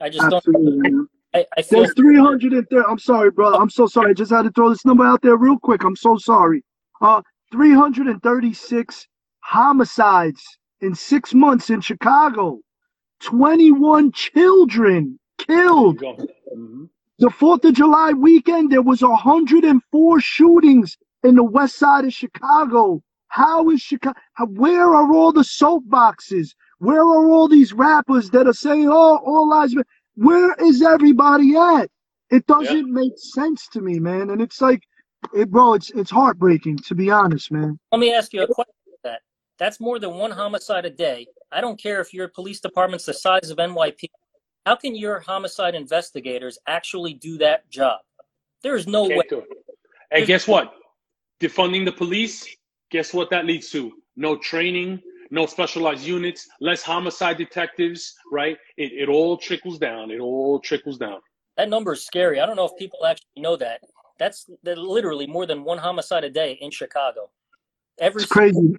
I 0.00 0.08
just 0.08 0.32
Absolutely, 0.32 0.90
don't. 0.90 1.08
I, 1.34 1.46
I 1.56 1.62
feel 1.62 1.80
There's 1.80 1.94
330. 1.94 2.84
I'm 2.88 2.98
sorry, 2.98 3.30
brother. 3.30 3.56
I'm 3.56 3.70
so 3.70 3.86
sorry. 3.86 4.10
I 4.10 4.14
just 4.14 4.30
had 4.32 4.42
to 4.42 4.50
throw 4.50 4.70
this 4.70 4.84
number 4.84 5.04
out 5.04 5.22
there 5.22 5.36
real 5.36 5.58
quick. 5.58 5.84
I'm 5.84 5.96
so 5.96 6.16
sorry. 6.16 6.64
Uh, 7.00 7.22
336 7.52 9.06
homicides 9.40 10.42
in 10.80 10.94
six 10.94 11.34
months 11.34 11.70
in 11.70 11.80
Chicago. 11.80 12.60
21 13.20 14.12
children 14.12 15.18
killed. 15.38 15.98
Go. 15.98 16.16
Mhm. 16.56 16.88
The 17.18 17.28
4th 17.28 17.64
of 17.66 17.74
July 17.74 18.12
weekend, 18.12 18.72
there 18.72 18.82
was 18.82 19.02
104 19.02 20.20
shootings 20.20 20.96
in 21.22 21.34
the 21.34 21.44
west 21.44 21.76
side 21.76 22.06
of 22.06 22.14
Chicago. 22.14 23.02
How 23.28 23.68
is 23.70 23.80
Chicago? 23.82 24.18
Where 24.48 24.94
are 24.94 25.12
all 25.12 25.32
the 25.32 25.42
soapboxes? 25.42 26.54
Where 26.80 27.02
are 27.02 27.28
all 27.28 27.46
these 27.46 27.74
rappers 27.74 28.30
that 28.30 28.46
are 28.46 28.54
saying, 28.54 28.88
oh, 28.88 29.18
all 29.18 29.48
lives 29.48 29.74
matter? 29.74 29.86
Where 30.16 30.54
is 30.54 30.82
everybody 30.82 31.54
at? 31.54 31.90
It 32.30 32.46
doesn't 32.46 32.90
make 32.90 33.12
sense 33.16 33.68
to 33.68 33.82
me, 33.82 33.98
man. 33.98 34.30
And 34.30 34.40
it's 34.40 34.62
like, 34.62 34.82
it, 35.34 35.50
bro, 35.50 35.74
it's 35.74 35.90
it's 35.90 36.10
heartbreaking, 36.10 36.78
to 36.78 36.94
be 36.94 37.10
honest, 37.10 37.52
man. 37.52 37.78
Let 37.92 38.00
me 38.00 38.14
ask 38.14 38.32
you 38.32 38.42
a 38.42 38.46
question. 38.46 38.72
about 38.86 39.12
That 39.12 39.20
that's 39.58 39.78
more 39.78 39.98
than 39.98 40.14
one 40.14 40.30
homicide 40.30 40.86
a 40.86 40.90
day. 40.90 41.26
I 41.52 41.60
don't 41.60 41.78
care 41.78 42.00
if 42.00 42.14
your 42.14 42.28
police 42.28 42.60
department's 42.60 43.04
the 43.04 43.12
size 43.12 43.50
of 43.50 43.58
NYP. 43.58 44.06
How 44.64 44.76
can 44.76 44.96
your 44.96 45.20
homicide 45.20 45.74
investigators 45.74 46.58
actually 46.66 47.12
do 47.12 47.36
that 47.38 47.68
job? 47.68 48.00
There 48.62 48.74
is 48.74 48.86
no 48.86 49.02
way. 49.02 49.16
Can't 49.16 49.28
do. 49.28 49.42
And 50.12 50.26
guess 50.26 50.48
what? 50.48 50.72
Defunding 51.40 51.84
the 51.84 51.92
police, 51.92 52.46
guess 52.90 53.12
what 53.12 53.28
that 53.30 53.44
leads 53.44 53.70
to? 53.70 53.92
No 54.16 54.36
training, 54.36 55.00
no 55.30 55.46
specialized 55.46 56.04
units, 56.04 56.48
less 56.60 56.82
homicide 56.82 57.38
detectives, 57.38 58.14
right? 58.32 58.58
It, 58.76 58.92
it 58.92 59.08
all 59.08 59.36
trickles 59.36 59.78
down. 59.78 60.10
It 60.10 60.20
all 60.20 60.60
trickles 60.60 60.98
down. 60.98 61.20
That 61.56 61.68
number 61.68 61.92
is 61.92 62.04
scary. 62.04 62.40
I 62.40 62.46
don't 62.46 62.56
know 62.56 62.66
if 62.66 62.76
people 62.78 63.04
actually 63.06 63.42
know 63.42 63.56
that. 63.56 63.80
That's 64.18 64.50
that 64.64 64.76
literally 64.78 65.26
more 65.26 65.46
than 65.46 65.64
one 65.64 65.78
homicide 65.78 66.24
a 66.24 66.30
day 66.30 66.58
in 66.60 66.70
Chicago. 66.70 67.30
Every 67.98 68.22
It's 68.22 68.30
crazy. 68.30 68.76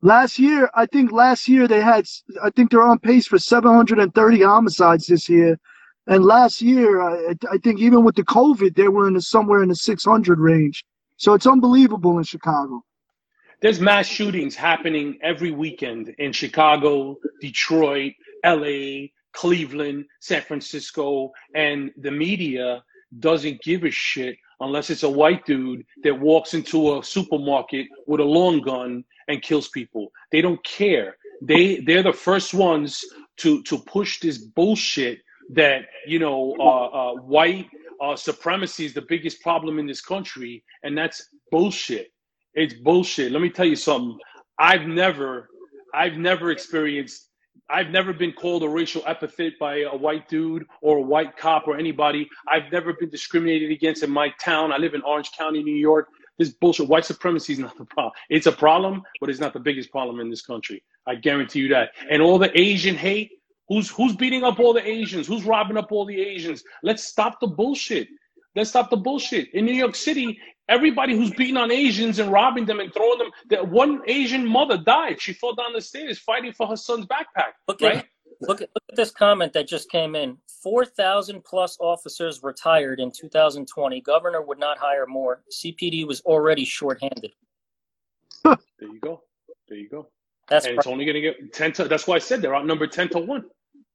Last 0.00 0.38
year, 0.38 0.70
I 0.74 0.86
think 0.86 1.10
last 1.10 1.48
year 1.48 1.66
they 1.66 1.80
had, 1.80 2.06
I 2.42 2.50
think 2.50 2.70
they're 2.70 2.82
on 2.82 2.98
pace 3.00 3.26
for 3.26 3.38
730 3.38 4.42
homicides 4.42 5.06
this 5.06 5.28
year. 5.28 5.58
And 6.06 6.24
last 6.24 6.62
year, 6.62 7.00
I, 7.00 7.34
I 7.50 7.58
think 7.58 7.80
even 7.80 8.04
with 8.04 8.14
the 8.14 8.24
COVID, 8.24 8.76
they 8.76 8.88
were 8.88 9.08
in 9.08 9.14
the, 9.14 9.22
somewhere 9.22 9.62
in 9.62 9.68
the 9.68 9.74
600 9.74 10.38
range. 10.38 10.84
So 11.16 11.34
it's 11.34 11.46
unbelievable 11.46 12.16
in 12.16 12.24
Chicago. 12.24 12.84
There's 13.60 13.80
mass 13.80 14.06
shootings 14.06 14.54
happening 14.54 15.18
every 15.20 15.50
weekend 15.50 16.14
in 16.18 16.32
Chicago, 16.32 17.18
Detroit, 17.40 18.12
LA, 18.44 19.08
Cleveland, 19.32 20.04
San 20.20 20.42
Francisco, 20.42 21.32
and 21.56 21.90
the 21.96 22.12
media 22.12 22.84
doesn't 23.18 23.60
give 23.62 23.82
a 23.82 23.90
shit 23.90 24.36
unless 24.60 24.90
it's 24.90 25.02
a 25.02 25.10
white 25.10 25.44
dude 25.44 25.84
that 26.04 26.18
walks 26.18 26.54
into 26.54 26.98
a 26.98 27.04
supermarket 27.04 27.88
with 28.06 28.20
a 28.20 28.24
long 28.24 28.60
gun 28.60 29.02
and 29.26 29.42
kills 29.42 29.68
people. 29.68 30.12
They 30.30 30.40
don't 30.40 30.62
care. 30.64 31.16
They 31.42 31.80
they're 31.80 32.04
the 32.04 32.12
first 32.12 32.54
ones 32.54 33.04
to 33.38 33.62
to 33.64 33.78
push 33.78 34.20
this 34.20 34.38
bullshit 34.38 35.18
that 35.50 35.86
you 36.06 36.20
know 36.20 36.54
uh, 36.60 36.86
uh, 36.86 37.14
white 37.22 37.66
uh, 38.00 38.14
supremacy 38.14 38.84
is 38.84 38.94
the 38.94 39.02
biggest 39.02 39.40
problem 39.42 39.80
in 39.80 39.86
this 39.86 40.00
country, 40.00 40.62
and 40.84 40.96
that's 40.96 41.28
bullshit. 41.50 42.12
It's 42.58 42.74
bullshit. 42.74 43.30
Let 43.30 43.40
me 43.40 43.50
tell 43.50 43.66
you 43.66 43.76
something. 43.76 44.18
I've 44.58 44.82
never, 44.82 45.48
I've 45.94 46.14
never 46.14 46.50
experienced, 46.50 47.28
I've 47.70 47.90
never 47.90 48.12
been 48.12 48.32
called 48.32 48.64
a 48.64 48.68
racial 48.68 49.00
epithet 49.06 49.52
by 49.60 49.82
a 49.82 49.96
white 49.96 50.28
dude 50.28 50.64
or 50.82 50.98
a 50.98 51.00
white 51.00 51.36
cop 51.36 51.68
or 51.68 51.76
anybody. 51.76 52.28
I've 52.48 52.72
never 52.72 52.94
been 52.94 53.10
discriminated 53.10 53.70
against 53.70 54.02
in 54.02 54.10
my 54.10 54.30
town. 54.40 54.72
I 54.72 54.78
live 54.78 54.94
in 54.94 55.02
Orange 55.02 55.30
County, 55.38 55.62
New 55.62 55.76
York. 55.76 56.08
This 56.36 56.50
bullshit, 56.50 56.88
white 56.88 57.04
supremacy 57.04 57.52
is 57.52 57.60
not 57.60 57.78
the 57.78 57.84
problem. 57.84 58.12
It's 58.28 58.46
a 58.46 58.52
problem, 58.52 59.02
but 59.20 59.30
it's 59.30 59.38
not 59.38 59.52
the 59.52 59.60
biggest 59.60 59.92
problem 59.92 60.18
in 60.18 60.28
this 60.28 60.42
country. 60.42 60.82
I 61.06 61.14
guarantee 61.14 61.60
you 61.60 61.68
that. 61.68 61.90
And 62.10 62.20
all 62.20 62.38
the 62.40 62.50
Asian 62.60 62.96
hate, 62.96 63.30
who's 63.68 63.88
who's 63.88 64.16
beating 64.16 64.42
up 64.42 64.58
all 64.58 64.72
the 64.72 64.84
Asians? 64.84 65.28
Who's 65.28 65.44
robbing 65.44 65.76
up 65.76 65.92
all 65.92 66.04
the 66.04 66.20
Asians? 66.20 66.64
Let's 66.82 67.04
stop 67.04 67.38
the 67.38 67.46
bullshit. 67.46 68.08
Let's 68.56 68.70
stop 68.70 68.90
the 68.90 68.96
bullshit. 68.96 69.54
In 69.54 69.64
New 69.64 69.74
York 69.74 69.94
City, 69.94 70.40
everybody 70.68 71.16
who's 71.16 71.30
beating 71.30 71.56
on 71.56 71.70
Asians 71.70 72.18
and 72.18 72.30
robbing 72.30 72.66
them 72.66 72.80
and 72.80 72.92
throwing 72.92 73.18
them, 73.18 73.30
that 73.50 73.68
one 73.68 74.00
Asian 74.06 74.46
mother 74.46 74.76
died. 74.78 75.20
She 75.20 75.32
fell 75.32 75.54
down 75.54 75.72
the 75.72 75.80
stairs 75.80 76.18
fighting 76.18 76.52
for 76.52 76.66
her 76.66 76.76
son's 76.76 77.06
backpack. 77.06 77.52
Look 77.66 77.80
right? 77.80 77.96
at 77.98 78.06
look 78.42 78.60
at 78.62 78.70
look 78.74 78.84
at 78.90 78.96
this 78.96 79.10
comment 79.10 79.52
that 79.54 79.66
just 79.66 79.90
came 79.90 80.14
in. 80.14 80.36
Four 80.62 80.84
thousand 80.84 81.44
plus 81.44 81.76
officers 81.80 82.40
retired 82.42 83.00
in 83.00 83.10
2020. 83.10 84.00
Governor 84.02 84.42
would 84.42 84.58
not 84.58 84.78
hire 84.78 85.06
more. 85.06 85.42
CPD 85.52 86.06
was 86.06 86.20
already 86.22 86.64
shorthanded. 86.64 87.32
There 88.44 88.56
you 88.80 89.00
go. 89.00 89.22
There 89.68 89.78
you 89.78 89.88
go. 89.88 90.08
That's 90.48 90.66
and 90.66 90.78
it's 90.78 90.86
only 90.86 91.04
going 91.04 91.14
to 91.16 91.20
get 91.20 91.52
10 91.52 91.72
to, 91.72 91.84
that's 91.84 92.06
why 92.06 92.14
I 92.14 92.18
said 92.18 92.40
they're 92.40 92.56
outnumbered 92.56 92.90
10 92.90 93.10
to 93.10 93.18
1. 93.18 93.44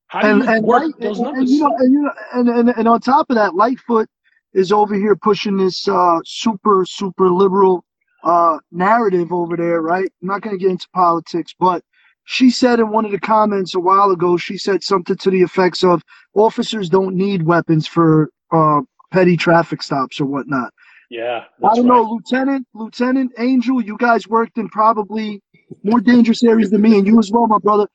How 0.08 0.22
do 0.22 0.28
And 0.28 0.44
you 0.44 0.50
and, 0.50 0.66
work 0.66 0.84
Light, 0.84 0.94
those 1.00 1.20
numbers? 1.20 1.40
and, 1.40 1.50
you 1.50 1.60
know, 1.62 1.76
and, 1.80 1.94
you 1.94 2.02
know, 2.04 2.12
and, 2.34 2.50
and 2.50 2.70
and 2.78 2.88
on 2.88 3.00
top 3.00 3.30
of 3.30 3.36
that, 3.36 3.56
Lightfoot 3.56 4.08
is 4.54 4.72
over 4.72 4.96
here 4.96 5.16
pushing 5.16 5.58
this 5.58 5.88
uh, 5.88 6.20
super 6.26 6.86
super 6.86 7.30
liberal 7.30 7.84
uh, 8.24 8.58
narrative 8.72 9.32
over 9.32 9.58
there, 9.58 9.82
right? 9.82 10.10
I'm 10.22 10.28
not 10.28 10.42
going 10.42 10.58
to 10.58 10.62
get 10.62 10.72
into 10.72 10.88
politics, 10.94 11.54
but 11.60 11.84
she 12.26 12.50
said 12.50 12.80
in 12.80 12.90
one 12.90 13.06
of 13.06 13.12
the 13.12 13.20
comments 13.20 13.76
a 13.76 13.80
while 13.80 14.12
ago, 14.12 14.38
she 14.38 14.58
said 14.58 14.84
something 14.84 15.18
to 15.18 15.30
the 15.30 15.42
effects 15.42 15.84
of 15.84 16.02
officers 16.34 16.90
don't 16.90 17.16
need 17.16 17.44
weapons 17.44 17.86
for 17.86 18.30
uh, 18.52 18.82
petty 19.12 19.36
traffic 19.36 19.82
stops 19.82 20.22
or 20.22 20.26
whatnot. 20.26 20.74
Yeah, 21.10 21.44
I 21.64 21.76
don't 21.76 21.86
know. 21.86 22.04
Lieutenant, 22.04 22.66
Lieutenant 22.74 23.34
Angel, 23.38 23.82
you 23.82 23.98
guys 23.98 24.28
worked 24.28 24.58
in 24.58 24.70
probably 24.70 25.42
more 25.84 26.00
dangerous 26.00 26.44
areas 26.44 26.72
than 26.72 26.82
me, 26.82 26.98
and 26.98 27.06
you 27.06 27.20
as 27.20 27.30
well, 27.32 27.46
my 27.46 27.60
brother. 27.60 27.88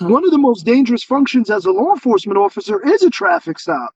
One 0.00 0.24
of 0.24 0.30
the 0.30 0.38
most 0.38 0.66
dangerous 0.66 1.04
functions 1.04 1.48
as 1.48 1.64
a 1.64 1.70
law 1.70 1.92
enforcement 1.92 2.36
officer 2.36 2.84
is 2.86 3.02
a 3.02 3.10
traffic 3.10 3.58
stop. 3.58 3.94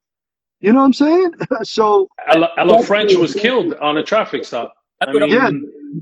You 0.60 0.72
know 0.72 0.80
what 0.80 0.86
I'm 0.86 0.92
saying? 0.92 1.32
so 1.62 2.08
Ella, 2.28 2.50
Ella 2.58 2.82
French 2.82 3.14
was 3.14 3.34
killed 3.34 3.74
on 3.74 3.98
a 3.98 4.02
traffic 4.02 4.44
stop. 4.44 4.74
I 5.00 5.06
I 5.06 5.12
would, 5.12 5.22
mean, 5.22 5.30
Yeah. 5.32 5.50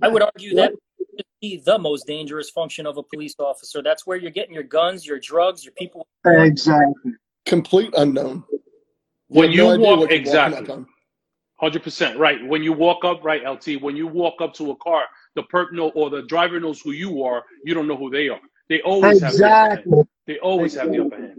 I 0.03 0.09
would 0.09 0.23
argue 0.23 0.55
that 0.55 0.73
would 0.73 1.25
be 1.43 1.63
the 1.65 1.79
most 1.79 2.07
dangerous 2.07 2.51
function 2.51 2.87
of 2.87 2.97
a 2.97 3.03
police 3.03 3.35
officer. 3.39 3.83
That's 3.83 4.07
where 4.07 4.17
you're 4.17 4.31
getting 4.31 4.55
your 4.55 4.63
guns, 4.63 5.07
your 5.07 5.19
drugs, 5.19 5.65
your 5.65 5.75
people. 5.75 6.07
exactly. 6.25 7.13
Complete 7.45 7.93
unknown. 7.97 8.43
when 9.29 9.53
you 9.53 9.59
no 9.59 9.71
idea 9.75 9.87
walk 9.87 9.99
what 10.01 10.11
you're 10.11 10.19
walking 10.19 10.21
exactly, 10.21 10.71
up 10.75 10.85
hundred 11.61 11.83
percent 11.83 12.19
right. 12.19 12.45
When 12.47 12.63
you 12.63 12.73
walk 12.73 13.05
up, 13.05 13.23
right, 13.25 13.43
LT. 13.49 13.81
When 13.81 13.97
you 13.97 14.07
walk 14.07 14.41
up 14.41 14.53
to 14.55 14.71
a 14.73 14.77
car, 14.77 15.05
the 15.37 15.43
perp 15.45 15.73
know 15.73 15.91
or 15.91 16.11
the 16.11 16.23
driver 16.23 16.59
knows 16.61 16.81
who 16.81 16.93
you 16.93 17.23
are. 17.23 17.45
You 17.65 17.73
don't 17.75 17.87
know 17.89 17.97
who 17.97 18.11
they 18.11 18.29
are. 18.29 18.41
They 18.69 18.81
always 18.83 19.21
have 19.21 19.33
the 19.37 19.47
upper 19.47 19.73
Exactly. 19.73 19.93
hand. 19.93 20.09
They 20.27 20.39
always 20.41 20.75
have 20.75 20.91
the 20.91 21.05
upper 21.05 21.17
hand. 21.17 21.39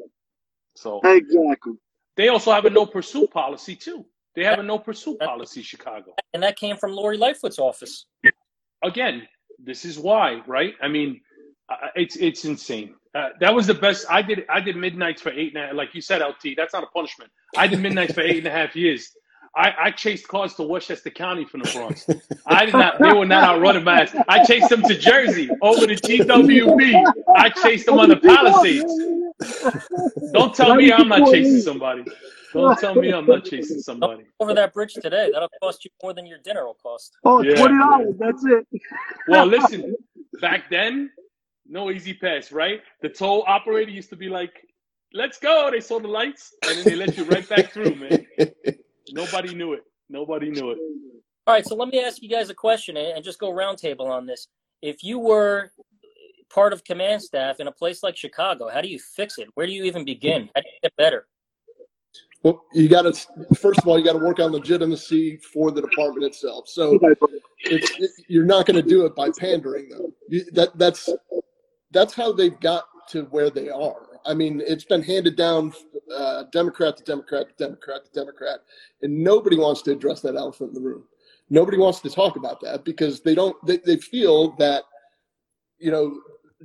So 0.76 1.02
Exactly. 1.04 1.74
They 2.18 2.28
also 2.30 2.52
have 2.52 2.66
a 2.66 2.70
no 2.70 2.86
pursuit 2.86 3.32
policy 3.32 3.76
too. 3.76 4.06
They 4.36 4.44
have 4.44 4.60
a 4.60 4.64
no 4.64 4.78
pursuit 4.78 5.20
policy, 5.20 5.64
Chicago. 5.64 6.14
And 6.34 6.44
that 6.44 6.58
came 6.58 6.78
from 6.78 6.92
Lori 6.92 7.18
Lightfoot's 7.18 7.58
office. 7.58 8.06
again, 8.84 9.28
this 9.58 9.86
is 9.86 9.98
why, 9.98 10.42
right? 10.46 10.76
I 10.82 10.88
mean, 10.88 11.22
uh, 11.70 11.88
it's 11.96 12.16
it's 12.18 12.46
insane. 12.46 12.96
Uh, 13.16 13.30
that 13.40 13.54
was 13.54 13.66
the 13.66 13.74
best. 13.74 14.06
I 14.10 14.22
did 14.22 14.46
I 14.50 14.60
did 14.60 14.76
midnights 14.76 15.22
for 15.22 15.32
eight 15.32 15.56
and 15.56 15.64
a 15.64 15.68
half. 15.68 15.76
Like 15.76 15.96
you 15.96 16.02
said, 16.02 16.22
LT, 16.22 16.56
that's 16.56 16.74
not 16.74 16.84
a 16.84 16.88
punishment. 16.88 17.32
I 17.56 17.68
did 17.68 17.80
midnights 17.80 18.14
for 18.14 18.22
eight 18.22 18.38
and 18.38 18.48
a 18.48 18.52
half 18.52 18.76
years. 18.76 19.10
I, 19.58 19.74
I 19.86 19.92
chased 19.92 20.28
cars 20.28 20.54
to 20.56 20.64
Westchester 20.64 21.10
County 21.10 21.44
from 21.44 21.62
the 21.62 21.72
Bronx. 21.72 22.08
I 22.46 22.66
did 22.66 22.76
not. 22.76 23.00
They 23.00 23.12
were 23.12 23.26
not 23.26 23.44
outrunning 23.44 23.84
my 23.84 24.02
ass. 24.02 24.16
I 24.28 24.46
chased 24.46 24.70
them 24.70 24.84
to 24.84 24.96
Jersey 24.96 25.50
over 25.64 25.88
the 25.88 25.96
GWB. 25.96 27.04
I 27.36 27.50
chased 27.50 27.88
them 27.88 27.98
on 28.00 28.10
the 28.10 28.18
Palisades. 28.18 28.94
Don't 30.32 30.54
tell 30.54 30.76
me 30.76 30.94
I'm 30.94 31.08
not 31.08 31.32
chasing 31.32 31.62
somebody. 31.62 32.06
Don't 32.54 32.78
tell 32.78 32.94
me 32.96 33.12
I'm 33.12 33.26
not 33.26 33.46
chasing 33.46 33.80
somebody. 33.80 34.26
Over 34.40 34.54
that 34.54 34.74
bridge 34.76 34.94
today, 34.94 35.32
that'll 35.34 35.50
cost 35.62 35.84
you 35.84 35.92
more 36.04 36.14
than 36.14 36.28
your 36.28 36.40
dinner 36.44 36.66
will 36.66 36.76
cost. 36.76 37.16
Oh, 37.24 37.42
Yeah. 37.42 37.56
$20, 37.56 37.80
dollars 37.80 38.16
That's 38.20 38.46
it. 38.46 38.82
Well, 39.28 39.46
listen, 39.48 39.96
back 40.40 40.70
then, 40.70 41.10
no 41.68 41.90
E-ZPass, 41.90 42.54
right? 42.54 42.82
The 43.02 43.10
toll 43.10 43.44
operator 43.48 43.92
used 43.92 44.10
to 44.12 44.16
be 44.16 44.30
like, 44.30 44.54
let's 45.14 45.40
go. 45.40 45.70
They 45.72 45.82
saw 45.82 46.00
the 46.00 46.08
lights, 46.08 46.54
and 46.68 46.78
then 46.78 46.84
they 46.86 46.96
let 46.96 47.18
you 47.18 47.26
right 47.26 47.48
back 47.50 47.72
through, 47.72 47.96
man. 47.96 48.26
Nobody 49.14 49.54
knew 49.54 49.74
it. 49.74 49.84
Nobody 50.10 50.50
knew 50.50 50.72
it. 50.72 50.78
All 51.46 51.54
right, 51.54 51.66
so 51.66 51.76
let 51.76 51.90
me 51.90 52.04
ask 52.04 52.22
you 52.22 52.30
guys 52.30 52.50
a 52.50 52.54
question 52.54 52.98
and 52.98 53.16
and 53.16 53.24
just 53.24 53.40
go 53.40 53.52
roundtable 53.52 54.10
on 54.10 54.26
this. 54.26 54.48
If 54.82 55.04
you 55.04 55.20
were 55.20 55.72
part 56.50 56.74
of 56.74 56.84
command 56.84 57.22
staff 57.22 57.60
in 57.60 57.68
a 57.68 57.72
place 57.72 58.04
like 58.04 58.16
Chicago, 58.16 58.70
how 58.70 58.82
do 58.82 58.88
you 58.88 59.00
fix 59.00 59.38
it? 59.38 59.48
Where 59.56 59.66
do 59.66 59.74
you 59.74 59.84
even 59.84 60.06
begin? 60.06 60.50
How 60.56 60.62
do 60.62 60.68
you 60.68 60.80
get 60.84 60.96
better? 60.98 61.28
Well, 62.44 62.64
you 62.74 62.88
got 62.88 63.02
to 63.02 63.14
first 63.56 63.80
of 63.80 63.88
all, 63.88 63.98
you 63.98 64.06
got 64.06 64.14
to 64.14 64.20
work 64.20 64.40
on 64.40 64.52
legitimacy 64.52 65.38
for 65.38 65.72
the 65.72 65.82
department 65.82 66.26
itself. 66.26 66.68
So 66.68 67.00
it's 67.60 67.92
it, 68.00 68.12
you're 68.28 68.46
not 68.46 68.66
going 68.66 68.82
to 68.82 68.88
do 68.88 69.06
it 69.06 69.16
by 69.16 69.30
pandering, 69.38 69.90
though. 69.90 70.14
You, 70.30 70.46
that 70.52 70.78
that's 70.78 71.10
that's 71.92 72.14
how 72.14 72.32
they've 72.32 72.60
got 72.60 72.86
to 73.10 73.24
where 73.24 73.50
they 73.50 73.70
are. 73.70 74.07
I 74.28 74.34
mean, 74.34 74.62
it's 74.66 74.84
been 74.84 75.02
handed 75.02 75.36
down 75.36 75.74
uh, 76.16 76.44
Democrat 76.52 76.98
to 76.98 77.04
Democrat 77.04 77.50
to 77.50 77.66
Democrat 77.66 78.06
to 78.06 78.12
Democrat, 78.12 78.60
and 79.02 79.24
nobody 79.24 79.58
wants 79.58 79.82
to 79.84 79.92
address 79.92 80.22
that 80.22 80.36
elephant 80.36 80.70
in 80.70 80.76
the 80.76 80.88
room. 80.88 81.04
Nobody 81.50 81.78
wants 81.78 82.02
to 82.02 82.10
talk 82.10 82.36
about 82.36 82.60
that 82.62 82.84
because 82.84 83.22
they 83.22 83.34
don't. 83.34 83.56
They, 83.66 83.78
they 83.78 83.98
feel 83.98 84.52
that 84.58 84.84
you 85.80 85.92
know, 85.92 86.20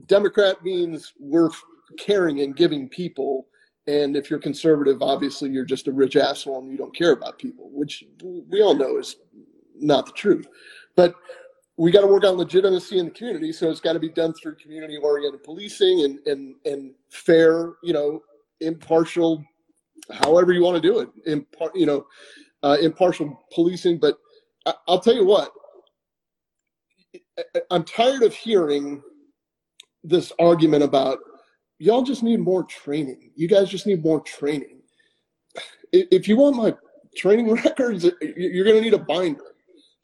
Democrat 0.06 0.62
means 0.62 1.12
we're 1.18 1.50
caring 1.98 2.40
and 2.40 2.56
giving 2.56 2.88
people. 2.88 3.46
And 3.86 4.16
if 4.16 4.30
you're 4.30 4.38
conservative, 4.38 5.02
obviously 5.02 5.50
you're 5.50 5.64
just 5.64 5.88
a 5.88 5.92
rich 5.92 6.16
asshole 6.16 6.60
and 6.60 6.70
you 6.70 6.78
don't 6.78 6.94
care 6.94 7.12
about 7.12 7.38
people, 7.38 7.68
which 7.72 8.04
we 8.22 8.62
all 8.62 8.74
know 8.74 8.98
is 8.98 9.16
not 9.76 10.06
the 10.06 10.12
truth. 10.12 10.46
But 10.94 11.14
we 11.76 11.90
got 11.90 12.02
to 12.02 12.06
work 12.06 12.24
on 12.24 12.36
legitimacy 12.36 12.98
in 12.98 13.06
the 13.06 13.10
community. 13.12 13.52
So 13.52 13.70
it's 13.70 13.80
got 13.80 13.94
to 13.94 14.00
be 14.00 14.10
done 14.10 14.34
through 14.34 14.56
community 14.56 14.98
oriented 14.98 15.42
policing 15.42 16.04
and, 16.04 16.18
and, 16.26 16.54
and 16.66 16.94
fair, 17.10 17.74
you 17.82 17.92
know, 17.92 18.22
impartial, 18.60 19.44
however 20.12 20.52
you 20.52 20.62
want 20.62 20.82
to 20.82 20.88
do 20.88 21.00
it, 21.00 21.10
impar- 21.26 21.74
you 21.74 21.86
know, 21.86 22.06
uh, 22.62 22.76
impartial 22.80 23.40
policing. 23.52 23.98
But 23.98 24.18
I- 24.66 24.74
I'll 24.88 25.00
tell 25.00 25.14
you 25.14 25.24
what, 25.26 25.52
I'm 27.70 27.84
tired 27.84 28.22
of 28.22 28.34
hearing 28.34 29.02
this 30.04 30.32
argument 30.38 30.82
about 30.84 31.18
y'all 31.78 32.02
just 32.02 32.22
need 32.22 32.40
more 32.40 32.64
training. 32.64 33.32
You 33.36 33.48
guys 33.48 33.68
just 33.70 33.86
need 33.86 34.04
more 34.04 34.20
training. 34.20 34.80
If 35.92 36.28
you 36.28 36.36
want 36.36 36.56
my 36.56 36.74
training 37.16 37.52
records, 37.64 38.04
you're 38.04 38.64
going 38.64 38.76
to 38.76 38.82
need 38.82 38.94
a 38.94 38.98
binder. 38.98 39.51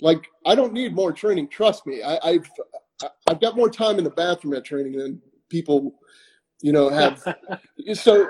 Like 0.00 0.28
I 0.46 0.54
don't 0.54 0.72
need 0.72 0.94
more 0.94 1.12
training. 1.12 1.48
Trust 1.48 1.86
me. 1.86 2.02
I, 2.02 2.18
I've 2.22 2.50
I've 3.26 3.40
got 3.40 3.56
more 3.56 3.70
time 3.70 3.98
in 3.98 4.04
the 4.04 4.10
bathroom 4.10 4.54
at 4.54 4.64
training 4.64 4.92
than 4.92 5.20
people, 5.48 5.94
you 6.62 6.72
know, 6.72 6.88
have. 6.88 7.22
so 7.94 8.28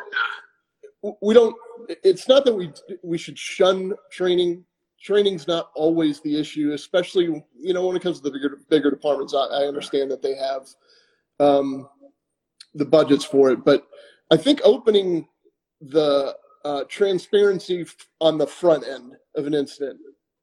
we 1.22 1.34
don't. 1.34 1.54
It's 2.02 2.28
not 2.28 2.44
that 2.44 2.54
we 2.54 2.72
we 3.02 3.18
should 3.18 3.38
shun 3.38 3.94
training. 4.10 4.64
Training's 5.00 5.46
not 5.46 5.70
always 5.74 6.20
the 6.20 6.38
issue, 6.38 6.72
especially 6.72 7.44
you 7.60 7.74
know 7.74 7.86
when 7.86 7.96
it 7.96 8.02
comes 8.02 8.18
to 8.18 8.22
the 8.24 8.30
bigger 8.30 8.58
bigger 8.68 8.90
departments. 8.90 9.34
I, 9.34 9.44
I 9.44 9.66
understand 9.66 10.10
that 10.10 10.22
they 10.22 10.34
have 10.34 10.68
um, 11.40 11.88
the 12.74 12.84
budgets 12.84 13.24
for 13.24 13.50
it, 13.50 13.64
but 13.64 13.86
I 14.30 14.36
think 14.36 14.60
opening 14.64 15.28
the 15.80 16.36
uh, 16.64 16.84
transparency 16.88 17.86
on 18.20 18.38
the 18.38 18.46
front 18.46 18.86
end 18.86 19.16
of 19.36 19.46
an 19.46 19.54
incident, 19.54 20.00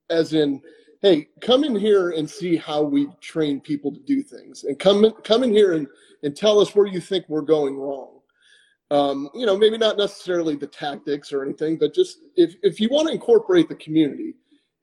as 0.09 0.33
in, 0.33 0.61
hey, 1.05 1.27
come 1.39 1.63
in 1.63 1.75
here 1.75 2.09
and 2.09 2.27
see 2.27 2.55
how 2.55 2.81
we 2.81 3.07
train 3.21 3.61
people 3.61 3.93
to 3.93 3.99
do 3.99 4.23
things, 4.23 4.63
and 4.63 4.79
come 4.79 5.05
in, 5.05 5.11
come 5.23 5.43
in 5.43 5.51
here 5.51 5.73
and 5.73 5.87
and 6.23 6.35
tell 6.35 6.59
us 6.59 6.73
where 6.73 6.87
you 6.87 6.99
think 6.99 7.25
we're 7.29 7.41
going 7.41 7.77
wrong. 7.77 8.19
Um, 8.89 9.29
you 9.35 9.45
know, 9.45 9.55
maybe 9.55 9.77
not 9.77 9.97
necessarily 9.97 10.55
the 10.55 10.65
tactics 10.65 11.31
or 11.31 11.43
anything, 11.43 11.77
but 11.77 11.93
just 11.93 12.21
if 12.35 12.55
if 12.63 12.79
you 12.79 12.89
want 12.89 13.07
to 13.07 13.13
incorporate 13.13 13.69
the 13.69 13.75
community, 13.75 14.33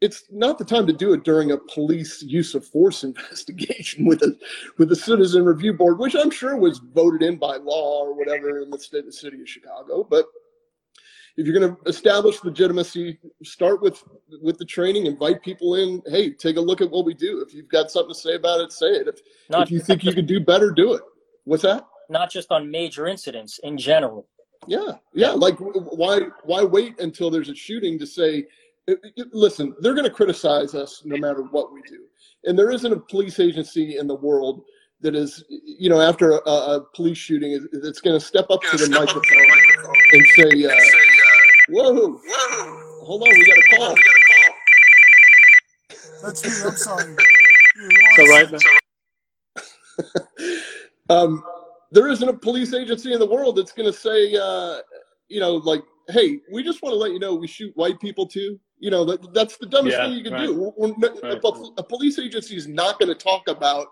it's 0.01 0.23
not 0.31 0.59
the 0.59 0.65
time 0.65 0.87
to 0.87 0.93
do 0.93 1.13
it 1.13 1.25
during 1.25 1.51
a 1.51 1.59
police 1.59 2.23
use 2.23 2.55
of 2.55 2.65
force 2.65 3.03
investigation 3.13 4.05
with 4.05 4.23
a 4.23 4.39
with 4.79 4.93
a 4.93 4.97
citizen 4.97 5.45
review 5.45 5.73
board, 5.73 5.99
which 5.99 6.15
I'm 6.15 6.31
sure 6.31 6.57
was 6.57 6.79
voted 6.79 7.23
in 7.23 7.37
by 7.37 7.57
law 7.57 8.05
or 8.05 8.15
whatever 8.15 8.61
in 8.61 8.71
the 8.71 8.79
state 8.79 9.07
the 9.07 9.13
city 9.13 9.41
of 9.41 9.49
Chicago. 9.49 10.07
But 10.09 10.27
if 11.37 11.47
you're 11.47 11.59
going 11.59 11.75
to 11.75 11.81
establish 11.89 12.43
legitimacy, 12.45 13.19
start 13.43 13.81
with 13.83 14.03
with 14.43 14.59
the 14.59 14.65
training. 14.65 15.07
Invite 15.07 15.43
people 15.43 15.77
in. 15.77 16.03
Hey, 16.07 16.31
take 16.31 16.57
a 16.57 16.61
look 16.61 16.81
at 16.81 16.91
what 16.91 17.05
we 17.05 17.15
do. 17.15 17.41
If 17.47 17.55
you've 17.55 17.69
got 17.69 17.91
something 17.91 18.15
to 18.15 18.21
say 18.21 18.35
about 18.35 18.61
it, 18.61 18.73
say 18.73 18.87
it. 18.89 19.09
If 19.09 19.21
Not 19.49 19.63
if 19.63 19.71
you 19.71 19.81
think 19.81 20.05
you 20.05 20.13
could 20.13 20.27
do 20.27 20.41
better, 20.41 20.71
do 20.71 20.93
it. 20.95 21.03
What's 21.45 21.63
that? 21.63 21.87
not 22.09 22.31
just 22.31 22.51
on 22.53 22.71
major 22.71 23.07
incidents 23.07 23.59
in 23.63 23.79
general. 23.79 24.27
Yeah, 24.67 24.93
yeah. 25.15 25.31
Like, 25.31 25.57
why 25.59 26.21
why 26.45 26.63
wait 26.63 27.01
until 27.01 27.31
there's 27.31 27.49
a 27.49 27.55
shooting 27.55 27.99
to 27.99 28.07
say? 28.07 28.47
i- 28.89 28.93
i- 28.93 29.23
Listen, 29.33 29.75
they're 29.81 29.95
going 29.95 30.05
to 30.05 30.11
criticize 30.11 30.75
us 30.75 31.03
no 31.07 31.17
matter 31.17 31.43
what 31.43 31.73
we 31.73 31.81
do, 31.83 32.01
and 32.45 32.59
there 32.59 32.71
isn't 32.71 32.93
a 32.93 32.99
police 33.01 33.41
agency 33.41 33.97
in 33.97 34.07
the 34.07 34.15
world 34.15 34.65
that 35.01 35.15
is, 35.17 35.43
you 35.49 35.89
know, 35.89 36.01
after 36.01 36.33
a, 36.33 36.37
a 36.51 36.81
police 36.95 37.17
shooting, 37.19 37.53
is- 37.53 37.67
that's 37.83 38.01
going 38.01 38.19
to 38.19 38.25
step 38.25 38.47
up 38.51 38.61
to 38.63 38.77
the 38.77 38.91
microphone 38.91 39.47
and 40.13 40.27
say, 40.37 40.65
uh, 40.67 40.75
"Whoa, 41.73 41.93
Whoa. 42.25 43.05
hold 43.05 43.23
on, 43.23 43.29
we 43.31 43.47
got 43.47 43.59
a 43.59 43.77
call." 43.77 43.95
That's 46.23 46.45
me. 46.45 46.51
I'm 46.69 46.77
sorry. 46.77 47.17
So 48.17 48.27
right 48.27 48.49
now, 48.53 48.59
um, 51.09 51.43
there 51.91 52.09
isn't 52.09 52.29
a 52.29 52.35
police 52.35 52.75
agency 52.75 53.13
in 53.15 53.19
the 53.19 53.27
world 53.27 53.57
that's 53.57 53.73
going 53.73 53.91
to 53.91 53.99
say, 53.99 54.37
uh, 54.37 54.79
you 55.29 55.41
know, 55.41 55.55
like, 55.57 55.83
hey, 56.11 56.39
we 56.53 56.63
just 56.63 56.83
want 56.83 56.93
to 56.93 56.97
let 56.99 57.13
you 57.13 57.19
know 57.19 57.35
we 57.35 57.47
shoot 57.49 57.73
white 57.75 57.99
people 57.99 58.27
too. 58.27 58.61
You 58.79 58.91
know, 58.91 59.05
that, 59.07 59.33
that's 59.33 59.57
the 59.57 59.67
dumbest 59.67 59.97
Yeah, 59.97 60.05
thing 60.09 60.19
you 60.19 60.23
can 60.25 60.35
right. 60.35 60.47
do. 60.47 60.73
We're 60.77 60.89
not- 60.99 61.23
Right. 61.23 61.41
a, 61.43 61.49
a 61.79 61.83
police 61.83 62.19
agency 62.19 62.57
is 62.57 62.69
not 62.69 62.99
going 62.99 63.09
to 63.09 63.15
talk 63.15 63.49
about 63.49 63.87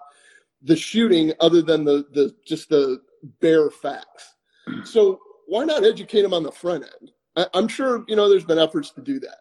the 0.62 0.76
shooting 0.76 1.33
other 1.41 1.62
than 1.62 1.85
the, 1.85 2.05
the 2.12 2.35
just 2.47 2.68
the 2.68 3.01
bare 3.41 3.70
facts. 3.70 4.35
So 4.85 5.18
why 5.49 5.64
not 5.64 5.85
educate 5.85 6.22
them 6.22 6.35
on 6.35 6.43
the 6.43 6.53
front 6.53 6.85
end? 6.85 7.11
I, 7.41 7.47
I'm 7.55 7.68
sure 7.68 8.05
you 8.09 8.16
know 8.16 8.28
there's 8.28 8.45
been 8.45 8.59
efforts 8.59 8.91
to 8.91 9.01
do 9.01 9.20
that, 9.20 9.38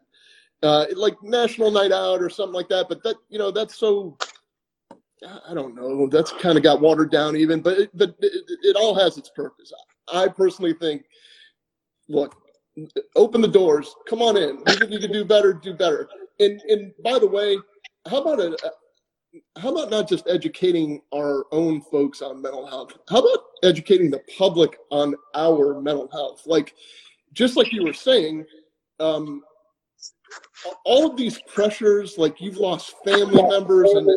uh, 0.63 0.85
like 0.95 1.15
National 1.23 1.71
Night 1.71 1.91
Out 1.91 2.21
or 2.21 2.29
something 2.29 2.53
like 2.53 2.69
that. 2.69 2.87
But 2.89 3.03
that 3.03 3.15
you 3.29 3.39
know 3.39 3.51
that's 3.51 3.75
so 3.75 4.17
I 5.47 5.53
don't 5.53 5.75
know. 5.75 6.07
That's 6.07 6.31
kind 6.31 6.57
of 6.57 6.63
got 6.63 6.81
watered 6.81 7.11
down 7.11 7.35
even, 7.35 7.61
but 7.61 7.77
it, 7.77 7.89
but 7.93 8.15
it, 8.19 8.43
it 8.63 8.75
all 8.75 8.95
has 8.95 9.17
its 9.17 9.29
purpose. 9.29 9.71
I 10.11 10.27
personally 10.27 10.73
think, 10.73 11.05
look, 12.07 12.35
open 13.15 13.41
the 13.41 13.47
doors. 13.47 13.93
Come 14.07 14.21
on 14.21 14.37
in. 14.37 14.63
You 14.67 14.75
think 14.75 14.91
you 14.91 14.99
can 14.99 15.11
do 15.11 15.25
better? 15.25 15.53
Do 15.53 15.73
better. 15.73 16.09
and 16.39 16.61
and 16.61 16.93
by 17.03 17.19
the 17.19 17.27
way, 17.27 17.57
how 18.07 18.21
about 18.21 18.39
a 18.39 18.57
how 19.59 19.69
about 19.69 19.91
not 19.91 20.07
just 20.07 20.27
educating 20.27 21.01
our 21.13 21.45
own 21.51 21.81
folks 21.81 22.21
on 22.21 22.41
mental 22.41 22.65
health? 22.65 22.93
How 23.09 23.19
about 23.19 23.45
educating 23.63 24.09
the 24.09 24.23
public 24.37 24.77
on 24.89 25.15
our 25.35 25.79
mental 25.81 26.09
health? 26.11 26.43
Like, 26.45 26.73
just 27.33 27.55
like 27.55 27.71
you 27.71 27.83
were 27.83 27.93
saying, 27.93 28.45
um, 28.99 29.43
all 30.85 31.09
of 31.09 31.17
these 31.17 31.39
pressures, 31.43 32.17
like 32.17 32.41
you've 32.41 32.57
lost 32.57 32.95
family 33.05 33.41
members, 33.43 33.91
and 33.91 34.07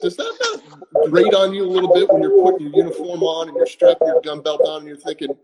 does 0.00 0.16
that 0.16 0.60
not 0.94 1.10
grate 1.10 1.34
on 1.34 1.52
you 1.52 1.64
a 1.64 1.70
little 1.70 1.92
bit 1.92 2.10
when 2.10 2.22
you're 2.22 2.42
putting 2.42 2.68
your 2.68 2.84
uniform 2.84 3.22
on 3.22 3.48
and 3.48 3.56
you're 3.56 3.66
strapping 3.66 4.08
your 4.08 4.20
gun 4.20 4.42
belt 4.42 4.60
on 4.64 4.80
and 4.80 4.88
you're 4.88 4.96
thinking, 4.96 5.34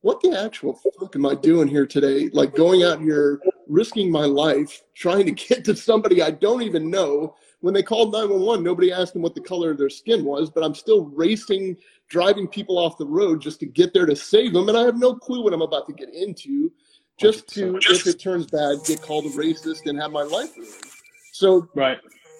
what 0.00 0.20
the 0.20 0.38
actual 0.38 0.78
fuck 1.00 1.16
am 1.16 1.24
I 1.24 1.34
doing 1.34 1.66
here 1.66 1.86
today? 1.86 2.28
Like 2.32 2.54
going 2.54 2.82
out 2.82 3.00
here, 3.00 3.40
risking 3.66 4.10
my 4.10 4.26
life, 4.26 4.82
trying 4.94 5.24
to 5.26 5.32
get 5.32 5.64
to 5.64 5.76
somebody 5.76 6.22
I 6.22 6.30
don't 6.30 6.62
even 6.62 6.90
know. 6.90 7.34
When 7.60 7.72
they 7.72 7.82
called 7.82 8.12
911, 8.12 8.62
nobody 8.62 8.92
asked 8.92 9.14
them 9.14 9.22
what 9.22 9.34
the 9.34 9.40
color 9.40 9.70
of 9.70 9.78
their 9.78 9.88
skin 9.88 10.22
was, 10.22 10.50
but 10.50 10.62
I'm 10.62 10.74
still 10.74 11.06
racing, 11.06 11.78
driving 12.08 12.46
people 12.46 12.78
off 12.78 12.98
the 12.98 13.06
road 13.06 13.40
just 13.40 13.60
to 13.60 13.66
get 13.66 13.92
there 13.94 14.06
to 14.06 14.16
save 14.16 14.52
them. 14.52 14.68
And 14.68 14.78
I 14.78 14.82
have 14.82 14.98
no 14.98 15.14
clue 15.14 15.42
what 15.42 15.52
I'm 15.52 15.62
about 15.62 15.86
to 15.86 15.92
get 15.92 16.12
into, 16.12 16.70
just 17.18 17.48
to, 17.54 17.76
if 17.76 18.06
it 18.06 18.20
turns 18.20 18.46
bad, 18.46 18.78
get 18.86 19.00
called 19.02 19.24
a 19.26 19.30
racist 19.30 19.86
and 19.86 20.00
have 20.00 20.12
my 20.12 20.22
life 20.22 20.56
ruined. 20.56 20.74
So, 21.32 21.68
right. 21.74 21.98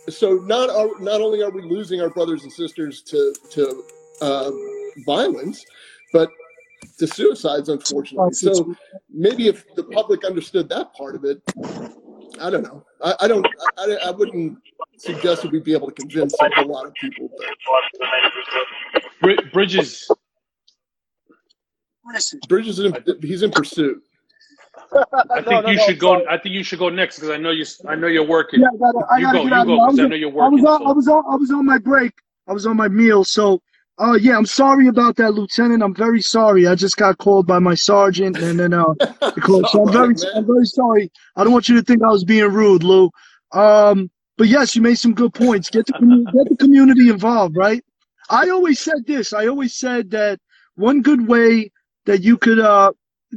So 0.08 0.34
not 0.34 0.68
are, 0.68 1.00
not 1.00 1.20
only 1.22 1.42
are 1.42 1.50
we 1.50 1.62
losing 1.62 2.00
our 2.00 2.10
brothers 2.10 2.42
and 2.42 2.52
sisters 2.52 3.00
to 3.02 3.34
to 3.52 3.84
uh, 4.20 4.50
violence, 5.06 5.64
but 6.12 6.28
to 6.98 7.06
suicides, 7.06 7.70
unfortunately. 7.70 8.34
So 8.34 8.74
maybe 9.10 9.48
if 9.48 9.64
the 9.76 9.84
public 9.84 10.24
understood 10.24 10.68
that 10.68 10.92
part 10.94 11.14
of 11.14 11.24
it, 11.24 11.42
I 12.40 12.50
don't 12.50 12.62
know. 12.62 12.84
I, 13.02 13.14
I 13.20 13.28
don't. 13.28 13.46
I, 13.78 13.96
I, 14.06 14.10
wouldn't 14.10 14.58
suggest 14.96 15.42
that 15.42 15.52
we'd 15.52 15.64
be 15.64 15.72
able 15.72 15.88
to 15.88 15.94
convince 15.94 16.34
a 16.40 16.62
lot 16.62 16.86
of 16.86 16.94
people. 16.94 17.30
But. 19.20 19.52
Bridges. 19.52 20.10
Bridges, 22.48 22.78
in, 22.80 22.94
he's 23.22 23.42
in 23.42 23.50
pursuit. 23.50 24.02
I 25.30 25.36
think 25.36 25.46
no, 25.46 25.60
no, 25.60 25.70
you 25.70 25.76
no, 25.76 25.86
should 25.86 25.98
go. 25.98 26.14
Sorry. 26.14 26.26
I 26.28 26.38
think 26.38 26.54
you 26.54 26.62
should 26.62 26.78
go 26.78 26.88
next 26.88 27.16
because 27.16 27.30
I 27.30 27.36
know 27.36 27.50
you. 27.50 27.64
I 27.88 27.94
know 27.94 28.06
you're 28.06 28.26
working. 28.26 28.60
Yeah, 28.60 28.68
I 28.74 28.78
gotta, 28.78 29.06
I 29.10 29.20
gotta 29.20 29.38
you 29.38 29.50
go. 29.50 29.56
You 29.56 29.64
go 29.64 29.90
because 29.90 29.98
I, 29.98 30.04
I, 30.04 30.06
know 30.08 30.16
you're 30.16 30.30
working. 30.30 30.58
I 30.58 30.62
was 30.62 30.64
on. 30.64 30.80
So. 30.80 30.86
I 30.86 30.92
was 30.92 31.08
on. 31.08 31.24
I 31.32 31.36
was 31.36 31.50
on 31.50 31.66
my 31.66 31.78
break. 31.78 32.12
I 32.46 32.52
was 32.52 32.66
on 32.66 32.76
my 32.76 32.88
meal. 32.88 33.24
So 33.24 33.62
uh, 33.98 34.14
yeah, 34.20 34.36
I'm 34.36 34.46
sorry 34.46 34.88
about 34.88 35.16
that, 35.16 35.34
Lieutenant. 35.34 35.82
I'm 35.82 35.94
very 35.94 36.20
sorry. 36.20 36.66
I 36.66 36.74
just 36.74 36.96
got 36.96 37.18
called 37.18 37.46
by 37.46 37.60
my 37.60 37.74
sergeant, 37.74 38.36
and 38.38 38.58
then 38.58 38.72
uh, 38.72 38.94
so 39.46 39.86
I'm 39.86 39.92
very, 39.92 40.14
I'm 40.34 40.46
very 40.46 40.66
sorry. 40.66 41.12
I 41.36 41.44
don't 41.44 41.52
want 41.52 41.68
you 41.68 41.76
to 41.76 41.82
think 41.82 42.02
I 42.02 42.08
was 42.08 42.24
being 42.24 42.50
rude, 42.52 42.82
Lou. 42.82 43.10
Um, 43.52 44.10
but 44.36 44.48
yes, 44.48 44.74
you 44.74 44.82
made 44.82 44.96
some 44.96 45.14
good 45.14 45.32
points. 45.32 45.70
Get 45.70 45.86
the 45.86 45.92
get 46.34 46.48
the 46.48 46.56
community 46.56 47.08
involved, 47.08 47.56
right? 47.56 47.84
I 48.30 48.50
always 48.50 48.80
said 48.80 49.06
this. 49.06 49.32
I 49.32 49.46
always 49.46 49.76
said 49.76 50.10
that 50.10 50.40
one 50.74 51.00
good 51.02 51.28
way 51.28 51.70
that 52.06 52.22
you 52.22 52.36
could 52.36 52.58
uh 52.58 52.92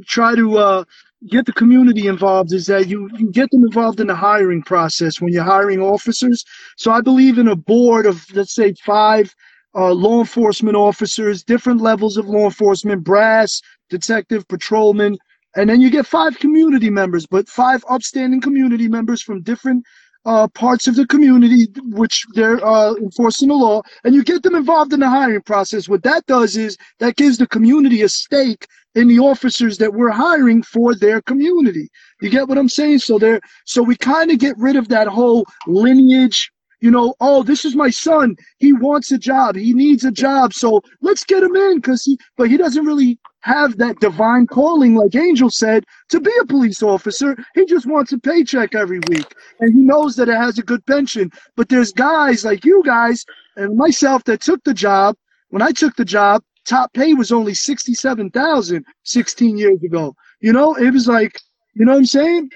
try 0.06 0.34
to 0.34 0.58
uh 0.58 0.84
get 1.28 1.46
the 1.46 1.52
community 1.52 2.06
involved 2.06 2.52
is 2.52 2.66
that 2.66 2.88
you, 2.88 3.10
you 3.16 3.30
get 3.30 3.50
them 3.50 3.64
involved 3.64 4.00
in 4.00 4.06
the 4.06 4.14
hiring 4.14 4.62
process 4.62 5.20
when 5.20 5.32
you're 5.32 5.44
hiring 5.44 5.80
officers. 5.80 6.44
So 6.76 6.92
I 6.92 7.00
believe 7.00 7.38
in 7.38 7.48
a 7.48 7.56
board 7.56 8.06
of 8.06 8.24
let's 8.34 8.54
say 8.54 8.74
five 8.84 9.34
uh, 9.74 9.92
law 9.92 10.20
enforcement 10.20 10.76
officers, 10.76 11.44
different 11.44 11.80
levels 11.80 12.16
of 12.16 12.28
law 12.28 12.44
enforcement, 12.44 13.04
brass, 13.04 13.60
detective, 13.90 14.46
patrolman, 14.48 15.16
and 15.56 15.68
then 15.70 15.80
you 15.80 15.90
get 15.90 16.06
five 16.06 16.38
community 16.38 16.90
members, 16.90 17.26
but 17.26 17.48
five 17.48 17.84
upstanding 17.88 18.40
community 18.40 18.88
members 18.88 19.22
from 19.22 19.42
different 19.42 19.84
uh, 20.24 20.46
parts 20.48 20.86
of 20.86 20.94
the 20.94 21.06
community 21.06 21.66
which 21.90 22.26
they're 22.34 22.64
uh, 22.64 22.94
enforcing 22.96 23.48
the 23.48 23.54
law, 23.54 23.80
and 24.04 24.14
you 24.14 24.22
get 24.22 24.42
them 24.42 24.54
involved 24.54 24.92
in 24.92 25.00
the 25.00 25.08
hiring 25.08 25.40
process. 25.42 25.88
What 25.88 26.02
that 26.02 26.26
does 26.26 26.56
is 26.56 26.76
that 26.98 27.16
gives 27.16 27.38
the 27.38 27.46
community 27.46 28.02
a 28.02 28.08
stake 28.08 28.66
in 28.94 29.08
the 29.08 29.18
officers 29.20 29.78
that 29.78 29.94
we're 29.94 30.10
hiring 30.10 30.62
for 30.62 30.94
their 30.94 31.22
community. 31.22 31.88
You 32.20 32.30
get 32.30 32.48
what 32.48 32.58
I'm 32.58 32.68
saying? 32.68 32.98
So 32.98 33.18
there, 33.18 33.40
so 33.64 33.82
we 33.82 33.96
kind 33.96 34.30
of 34.30 34.38
get 34.38 34.58
rid 34.58 34.76
of 34.76 34.88
that 34.88 35.06
whole 35.06 35.46
lineage 35.66 36.50
you 36.80 36.90
know, 36.90 37.14
oh, 37.20 37.42
this 37.42 37.64
is 37.64 37.74
my 37.74 37.90
son. 37.90 38.36
He 38.58 38.72
wants 38.72 39.10
a 39.12 39.18
job. 39.18 39.56
He 39.56 39.72
needs 39.72 40.04
a 40.04 40.12
job. 40.12 40.52
So 40.54 40.80
let's 41.00 41.24
get 41.24 41.42
him 41.42 41.56
in 41.56 41.76
because 41.76 42.04
he, 42.04 42.18
but 42.36 42.50
he 42.50 42.56
doesn't 42.56 42.84
really 42.84 43.18
have 43.40 43.78
that 43.78 43.98
divine 44.00 44.46
calling, 44.46 44.94
like 44.94 45.14
Angel 45.14 45.50
said, 45.50 45.84
to 46.10 46.20
be 46.20 46.32
a 46.40 46.46
police 46.46 46.82
officer. 46.82 47.36
He 47.54 47.64
just 47.66 47.86
wants 47.86 48.12
a 48.12 48.18
paycheck 48.18 48.74
every 48.74 49.00
week. 49.08 49.26
And 49.60 49.74
he 49.74 49.80
knows 49.80 50.16
that 50.16 50.28
it 50.28 50.36
has 50.36 50.58
a 50.58 50.62
good 50.62 50.84
pension. 50.86 51.30
But 51.56 51.68
there's 51.68 51.92
guys 51.92 52.44
like 52.44 52.64
you 52.64 52.82
guys 52.84 53.24
and 53.56 53.76
myself 53.76 54.24
that 54.24 54.40
took 54.40 54.62
the 54.64 54.74
job. 54.74 55.16
When 55.50 55.62
I 55.62 55.72
took 55.72 55.96
the 55.96 56.04
job, 56.04 56.42
top 56.64 56.92
pay 56.92 57.14
was 57.14 57.32
only 57.32 57.54
67,000 57.54 58.84
16 59.04 59.58
years 59.58 59.82
ago. 59.82 60.14
You 60.40 60.52
know, 60.52 60.74
it 60.74 60.90
was 60.92 61.08
like, 61.08 61.40
you 61.74 61.84
know 61.84 61.92
what 61.92 61.98
I'm 61.98 62.06
saying? 62.06 62.50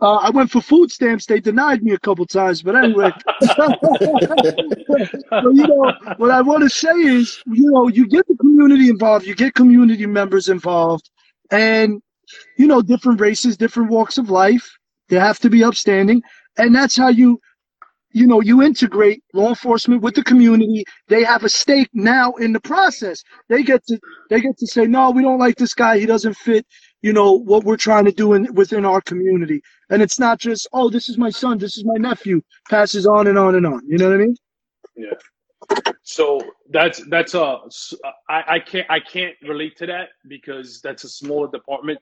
Uh, 0.00 0.16
I 0.16 0.30
went 0.30 0.50
for 0.50 0.60
food 0.60 0.92
stamps. 0.92 1.26
They 1.26 1.40
denied 1.40 1.82
me 1.82 1.92
a 1.92 1.98
couple 1.98 2.24
times, 2.26 2.62
but 2.62 2.76
anyway. 2.76 3.10
but, 3.40 3.78
you 5.30 5.66
know, 5.66 5.92
what 6.18 6.30
I 6.30 6.40
want 6.40 6.62
to 6.62 6.70
say 6.70 6.94
is, 6.94 7.42
you 7.46 7.70
know, 7.72 7.88
you 7.88 8.06
get 8.06 8.26
the 8.28 8.36
community 8.36 8.90
involved, 8.90 9.26
you 9.26 9.34
get 9.34 9.54
community 9.54 10.06
members 10.06 10.48
involved, 10.48 11.10
and 11.50 12.00
you 12.56 12.66
know, 12.66 12.82
different 12.82 13.20
races, 13.20 13.56
different 13.56 13.90
walks 13.90 14.18
of 14.18 14.30
life. 14.30 14.68
They 15.08 15.16
have 15.18 15.38
to 15.40 15.50
be 15.50 15.64
upstanding, 15.64 16.22
and 16.58 16.74
that's 16.74 16.96
how 16.96 17.08
you, 17.08 17.40
you 18.12 18.26
know, 18.26 18.40
you 18.40 18.62
integrate 18.62 19.22
law 19.32 19.48
enforcement 19.48 20.02
with 20.02 20.14
the 20.14 20.22
community. 20.22 20.84
They 21.08 21.24
have 21.24 21.44
a 21.44 21.48
stake 21.48 21.88
now 21.94 22.32
in 22.34 22.52
the 22.52 22.60
process. 22.60 23.22
They 23.48 23.62
get 23.62 23.84
to, 23.86 23.98
they 24.28 24.40
get 24.40 24.58
to 24.58 24.66
say, 24.66 24.86
no, 24.86 25.10
we 25.10 25.22
don't 25.22 25.38
like 25.38 25.56
this 25.56 25.74
guy. 25.74 25.98
He 25.98 26.06
doesn't 26.06 26.34
fit 26.36 26.66
you 27.02 27.12
know 27.12 27.32
what 27.32 27.64
we're 27.64 27.76
trying 27.76 28.04
to 28.04 28.12
do 28.12 28.34
in, 28.34 28.52
within 28.54 28.84
our 28.84 29.00
community 29.00 29.62
and 29.90 30.02
it's 30.02 30.18
not 30.18 30.38
just 30.38 30.66
oh 30.72 30.90
this 30.90 31.08
is 31.08 31.18
my 31.18 31.30
son 31.30 31.58
this 31.58 31.76
is 31.76 31.84
my 31.84 31.94
nephew 31.94 32.40
passes 32.68 33.06
on 33.06 33.26
and 33.26 33.38
on 33.38 33.54
and 33.54 33.66
on 33.66 33.80
you 33.86 33.98
know 33.98 34.08
what 34.08 34.14
i 34.14 34.18
mean 34.18 34.36
yeah 34.96 35.90
so 36.02 36.40
that's 36.70 37.02
that's 37.08 37.34
a 37.34 37.58
I, 38.28 38.44
I 38.48 38.58
can't 38.58 38.86
i 38.90 39.00
can't 39.00 39.34
relate 39.42 39.76
to 39.78 39.86
that 39.86 40.08
because 40.26 40.80
that's 40.80 41.04
a 41.04 41.08
smaller 41.08 41.50
department 41.50 42.00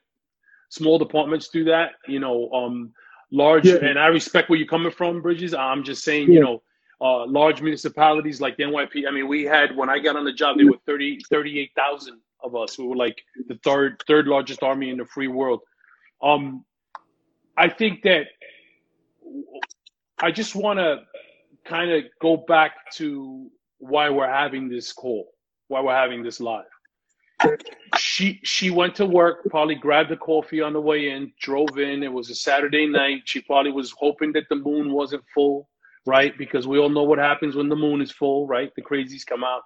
small 0.68 0.98
departments 0.98 1.48
do 1.48 1.64
that 1.64 1.92
you 2.06 2.20
know 2.20 2.50
um 2.52 2.92
large 3.30 3.66
yeah. 3.66 3.76
and 3.76 3.98
i 3.98 4.06
respect 4.06 4.48
where 4.48 4.58
you're 4.58 4.68
coming 4.68 4.92
from 4.92 5.20
bridges 5.20 5.52
i'm 5.54 5.84
just 5.84 6.04
saying 6.04 6.28
yeah. 6.28 6.34
you 6.34 6.40
know 6.40 6.62
uh, 7.00 7.26
large 7.26 7.60
municipalities 7.60 8.40
like 8.40 8.56
the 8.56 8.62
NYP. 8.62 9.06
I 9.06 9.10
mean, 9.10 9.28
we 9.28 9.44
had 9.44 9.76
when 9.76 9.90
I 9.90 9.98
got 9.98 10.16
on 10.16 10.24
the 10.24 10.32
job, 10.32 10.56
there 10.56 10.66
were 10.66 10.78
30, 10.86 11.20
38,000 11.28 12.18
of 12.42 12.54
us. 12.54 12.78
We 12.78 12.86
were 12.86 12.96
like 12.96 13.22
the 13.48 13.58
third 13.64 14.02
third 14.06 14.26
largest 14.26 14.62
army 14.62 14.90
in 14.90 14.96
the 14.96 15.06
free 15.06 15.28
world. 15.28 15.60
Um, 16.22 16.64
I 17.56 17.68
think 17.68 18.02
that 18.02 18.26
I 20.20 20.30
just 20.30 20.54
want 20.54 20.78
to 20.78 21.02
kind 21.64 21.90
of 21.90 22.04
go 22.20 22.36
back 22.36 22.72
to 22.94 23.50
why 23.78 24.08
we're 24.10 24.30
having 24.30 24.68
this 24.68 24.92
call, 24.92 25.28
why 25.68 25.80
we're 25.80 25.94
having 25.94 26.22
this 26.22 26.40
live. 26.40 26.64
She 27.98 28.40
she 28.44 28.70
went 28.70 28.94
to 28.96 29.06
work, 29.06 29.44
probably 29.50 29.74
grabbed 29.74 30.10
a 30.10 30.16
coffee 30.16 30.62
on 30.62 30.72
the 30.72 30.80
way 30.80 31.10
in, 31.10 31.32
drove 31.40 31.78
in. 31.78 32.02
It 32.02 32.12
was 32.12 32.30
a 32.30 32.34
Saturday 32.34 32.86
night. 32.86 33.22
She 33.26 33.40
probably 33.42 33.72
was 33.72 33.92
hoping 33.98 34.32
that 34.32 34.44
the 34.48 34.56
moon 34.56 34.92
wasn't 34.92 35.22
full, 35.34 35.68
right? 36.06 36.36
Because 36.38 36.66
we 36.66 36.78
all 36.78 36.88
know 36.88 37.02
what 37.02 37.18
happens 37.18 37.54
when 37.54 37.68
the 37.68 37.76
moon 37.76 38.00
is 38.00 38.10
full, 38.10 38.46
right? 38.46 38.72
The 38.74 38.82
crazies 38.82 39.26
come 39.26 39.44
out. 39.44 39.62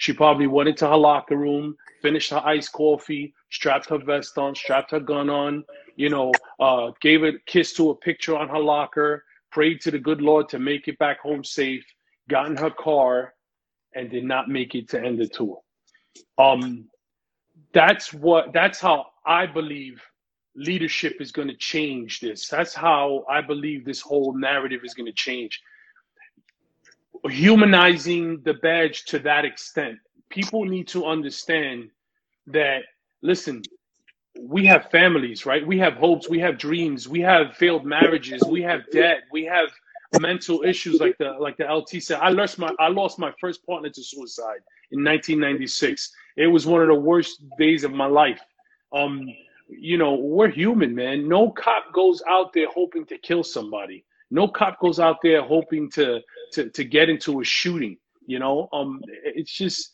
She 0.00 0.14
probably 0.14 0.46
went 0.46 0.70
into 0.70 0.88
her 0.88 0.96
locker 0.96 1.36
room, 1.36 1.76
finished 2.00 2.30
her 2.30 2.40
iced 2.42 2.72
coffee, 2.72 3.34
strapped 3.50 3.90
her 3.90 3.98
vest 3.98 4.38
on, 4.38 4.54
strapped 4.54 4.92
her 4.92 5.00
gun 5.00 5.28
on, 5.28 5.62
you 5.94 6.08
know, 6.08 6.32
uh, 6.58 6.92
gave 7.02 7.22
a 7.22 7.32
kiss 7.44 7.74
to 7.74 7.90
a 7.90 7.94
picture 7.94 8.34
on 8.34 8.48
her 8.48 8.58
locker, 8.58 9.26
prayed 9.52 9.78
to 9.82 9.90
the 9.90 9.98
good 9.98 10.22
Lord 10.22 10.48
to 10.48 10.58
make 10.58 10.88
it 10.88 10.98
back 10.98 11.20
home 11.20 11.44
safe, 11.44 11.84
got 12.30 12.46
in 12.46 12.56
her 12.56 12.70
car, 12.70 13.34
and 13.94 14.10
did 14.10 14.24
not 14.24 14.48
make 14.48 14.74
it 14.74 14.88
to 14.88 15.04
end 15.04 15.18
the 15.18 15.28
tour. 15.28 15.60
Um, 16.38 16.88
that's 17.74 18.10
what. 18.14 18.54
That's 18.54 18.80
how 18.80 19.08
I 19.26 19.44
believe 19.44 20.00
leadership 20.56 21.20
is 21.20 21.30
going 21.30 21.48
to 21.48 21.56
change 21.56 22.20
this. 22.20 22.48
That's 22.48 22.72
how 22.72 23.26
I 23.28 23.42
believe 23.42 23.84
this 23.84 24.00
whole 24.00 24.32
narrative 24.34 24.80
is 24.82 24.94
going 24.94 25.12
to 25.12 25.12
change 25.12 25.60
humanizing 27.28 28.42
the 28.44 28.54
badge 28.54 29.04
to 29.06 29.18
that 29.20 29.44
extent. 29.44 29.98
People 30.30 30.64
need 30.64 30.88
to 30.88 31.06
understand 31.06 31.90
that, 32.46 32.82
listen, 33.22 33.62
we 34.40 34.64
have 34.66 34.90
families, 34.90 35.44
right? 35.44 35.66
We 35.66 35.78
have 35.78 35.94
hopes, 35.94 36.28
we 36.28 36.38
have 36.40 36.58
dreams, 36.58 37.08
we 37.08 37.20
have 37.20 37.56
failed 37.56 37.84
marriages, 37.84 38.42
we 38.48 38.62
have 38.62 38.82
debt, 38.92 39.22
we 39.32 39.44
have 39.44 39.68
mental 40.18 40.62
issues 40.64 41.00
like 41.00 41.16
the 41.18 41.32
like 41.38 41.56
the 41.56 41.64
LT 41.72 42.02
said. 42.02 42.18
I 42.20 42.30
lost 42.30 42.58
my 42.58 42.72
I 42.80 42.88
lost 42.88 43.18
my 43.18 43.32
first 43.40 43.64
partner 43.66 43.90
to 43.90 44.02
suicide 44.02 44.60
in 44.92 45.04
1996. 45.04 46.12
It 46.36 46.46
was 46.46 46.66
one 46.66 46.82
of 46.82 46.88
the 46.88 46.94
worst 46.94 47.42
days 47.58 47.84
of 47.84 47.92
my 47.92 48.06
life. 48.06 48.40
Um, 48.92 49.28
you 49.68 49.98
know, 49.98 50.14
we're 50.14 50.48
human, 50.50 50.94
man. 50.94 51.28
No 51.28 51.50
cop 51.50 51.92
goes 51.92 52.22
out 52.28 52.52
there 52.52 52.66
hoping 52.74 53.04
to 53.06 53.18
kill 53.18 53.44
somebody. 53.44 54.04
No 54.30 54.48
cop 54.48 54.80
goes 54.80 54.98
out 54.98 55.18
there 55.22 55.42
hoping 55.42 55.90
to 55.92 56.20
to 56.52 56.70
to 56.70 56.84
get 56.84 57.08
into 57.08 57.40
a 57.40 57.44
shooting. 57.44 57.96
You 58.26 58.38
know, 58.38 58.68
um, 58.72 59.00
it's 59.24 59.52
just 59.52 59.92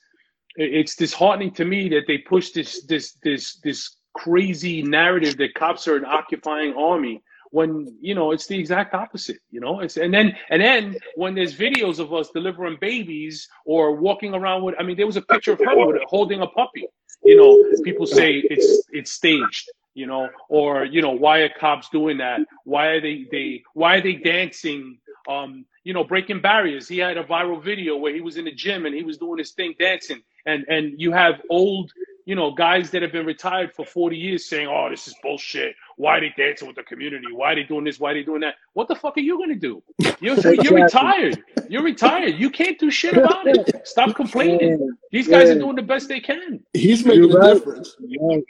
it's 0.57 0.97
disheartening 0.97 1.53
to 1.53 1.65
me 1.65 1.89
that 1.91 2.05
they 2.07 2.19
push 2.19 2.51
this 2.51 2.85
this 2.85 3.15
this 3.23 3.57
this 3.63 3.97
crazy 4.15 4.83
narrative 4.83 5.37
that 5.37 5.55
cops 5.55 5.87
are 5.87 5.97
an 5.97 6.05
occupying 6.05 6.75
army 6.75 7.23
when 7.51 7.87
you 8.01 8.15
know 8.15 8.33
it's 8.33 8.47
the 8.47 8.59
exact 8.59 8.95
opposite 8.95 9.39
you 9.51 9.61
know? 9.61 9.81
It's 9.81 9.99
and 9.99 10.13
then 10.13 10.35
and 10.51 10.61
then 10.61 10.97
when 11.17 11.35
there's 11.35 11.55
videos 11.55 11.99
of 11.99 12.13
us 12.13 12.31
delivering 12.31 12.79
babies 12.81 13.49
or 13.67 13.97
walking 13.97 14.35
around 14.35 14.63
with 14.63 14.75
i 14.79 14.83
mean 14.83 14.97
there 14.97 15.07
was 15.07 15.17
a 15.17 15.23
picture 15.23 15.53
of 15.53 15.59
her 15.61 15.87
with, 15.87 16.03
holding 16.07 16.41
a 16.41 16.47
puppy 16.47 16.87
you 17.25 17.37
know? 17.37 17.83
People 17.83 18.07
say 18.07 18.43
it's 18.51 18.85
it's 18.91 19.13
staged 19.13 19.71
you 19.95 20.07
know? 20.07 20.29
Or 20.49 20.85
you 20.85 21.03
know 21.03 21.13
why 21.13 21.39
are 21.41 21.51
cops 21.59 21.89
doing 21.89 22.19
that? 22.19 22.41
Why 22.65 22.87
are 22.89 23.01
they 23.01 23.27
they 23.33 23.63
why 23.75 23.97
are 23.97 24.03
they 24.03 24.15
dancing 24.15 24.99
um 25.29 25.65
you 25.87 25.93
know 25.93 26.05
breaking 26.05 26.41
barriers 26.41 26.89
he 26.89 26.99
had 26.99 27.17
a 27.17 27.25
viral 27.25 27.63
video 27.63 27.97
where 27.97 28.13
he 28.13 28.21
was 28.21 28.37
in 28.37 28.45
the 28.45 28.53
gym 28.53 28.87
and 28.87 28.95
he 28.95 29.05
was 29.05 29.19
doing 29.19 29.39
his 29.39 29.53
thing 29.53 29.75
dancing 29.79 30.21
and 30.45 30.65
and 30.69 31.01
you 31.01 31.13
have 31.13 31.41
old 31.49 31.93
you 32.27 32.35
know, 32.35 32.51
guys 32.51 32.91
that 32.91 33.03
have 33.03 33.13
been 33.13 33.25
retired 33.25 33.73
for 33.73 33.87
40 33.87 34.17
years 34.17 34.49
saying, 34.49 34.67
oh, 34.67 34.91
this 34.91 35.07
is 35.07 35.15
bullshit. 35.23 35.77
Why 35.95 36.19
are 36.19 36.21
they 36.21 36.35
dancing 36.37 36.67
with 36.67 36.77
the 36.77 36.83
community? 36.83 37.29
Why 37.33 37.53
are 37.53 37.55
they 37.55 37.63
doing 37.63 37.85
this? 37.85 38.01
Why 38.01 38.11
are 38.11 38.15
they 38.15 38.25
doing 38.25 38.41
that? 38.41 38.57
What 38.73 38.89
the 38.89 38.97
fuck 38.97 39.17
are 39.17 39.21
you 39.21 39.37
going 39.37 39.51
to 39.51 39.55
do? 39.55 39.81
You're, 40.21 40.35
exactly. 40.35 40.65
you're 40.65 40.83
retired. 40.83 41.43
You're 41.69 41.85
retired. 41.85 42.35
You 42.35 42.51
can't 42.51 42.77
do 42.81 42.91
shit 42.91 43.17
about 43.17 43.47
it. 43.47 43.87
Stop 43.87 44.17
complaining. 44.17 44.91
These 45.13 45.29
guys 45.29 45.49
yeah. 45.49 45.55
are 45.55 45.59
doing 45.61 45.77
the 45.77 45.83
best 45.83 46.09
they 46.09 46.19
can. 46.19 46.65
He's 46.73 47.05
making 47.05 47.33
a 47.33 47.55
difference. 47.55 47.97
All 48.19 48.43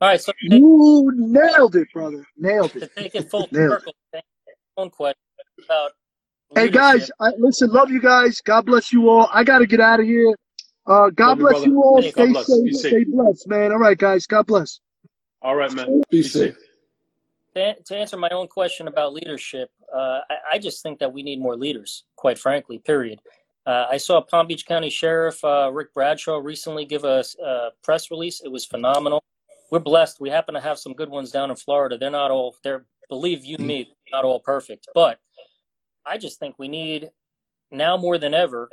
right, 0.00 0.18
so 0.18 0.32
you 0.40 1.12
nailed 1.14 1.76
it, 1.76 1.92
brother. 1.92 2.26
Nailed 2.38 2.74
it. 2.76 2.80
To 2.80 2.86
take 2.86 3.14
it 3.14 3.30
full 3.30 3.46
circle, 3.52 3.92
one 4.74 4.88
question 4.88 5.20
about. 5.62 5.90
Hey 6.54 6.68
guys, 6.68 7.12
I, 7.20 7.30
listen, 7.38 7.70
love 7.70 7.90
you 7.90 8.00
guys. 8.00 8.40
God 8.40 8.66
bless 8.66 8.92
you 8.92 9.08
all. 9.08 9.28
I 9.32 9.44
got 9.44 9.60
to 9.60 9.66
get 9.66 9.78
out 9.78 10.00
of 10.00 10.06
here. 10.06 10.34
Uh, 10.84 11.08
God 11.10 11.38
bless 11.38 11.64
you 11.64 11.80
all. 11.80 12.02
Stay 12.02 12.32
safe. 12.32 12.76
Stay 12.76 13.04
blessed, 13.04 13.46
man. 13.46 13.70
All 13.70 13.78
right, 13.78 13.96
guys. 13.96 14.26
God 14.26 14.46
bless. 14.46 14.80
All 15.42 15.54
right, 15.54 15.72
man. 15.72 16.02
Be, 16.10 16.18
Be 16.18 16.22
safe. 16.24 16.56
To, 17.54 17.74
to, 17.74 17.96
answer 17.96 18.16
my 18.16 18.28
own 18.30 18.48
question 18.48 18.88
about 18.88 19.12
leadership, 19.12 19.70
uh, 19.94 20.20
I, 20.28 20.36
I, 20.52 20.58
just 20.58 20.82
think 20.82 20.98
that 21.00 21.12
we 21.12 21.22
need 21.22 21.40
more 21.40 21.56
leaders, 21.56 22.04
quite 22.16 22.38
frankly, 22.38 22.78
period. 22.78 23.20
Uh, 23.66 23.86
I 23.90 23.96
saw 23.96 24.20
Palm 24.20 24.46
Beach 24.46 24.66
County 24.66 24.90
Sheriff 24.90 25.44
uh, 25.44 25.70
Rick 25.72 25.94
Bradshaw 25.94 26.38
recently 26.38 26.84
give 26.84 27.04
a, 27.04 27.24
a 27.44 27.70
press 27.82 28.10
release. 28.10 28.40
It 28.40 28.50
was 28.50 28.64
phenomenal. 28.64 29.22
We're 29.70 29.78
blessed. 29.78 30.20
We 30.20 30.30
happen 30.30 30.54
to 30.54 30.60
have 30.60 30.78
some 30.78 30.94
good 30.94 31.10
ones 31.10 31.30
down 31.30 31.50
in 31.50 31.56
Florida. 31.56 31.96
They're 31.96 32.10
not 32.10 32.32
all, 32.32 32.56
they're, 32.64 32.86
believe 33.08 33.44
you 33.44 33.58
me, 33.58 33.92
not 34.12 34.24
all 34.24 34.40
perfect. 34.40 34.88
But 34.94 35.20
I 36.10 36.18
just 36.18 36.40
think 36.40 36.56
we 36.58 36.66
need, 36.66 37.10
now 37.70 37.96
more 37.96 38.18
than 38.18 38.34
ever, 38.34 38.68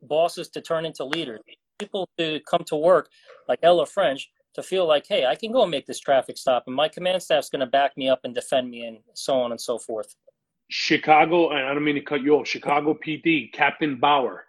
bosses 0.00 0.48
to 0.50 0.62
turn 0.62 0.86
into 0.86 1.04
leaders, 1.04 1.40
people 1.78 2.08
to 2.16 2.40
come 2.48 2.64
to 2.68 2.76
work 2.76 3.10
like 3.48 3.58
Ella 3.62 3.84
French 3.84 4.30
to 4.54 4.62
feel 4.62 4.86
like, 4.86 5.04
hey, 5.06 5.26
I 5.26 5.34
can 5.34 5.52
go 5.52 5.60
and 5.60 5.70
make 5.70 5.84
this 5.84 6.00
traffic 6.00 6.38
stop, 6.38 6.64
and 6.66 6.74
my 6.74 6.88
command 6.88 7.22
staff's 7.22 7.50
going 7.50 7.60
to 7.60 7.66
back 7.66 7.98
me 7.98 8.08
up 8.08 8.20
and 8.24 8.34
defend 8.34 8.70
me, 8.70 8.86
and 8.86 8.98
so 9.12 9.38
on 9.38 9.50
and 9.50 9.60
so 9.60 9.78
forth. 9.78 10.16
Chicago, 10.68 11.50
and 11.50 11.66
I 11.66 11.74
don't 11.74 11.84
mean 11.84 11.96
to 11.96 12.00
cut 12.00 12.22
you 12.22 12.36
off. 12.36 12.48
Chicago 12.48 12.94
PD, 13.06 13.52
Captain 13.52 14.00
Bauer, 14.00 14.46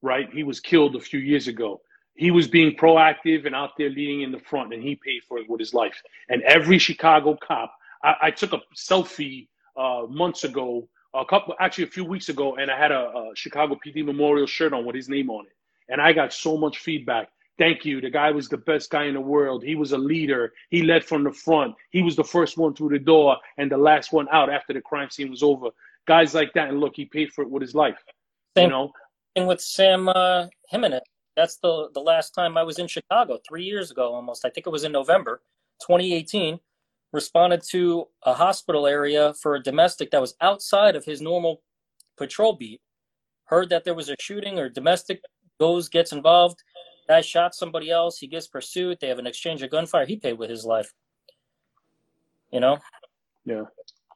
right? 0.00 0.32
He 0.32 0.44
was 0.44 0.60
killed 0.60 0.96
a 0.96 1.00
few 1.00 1.20
years 1.20 1.46
ago. 1.46 1.82
He 2.14 2.30
was 2.30 2.48
being 2.48 2.74
proactive 2.74 3.44
and 3.44 3.54
out 3.54 3.72
there 3.76 3.90
leading 3.90 4.22
in 4.22 4.32
the 4.32 4.40
front, 4.40 4.72
and 4.72 4.82
he 4.82 4.96
paid 4.96 5.22
for 5.28 5.36
it 5.38 5.50
with 5.50 5.60
his 5.60 5.74
life. 5.74 6.00
And 6.30 6.42
every 6.44 6.78
Chicago 6.78 7.36
cop, 7.46 7.74
I, 8.02 8.14
I 8.22 8.30
took 8.30 8.54
a 8.54 8.62
selfie 8.74 9.48
uh, 9.76 10.06
months 10.08 10.44
ago 10.44 10.88
a 11.14 11.24
couple, 11.24 11.54
actually 11.60 11.84
a 11.84 11.88
few 11.88 12.04
weeks 12.04 12.28
ago, 12.28 12.56
and 12.56 12.70
I 12.70 12.78
had 12.78 12.92
a, 12.92 13.08
a, 13.10 13.32
Chicago 13.34 13.78
PD 13.84 14.04
memorial 14.04 14.46
shirt 14.46 14.72
on 14.72 14.84
with 14.84 14.96
his 14.96 15.08
name 15.08 15.30
on 15.30 15.46
it, 15.46 15.52
and 15.88 16.00
I 16.00 16.12
got 16.12 16.32
so 16.32 16.56
much 16.56 16.78
feedback. 16.78 17.28
Thank 17.58 17.84
you. 17.84 18.00
The 18.00 18.10
guy 18.10 18.30
was 18.30 18.48
the 18.48 18.56
best 18.56 18.90
guy 18.90 19.04
in 19.04 19.14
the 19.14 19.20
world. 19.20 19.62
He 19.62 19.74
was 19.74 19.92
a 19.92 19.98
leader. 19.98 20.52
He 20.70 20.82
led 20.82 21.04
from 21.04 21.22
the 21.22 21.32
front. 21.32 21.74
He 21.90 22.02
was 22.02 22.16
the 22.16 22.24
first 22.24 22.56
one 22.56 22.74
through 22.74 22.88
the 22.88 22.98
door 22.98 23.36
and 23.58 23.70
the 23.70 23.76
last 23.76 24.10
one 24.10 24.26
out 24.32 24.48
after 24.50 24.72
the 24.72 24.80
crime 24.80 25.10
scene 25.10 25.30
was 25.30 25.42
over. 25.42 25.68
Guys 26.06 26.34
like 26.34 26.52
that, 26.54 26.70
and 26.70 26.80
look, 26.80 26.94
he 26.96 27.04
paid 27.04 27.30
for 27.32 27.42
it 27.42 27.50
with 27.50 27.60
his 27.60 27.74
life. 27.74 27.98
Same, 28.56 28.64
you 28.64 28.70
know. 28.70 28.90
And 29.36 29.46
with 29.46 29.60
Sam 29.60 30.08
uh, 30.08 30.46
Jimenez, 30.70 31.02
that's 31.36 31.56
the 31.58 31.90
the 31.94 32.00
last 32.00 32.34
time 32.34 32.56
I 32.56 32.62
was 32.62 32.78
in 32.78 32.88
Chicago, 32.88 33.38
three 33.46 33.64
years 33.64 33.90
ago 33.90 34.14
almost. 34.14 34.44
I 34.44 34.50
think 34.50 34.66
it 34.66 34.70
was 34.70 34.84
in 34.84 34.92
November, 34.92 35.42
2018 35.82 36.58
responded 37.12 37.62
to 37.70 38.08
a 38.24 38.32
hospital 38.32 38.86
area 38.86 39.34
for 39.34 39.54
a 39.54 39.62
domestic 39.62 40.10
that 40.10 40.20
was 40.20 40.34
outside 40.40 40.96
of 40.96 41.04
his 41.04 41.20
normal 41.20 41.62
patrol 42.16 42.54
beat, 42.54 42.80
heard 43.44 43.68
that 43.68 43.84
there 43.84 43.94
was 43.94 44.08
a 44.08 44.16
shooting 44.18 44.58
or 44.58 44.68
domestic, 44.68 45.22
goes, 45.60 45.88
gets 45.88 46.12
involved. 46.12 46.62
Guy 47.08 47.20
shot 47.20 47.54
somebody 47.54 47.90
else. 47.90 48.18
He 48.18 48.26
gets 48.26 48.46
pursued. 48.46 48.98
They 49.00 49.08
have 49.08 49.18
an 49.18 49.26
exchange 49.26 49.62
of 49.62 49.70
gunfire. 49.70 50.06
He 50.06 50.16
paid 50.16 50.38
with 50.38 50.48
his 50.48 50.64
life. 50.64 50.92
You 52.50 52.60
know? 52.60 52.78
Yeah. 53.44 53.64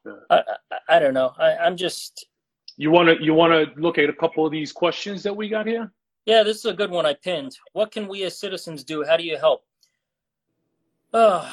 yeah. 0.05 0.13
I, 0.31 0.37
I, 0.71 0.97
I 0.97 0.99
don't 0.99 1.15
know. 1.15 1.33
I, 1.39 1.57
I'm 1.57 1.77
just. 1.77 2.27
You 2.79 2.91
want 2.91 3.09
to 3.09 3.25
you 3.25 3.33
want 3.33 3.53
to 3.53 3.81
look 3.81 3.97
at 3.99 4.09
a 4.09 4.13
couple 4.13 4.45
of 4.45 4.53
these 4.53 4.71
questions 4.71 5.23
that 5.23 5.35
we 5.35 5.49
got 5.49 5.67
here? 5.67 5.93
Yeah, 6.27 6.43
this 6.43 6.59
is 6.59 6.67
a 6.67 6.75
good 6.75 6.91
one 6.91 7.07
I 7.07 7.15
pinned. 7.15 7.57
What 7.73 7.91
can 7.91 8.07
we 8.07 8.25
as 8.25 8.39
citizens 8.39 8.85
do? 8.85 9.05
How 9.05 9.17
do 9.17 9.25
you 9.25 9.39
help? 9.39 9.65
Oh, 11.15 11.51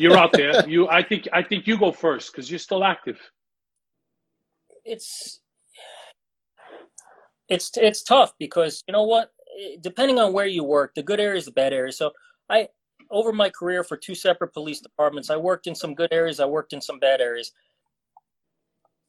you're 0.00 0.16
out 0.16 0.32
there. 0.32 0.52
You, 0.66 0.88
I 0.88 1.02
think, 1.02 1.28
I 1.32 1.42
think 1.42 1.66
you 1.66 1.78
go 1.78 1.92
first 1.92 2.32
because 2.32 2.50
you're 2.50 2.58
still 2.58 2.84
active. 2.84 3.18
It's, 4.84 5.40
it's, 7.48 7.70
it's 7.76 8.02
tough 8.02 8.32
because 8.38 8.82
you 8.86 8.92
know 8.92 9.04
what? 9.04 9.32
Depending 9.80 10.18
on 10.18 10.32
where 10.32 10.46
you 10.46 10.64
work, 10.64 10.94
the 10.94 11.02
good 11.02 11.20
areas, 11.20 11.44
the 11.44 11.52
bad 11.52 11.72
areas. 11.72 11.98
So 11.98 12.12
I, 12.48 12.68
over 13.10 13.32
my 13.32 13.50
career 13.50 13.82
for 13.82 13.96
two 13.96 14.14
separate 14.14 14.52
police 14.52 14.80
departments, 14.80 15.28
I 15.28 15.36
worked 15.36 15.66
in 15.66 15.74
some 15.74 15.94
good 15.94 16.12
areas. 16.12 16.40
I 16.40 16.46
worked 16.46 16.72
in 16.72 16.80
some 16.80 16.98
bad 16.98 17.20
areas. 17.20 17.52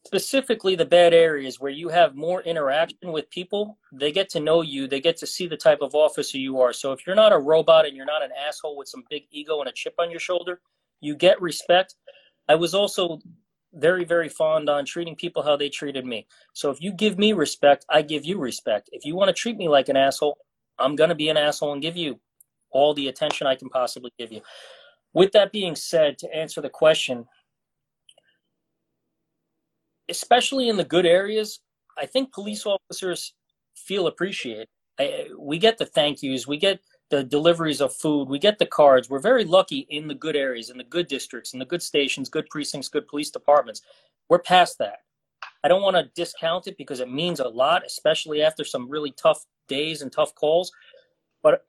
Specifically, 0.07 0.75
the 0.75 0.85
bad 0.85 1.13
areas 1.13 1.59
where 1.59 1.71
you 1.71 1.87
have 1.89 2.15
more 2.15 2.41
interaction 2.41 3.11
with 3.11 3.29
people, 3.29 3.77
they 3.91 4.11
get 4.11 4.29
to 4.29 4.39
know 4.39 4.61
you. 4.61 4.87
They 4.87 4.99
get 4.99 5.15
to 5.17 5.27
see 5.27 5.47
the 5.47 5.57
type 5.57 5.79
of 5.81 5.93
officer 5.93 6.39
you 6.39 6.59
are. 6.59 6.73
So 6.73 6.91
if 6.91 7.05
you're 7.05 7.15
not 7.15 7.33
a 7.33 7.37
robot 7.37 7.85
and 7.85 7.95
you're 7.95 8.05
not 8.05 8.23
an 8.23 8.31
asshole 8.47 8.75
with 8.75 8.87
some 8.87 9.03
big 9.11 9.23
ego 9.29 9.59
and 9.59 9.69
a 9.69 9.71
chip 9.73 9.93
on 9.99 10.09
your 10.09 10.19
shoulder, 10.19 10.59
you 11.01 11.15
get 11.15 11.41
respect. 11.41 11.95
I 12.47 12.55
was 12.55 12.73
also 12.73 13.19
very, 13.73 14.03
very 14.03 14.29
fond 14.29 14.69
on 14.69 14.85
treating 14.85 15.15
people 15.15 15.43
how 15.43 15.55
they 15.55 15.69
treated 15.69 16.05
me. 16.05 16.27
So 16.53 16.69
if 16.71 16.81
you 16.81 16.91
give 16.91 17.17
me 17.17 17.33
respect, 17.33 17.85
I 17.89 18.01
give 18.01 18.25
you 18.25 18.37
respect. 18.37 18.89
If 18.91 19.05
you 19.05 19.15
want 19.15 19.29
to 19.29 19.33
treat 19.33 19.57
me 19.57 19.67
like 19.67 19.89
an 19.89 19.97
asshole, 19.97 20.37
I'm 20.79 20.95
going 20.95 21.09
to 21.09 21.15
be 21.15 21.29
an 21.29 21.37
asshole 21.37 21.73
and 21.73 21.81
give 21.81 21.97
you 21.97 22.19
all 22.71 22.93
the 22.93 23.07
attention 23.07 23.47
I 23.47 23.55
can 23.55 23.69
possibly 23.69 24.11
give 24.17 24.31
you. 24.31 24.41
With 25.13 25.31
that 25.33 25.51
being 25.51 25.75
said, 25.75 26.17
to 26.19 26.35
answer 26.35 26.61
the 26.61 26.69
question, 26.69 27.25
especially 30.09 30.69
in 30.69 30.77
the 30.77 30.83
good 30.83 31.05
areas, 31.05 31.61
I 31.97 32.05
think 32.05 32.33
police 32.33 32.65
officers 32.65 33.33
feel 33.75 34.07
appreciated. 34.07 34.67
I, 34.99 35.27
we 35.37 35.57
get 35.57 35.77
the 35.77 35.85
thank 35.85 36.21
yous, 36.21 36.47
we 36.47 36.57
get 36.57 36.79
the 37.11 37.23
deliveries 37.23 37.81
of 37.81 37.93
food. 37.93 38.29
We 38.29 38.39
get 38.39 38.57
the 38.57 38.65
cards. 38.65 39.09
We're 39.09 39.19
very 39.19 39.43
lucky 39.43 39.85
in 39.89 40.07
the 40.07 40.15
good 40.15 40.35
areas, 40.35 40.69
in 40.69 40.77
the 40.77 40.83
good 40.83 41.07
districts, 41.07 41.53
in 41.53 41.59
the 41.59 41.65
good 41.65 41.83
stations, 41.83 42.29
good 42.29 42.49
precincts, 42.49 42.87
good 42.87 43.07
police 43.07 43.29
departments. 43.29 43.81
We're 44.29 44.39
past 44.39 44.77
that. 44.79 44.99
I 45.63 45.67
don't 45.67 45.83
want 45.83 45.97
to 45.97 46.09
discount 46.15 46.67
it 46.67 46.77
because 46.77 47.01
it 47.01 47.11
means 47.11 47.39
a 47.39 47.47
lot, 47.47 47.85
especially 47.85 48.41
after 48.41 48.63
some 48.63 48.89
really 48.89 49.11
tough 49.11 49.45
days 49.67 50.01
and 50.01 50.11
tough 50.11 50.33
calls. 50.33 50.71
But 51.43 51.65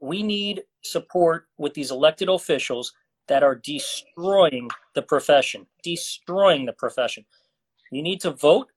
we 0.00 0.22
need 0.22 0.62
support 0.82 1.46
with 1.56 1.74
these 1.74 1.90
elected 1.90 2.28
officials 2.28 2.92
that 3.28 3.42
are 3.42 3.56
destroying 3.56 4.68
the 4.94 5.02
profession, 5.02 5.66
destroying 5.82 6.66
the 6.66 6.72
profession. 6.74 7.24
You 7.90 8.02
need 8.02 8.20
to 8.20 8.30
vote. 8.30 8.68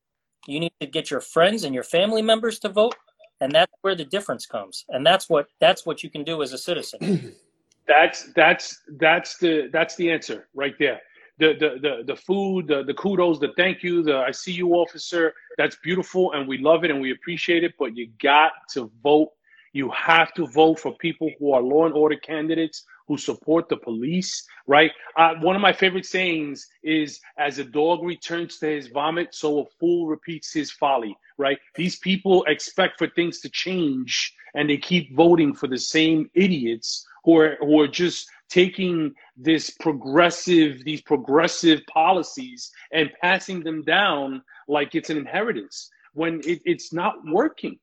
You 0.46 0.60
need 0.60 0.72
to 0.80 0.86
get 0.86 1.10
your 1.10 1.20
friends 1.20 1.64
and 1.64 1.74
your 1.74 1.84
family 1.84 2.22
members 2.22 2.58
to 2.60 2.70
vote 2.70 2.96
and 3.40 3.52
that's 3.52 3.72
where 3.80 3.94
the 3.94 4.04
difference 4.04 4.46
comes. 4.46 4.84
And 4.88 5.06
that's 5.06 5.28
what 5.28 5.46
that's 5.60 5.86
what 5.86 6.02
you 6.02 6.10
can 6.10 6.24
do 6.24 6.42
as 6.42 6.52
a 6.52 6.58
citizen. 6.58 7.34
That's 7.88 8.32
that's 8.36 8.82
that's 9.00 9.36
the 9.38 9.68
that's 9.72 9.96
the 9.96 10.12
answer 10.12 10.46
right 10.54 10.74
there. 10.78 11.00
The 11.38 11.54
the 11.54 11.70
the, 11.80 12.04
the 12.06 12.14
food 12.14 12.68
the, 12.68 12.84
the 12.84 12.94
kudos 12.94 13.40
the 13.40 13.48
thank 13.56 13.82
you 13.82 14.04
the 14.04 14.18
i 14.18 14.30
see 14.30 14.52
you 14.52 14.74
officer. 14.74 15.34
That's 15.58 15.76
beautiful 15.82 16.30
and 16.32 16.46
we 16.46 16.58
love 16.58 16.84
it 16.84 16.92
and 16.92 17.00
we 17.00 17.10
appreciate 17.10 17.64
it 17.64 17.74
but 17.80 17.96
you 17.96 18.08
got 18.22 18.52
to 18.74 18.92
vote. 19.02 19.30
You 19.72 19.90
have 19.90 20.32
to 20.34 20.46
vote 20.46 20.78
for 20.78 20.96
people 20.98 21.32
who 21.40 21.52
are 21.52 21.60
law 21.60 21.86
and 21.86 21.94
order 21.94 22.14
candidates 22.14 22.84
who 23.10 23.18
support 23.18 23.68
the 23.68 23.76
police, 23.76 24.46
right? 24.68 24.92
Uh, 25.16 25.34
one 25.40 25.56
of 25.56 25.60
my 25.60 25.72
favorite 25.72 26.06
sayings 26.06 26.68
is 26.84 27.18
as 27.38 27.58
a 27.58 27.64
dog 27.64 28.04
returns 28.04 28.58
to 28.58 28.66
his 28.66 28.86
vomit, 28.86 29.34
so 29.34 29.62
a 29.62 29.64
fool 29.80 30.06
repeats 30.06 30.52
his 30.52 30.70
folly, 30.70 31.16
right? 31.40 31.58
These 31.74 31.98
people 31.98 32.44
expect 32.44 32.98
for 32.98 33.08
things 33.08 33.40
to 33.40 33.48
change 33.48 34.32
and 34.54 34.68
they 34.68 34.76
keep 34.76 35.16
voting 35.16 35.54
for 35.54 35.66
the 35.66 35.78
same 35.78 36.30
idiots 36.34 37.06
who 37.24 37.38
are, 37.38 37.56
who 37.60 37.80
are 37.80 37.88
just 37.88 38.28
taking 38.48 39.14
this 39.36 39.70
progressive, 39.70 40.84
these 40.84 41.00
progressive 41.00 41.80
policies 41.92 42.70
and 42.92 43.10
passing 43.22 43.62
them 43.62 43.82
down 43.82 44.42
like 44.68 44.94
it's 44.94 45.10
an 45.10 45.16
inheritance 45.16 45.90
when 46.12 46.40
it, 46.44 46.60
it's 46.64 46.92
not 46.92 47.14
working. 47.26 47.78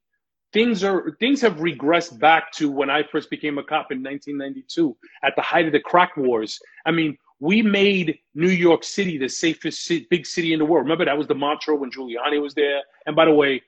Things 0.53 0.83
are 0.83 1.15
things 1.19 1.41
have 1.41 1.57
regressed 1.57 2.19
back 2.19 2.51
to 2.53 2.71
when 2.71 2.89
I 2.89 3.03
first 3.03 3.29
became 3.29 3.57
a 3.57 3.63
cop 3.63 3.91
in 3.91 4.01
1992 4.01 4.95
at 5.23 5.35
the 5.35 5.41
height 5.41 5.65
of 5.65 5.73
the 5.73 5.79
crack 5.79 6.15
wars. 6.15 6.57
I 6.85 6.91
mean, 6.91 7.17
we 7.39 7.61
made 7.61 8.19
New 8.33 8.49
York 8.49 8.83
City 8.83 9.17
the 9.17 9.29
safest 9.29 9.91
big 10.09 10.25
city 10.25 10.53
in 10.53 10.59
the 10.59 10.65
world. 10.65 10.85
Remember 10.85 11.05
that 11.05 11.17
was 11.17 11.27
the 11.27 11.35
mantra 11.35 11.75
when 11.75 11.91
Giuliani 11.91 12.41
was 12.41 12.53
there. 12.53 12.81
And 13.05 13.15
by 13.15 13.25
the 13.25 13.33
way, 13.33 13.61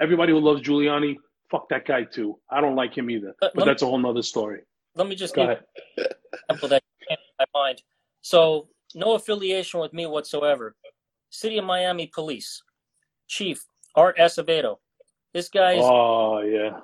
everybody 0.00 0.32
who 0.32 0.40
loves 0.40 0.62
Giuliani, 0.62 1.16
fuck 1.50 1.68
that 1.68 1.86
guy 1.86 2.04
too. 2.04 2.38
I 2.50 2.60
don't 2.60 2.74
like 2.74 2.96
him 2.96 3.10
either. 3.10 3.34
Uh, 3.40 3.50
but 3.54 3.64
that's 3.64 3.82
a 3.82 3.86
whole 3.86 3.98
nother 3.98 4.22
story. 4.22 4.62
Let 4.96 5.08
me 5.08 5.14
just 5.14 5.34
Go 5.34 5.46
give 5.46 5.58
an 5.98 6.04
example 6.32 6.68
that 6.68 6.82
came 7.08 7.16
to 7.16 7.46
my 7.52 7.60
mind. 7.60 7.82
So 8.22 8.68
no 8.94 9.14
affiliation 9.14 9.80
with 9.80 9.92
me 9.92 10.06
whatsoever. 10.06 10.74
City 11.30 11.58
of 11.58 11.64
Miami 11.64 12.10
Police 12.12 12.62
Chief 13.28 13.64
Art 13.94 14.16
Acevedo. 14.18 14.76
This 15.32 15.48
guy 15.48 15.74
is. 15.74 15.84
Oh 15.84 16.40
yeah. 16.40 16.80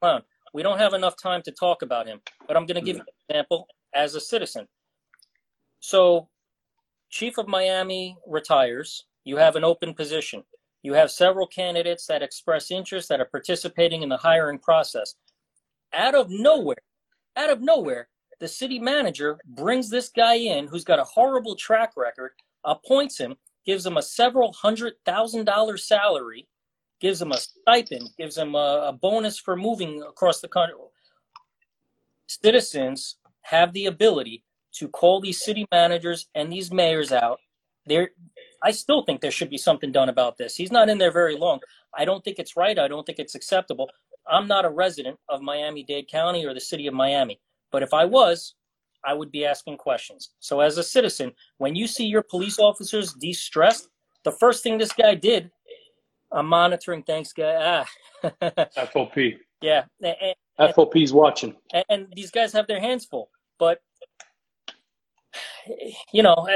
Clown. 0.00 0.22
We 0.52 0.62
don't 0.62 0.78
have 0.78 0.94
enough 0.94 1.16
time 1.20 1.42
to 1.42 1.52
talk 1.52 1.82
about 1.82 2.06
him, 2.06 2.20
but 2.46 2.56
I'm 2.56 2.64
going 2.64 2.76
to 2.76 2.80
give 2.80 2.96
you 2.96 3.02
an 3.02 3.08
example 3.28 3.66
as 3.92 4.14
a 4.14 4.20
citizen. 4.20 4.68
So, 5.86 6.30
Chief 7.10 7.36
of 7.36 7.46
Miami 7.46 8.16
retires. 8.26 9.04
You 9.24 9.36
have 9.36 9.54
an 9.54 9.64
open 9.64 9.92
position. 9.92 10.42
You 10.82 10.94
have 10.94 11.10
several 11.10 11.46
candidates 11.46 12.06
that 12.06 12.22
express 12.22 12.70
interest 12.70 13.10
that 13.10 13.20
are 13.20 13.26
participating 13.26 14.00
in 14.02 14.08
the 14.08 14.16
hiring 14.16 14.58
process. 14.58 15.16
Out 15.92 16.14
of 16.14 16.30
nowhere, 16.30 16.78
out 17.36 17.50
of 17.50 17.60
nowhere, 17.60 18.08
the 18.40 18.48
city 18.48 18.78
manager 18.78 19.38
brings 19.44 19.90
this 19.90 20.08
guy 20.08 20.36
in 20.36 20.68
who's 20.68 20.84
got 20.84 20.98
a 20.98 21.04
horrible 21.04 21.54
track 21.54 21.92
record, 21.98 22.30
appoints 22.64 23.18
him, 23.18 23.36
gives 23.66 23.84
him 23.84 23.98
a 23.98 24.02
several 24.02 24.54
hundred 24.54 24.94
thousand 25.04 25.44
dollar 25.44 25.76
salary, 25.76 26.48
gives 26.98 27.20
him 27.20 27.30
a 27.30 27.36
stipend, 27.36 28.08
gives 28.16 28.38
him 28.38 28.54
a, 28.54 28.86
a 28.88 28.92
bonus 28.94 29.38
for 29.38 29.54
moving 29.54 30.02
across 30.02 30.40
the 30.40 30.48
country. 30.48 30.76
Citizens 32.26 33.16
have 33.42 33.74
the 33.74 33.84
ability 33.84 34.44
to 34.74 34.88
call 34.88 35.20
these 35.20 35.42
city 35.42 35.66
managers 35.72 36.28
and 36.34 36.52
these 36.52 36.72
mayors 36.72 37.12
out. 37.12 37.38
There, 37.86 38.10
I 38.62 38.70
still 38.70 39.02
think 39.02 39.20
there 39.20 39.30
should 39.30 39.50
be 39.50 39.58
something 39.58 39.92
done 39.92 40.08
about 40.08 40.36
this. 40.38 40.56
He's 40.56 40.72
not 40.72 40.88
in 40.88 40.98
there 40.98 41.12
very 41.12 41.36
long. 41.36 41.60
I 41.96 42.04
don't 42.04 42.24
think 42.24 42.38
it's 42.38 42.56
right. 42.56 42.78
I 42.78 42.88
don't 42.88 43.04
think 43.04 43.18
it's 43.18 43.34
acceptable. 43.34 43.90
I'm 44.26 44.48
not 44.48 44.64
a 44.64 44.70
resident 44.70 45.18
of 45.28 45.42
Miami-Dade 45.42 46.08
County 46.08 46.46
or 46.46 46.54
the 46.54 46.60
city 46.60 46.86
of 46.86 46.94
Miami. 46.94 47.40
But 47.70 47.82
if 47.82 47.92
I 47.92 48.04
was, 48.04 48.54
I 49.04 49.12
would 49.12 49.30
be 49.30 49.44
asking 49.44 49.76
questions. 49.76 50.30
So 50.40 50.60
as 50.60 50.78
a 50.78 50.82
citizen, 50.82 51.32
when 51.58 51.76
you 51.76 51.86
see 51.86 52.06
your 52.06 52.22
police 52.22 52.58
officers 52.58 53.12
de-stressed, 53.14 53.88
the 54.24 54.32
first 54.32 54.62
thing 54.62 54.78
this 54.78 54.92
guy 54.92 55.14
did, 55.14 55.50
I'm 56.32 56.46
monitoring. 56.46 57.02
Thanks, 57.02 57.32
guy. 57.32 57.84
Ah. 58.22 58.30
FOP. 58.92 59.38
Yeah. 59.60 59.84
And, 60.02 60.74
FOP's 60.74 61.12
watching. 61.12 61.54
And, 61.72 61.84
and 61.90 62.06
these 62.16 62.30
guys 62.30 62.52
have 62.52 62.66
their 62.66 62.80
hands 62.80 63.04
full. 63.04 63.28
But 63.58 63.80
you 66.12 66.22
know, 66.22 66.48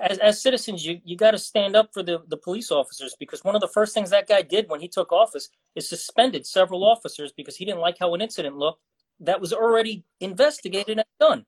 as, 0.00 0.18
as 0.18 0.42
citizens, 0.42 0.84
you, 0.84 1.00
you 1.04 1.16
got 1.16 1.32
to 1.32 1.38
stand 1.38 1.76
up 1.76 1.90
for 1.92 2.02
the, 2.02 2.22
the 2.28 2.36
police 2.36 2.70
officers 2.70 3.14
because 3.18 3.44
one 3.44 3.54
of 3.54 3.60
the 3.60 3.68
first 3.68 3.94
things 3.94 4.10
that 4.10 4.28
guy 4.28 4.42
did 4.42 4.68
when 4.68 4.80
he 4.80 4.88
took 4.88 5.12
office 5.12 5.48
is 5.74 5.88
suspended 5.88 6.46
several 6.46 6.84
officers 6.84 7.32
because 7.36 7.56
he 7.56 7.64
didn't 7.64 7.80
like 7.80 7.96
how 7.98 8.14
an 8.14 8.20
incident 8.20 8.56
looked 8.56 8.82
that 9.20 9.40
was 9.40 9.52
already 9.52 10.04
investigated 10.20 10.98
and 10.98 11.06
done. 11.20 11.44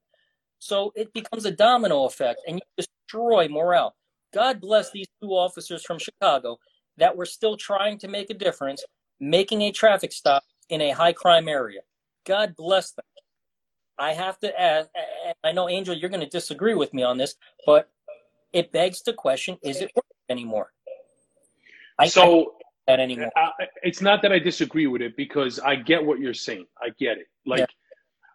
So 0.59 0.92
it 0.96 1.12
becomes 1.12 1.44
a 1.44 1.50
domino 1.50 2.04
effect 2.04 2.40
and 2.46 2.56
you 2.56 2.84
destroy 2.84 3.48
morale. 3.48 3.94
God 4.32 4.61
bless 4.61 4.90
these 4.90 5.06
two 5.22 5.30
officers 5.30 5.84
from 5.84 5.98
Chicago 5.98 6.59
that 6.96 7.16
were 7.16 7.26
still 7.26 7.56
trying 7.56 7.98
to 7.98 8.09
make 8.09 8.30
a 8.30 8.34
difference, 8.34 8.84
making 9.20 9.62
a 9.62 9.72
traffic 9.72 10.12
stop 10.12 10.42
in 10.68 10.80
a 10.80 10.90
high 10.90 11.12
crime 11.12 11.48
area. 11.48 11.80
God 12.26 12.54
bless 12.56 12.92
them. 12.92 13.04
I 13.99 14.12
have 14.12 14.38
to 14.40 14.61
ask, 14.61 14.88
I 15.44 15.53
know, 15.53 15.68
Angel, 15.68 15.94
you're 15.94 16.11
going 16.11 16.20
to 16.20 16.28
disagree 16.28 16.74
with 16.74 16.94
me 16.94 17.03
on 17.03 17.18
this, 17.18 17.34
but 17.66 17.90
it 18.53 18.72
begs 18.72 19.03
the 19.03 19.12
question 19.12 19.59
is 19.62 19.80
it 19.80 19.90
working 19.94 20.11
anymore? 20.30 20.72
I, 21.99 22.09
so, 22.09 22.55
that 22.86 23.01
anymore. 23.01 23.30
I, 23.36 23.51
it's 23.82 24.01
not 24.01 24.22
that 24.22 24.32
I 24.32 24.38
disagree 24.38 24.86
with 24.86 25.03
it 25.03 25.16
because 25.16 25.59
I 25.59 25.74
get 25.74 26.05
what 26.05 26.20
you're 26.20 26.34
saying. 26.34 26.66
I 26.80 26.90
get 26.99 27.18
it. 27.18 27.26
Like, 27.44 27.61
yeah. 27.61 27.66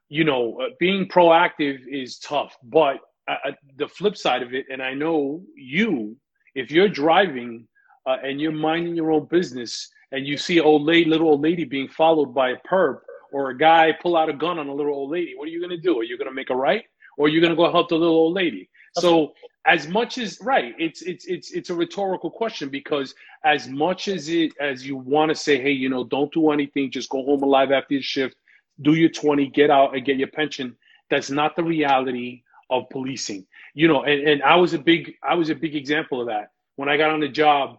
you 0.09 0.24
know, 0.26 0.59
uh, 0.61 0.70
being 0.80 1.07
proactive 1.07 1.80
is 1.88 2.20
tough, 2.20 2.55
but 2.64 2.97
uh, 3.30 3.51
the 3.78 3.88
flip 3.88 4.18
side 4.18 4.43
of 4.43 4.53
it, 4.53 4.66
and 4.72 4.82
I 4.82 4.93
know 4.93 5.41
you, 5.55 6.18
if 6.55 6.72
you're 6.72 6.89
driving 6.89 7.68
uh, 8.05 8.18
and 8.22 8.41
you're 8.41 8.51
minding 8.51 8.95
your 8.95 9.11
own 9.11 9.28
business 9.30 9.89
and 10.11 10.28
you 10.28 10.38
see 10.38 10.59
old 10.59 10.84
lady, 10.84 11.09
little 11.09 11.30
old 11.30 11.41
lady 11.41 11.64
being 11.64 11.88
followed 11.88 12.36
by 12.36 12.49
a 12.49 12.57
perp 12.70 12.99
or 13.34 13.49
a 13.49 13.57
guy 13.57 13.91
pull 14.01 14.15
out 14.15 14.29
a 14.29 14.34
gun 14.34 14.59
on 14.59 14.67
a 14.69 14.73
little 14.73 14.93
old 14.93 15.11
lady, 15.11 15.34
what 15.36 15.47
are 15.47 15.51
you 15.51 15.59
going 15.59 15.71
to 15.71 15.77
do? 15.77 15.99
Are 15.99 16.03
you 16.03 16.17
going 16.17 16.29
to 16.29 16.34
make 16.34 16.49
a 16.49 16.55
right 16.55 16.86
or 17.17 17.25
are 17.25 17.29
you 17.29 17.41
going 17.41 17.51
to 17.51 17.57
go 17.57 17.69
help 17.71 17.89
the 17.89 17.95
little 17.95 18.15
old 18.15 18.34
lady? 18.34 18.69
So 18.95 19.34
as 19.65 19.88
much 19.88 20.19
as 20.19 20.38
right, 20.41 20.75
it's 20.77 21.01
it's 21.01 21.25
it's 21.25 21.51
it's 21.51 21.69
a 21.71 21.73
rhetorical 21.73 22.29
question 22.29 22.69
because 22.69 23.15
as 23.43 23.67
much 23.67 24.07
as 24.07 24.29
it 24.29 24.53
as 24.61 24.86
you 24.86 24.97
want 24.97 25.29
to 25.29 25.36
say, 25.36 25.59
hey, 25.59 25.71
you 25.71 25.89
know, 25.89 26.03
don't 26.03 26.31
do 26.31 26.51
anything, 26.51 26.91
just 26.91 27.09
go 27.09 27.23
home 27.23 27.41
alive 27.41 27.71
after 27.71 27.95
your 27.95 28.03
shift, 28.03 28.36
do 28.81 28.93
your 28.93 29.09
20, 29.09 29.47
get 29.47 29.71
out 29.71 29.95
and 29.95 30.05
get 30.05 30.17
your 30.17 30.27
pension. 30.27 30.75
That's 31.09 31.31
not 31.31 31.55
the 31.55 31.63
reality 31.63 32.43
of 32.69 32.89
policing. 32.91 33.47
You 33.73 33.88
know, 33.88 34.03
and, 34.03 34.27
and 34.27 34.43
I 34.43 34.55
was 34.55 34.73
a 34.73 34.79
big 34.79 35.15
I 35.27 35.34
was 35.34 35.49
a 35.49 35.55
big 35.55 35.75
example 35.75 36.21
of 36.21 36.27
that. 36.27 36.51
When 36.75 36.88
I 36.89 36.97
got 36.97 37.09
on 37.09 37.19
the 37.19 37.29
job, 37.29 37.77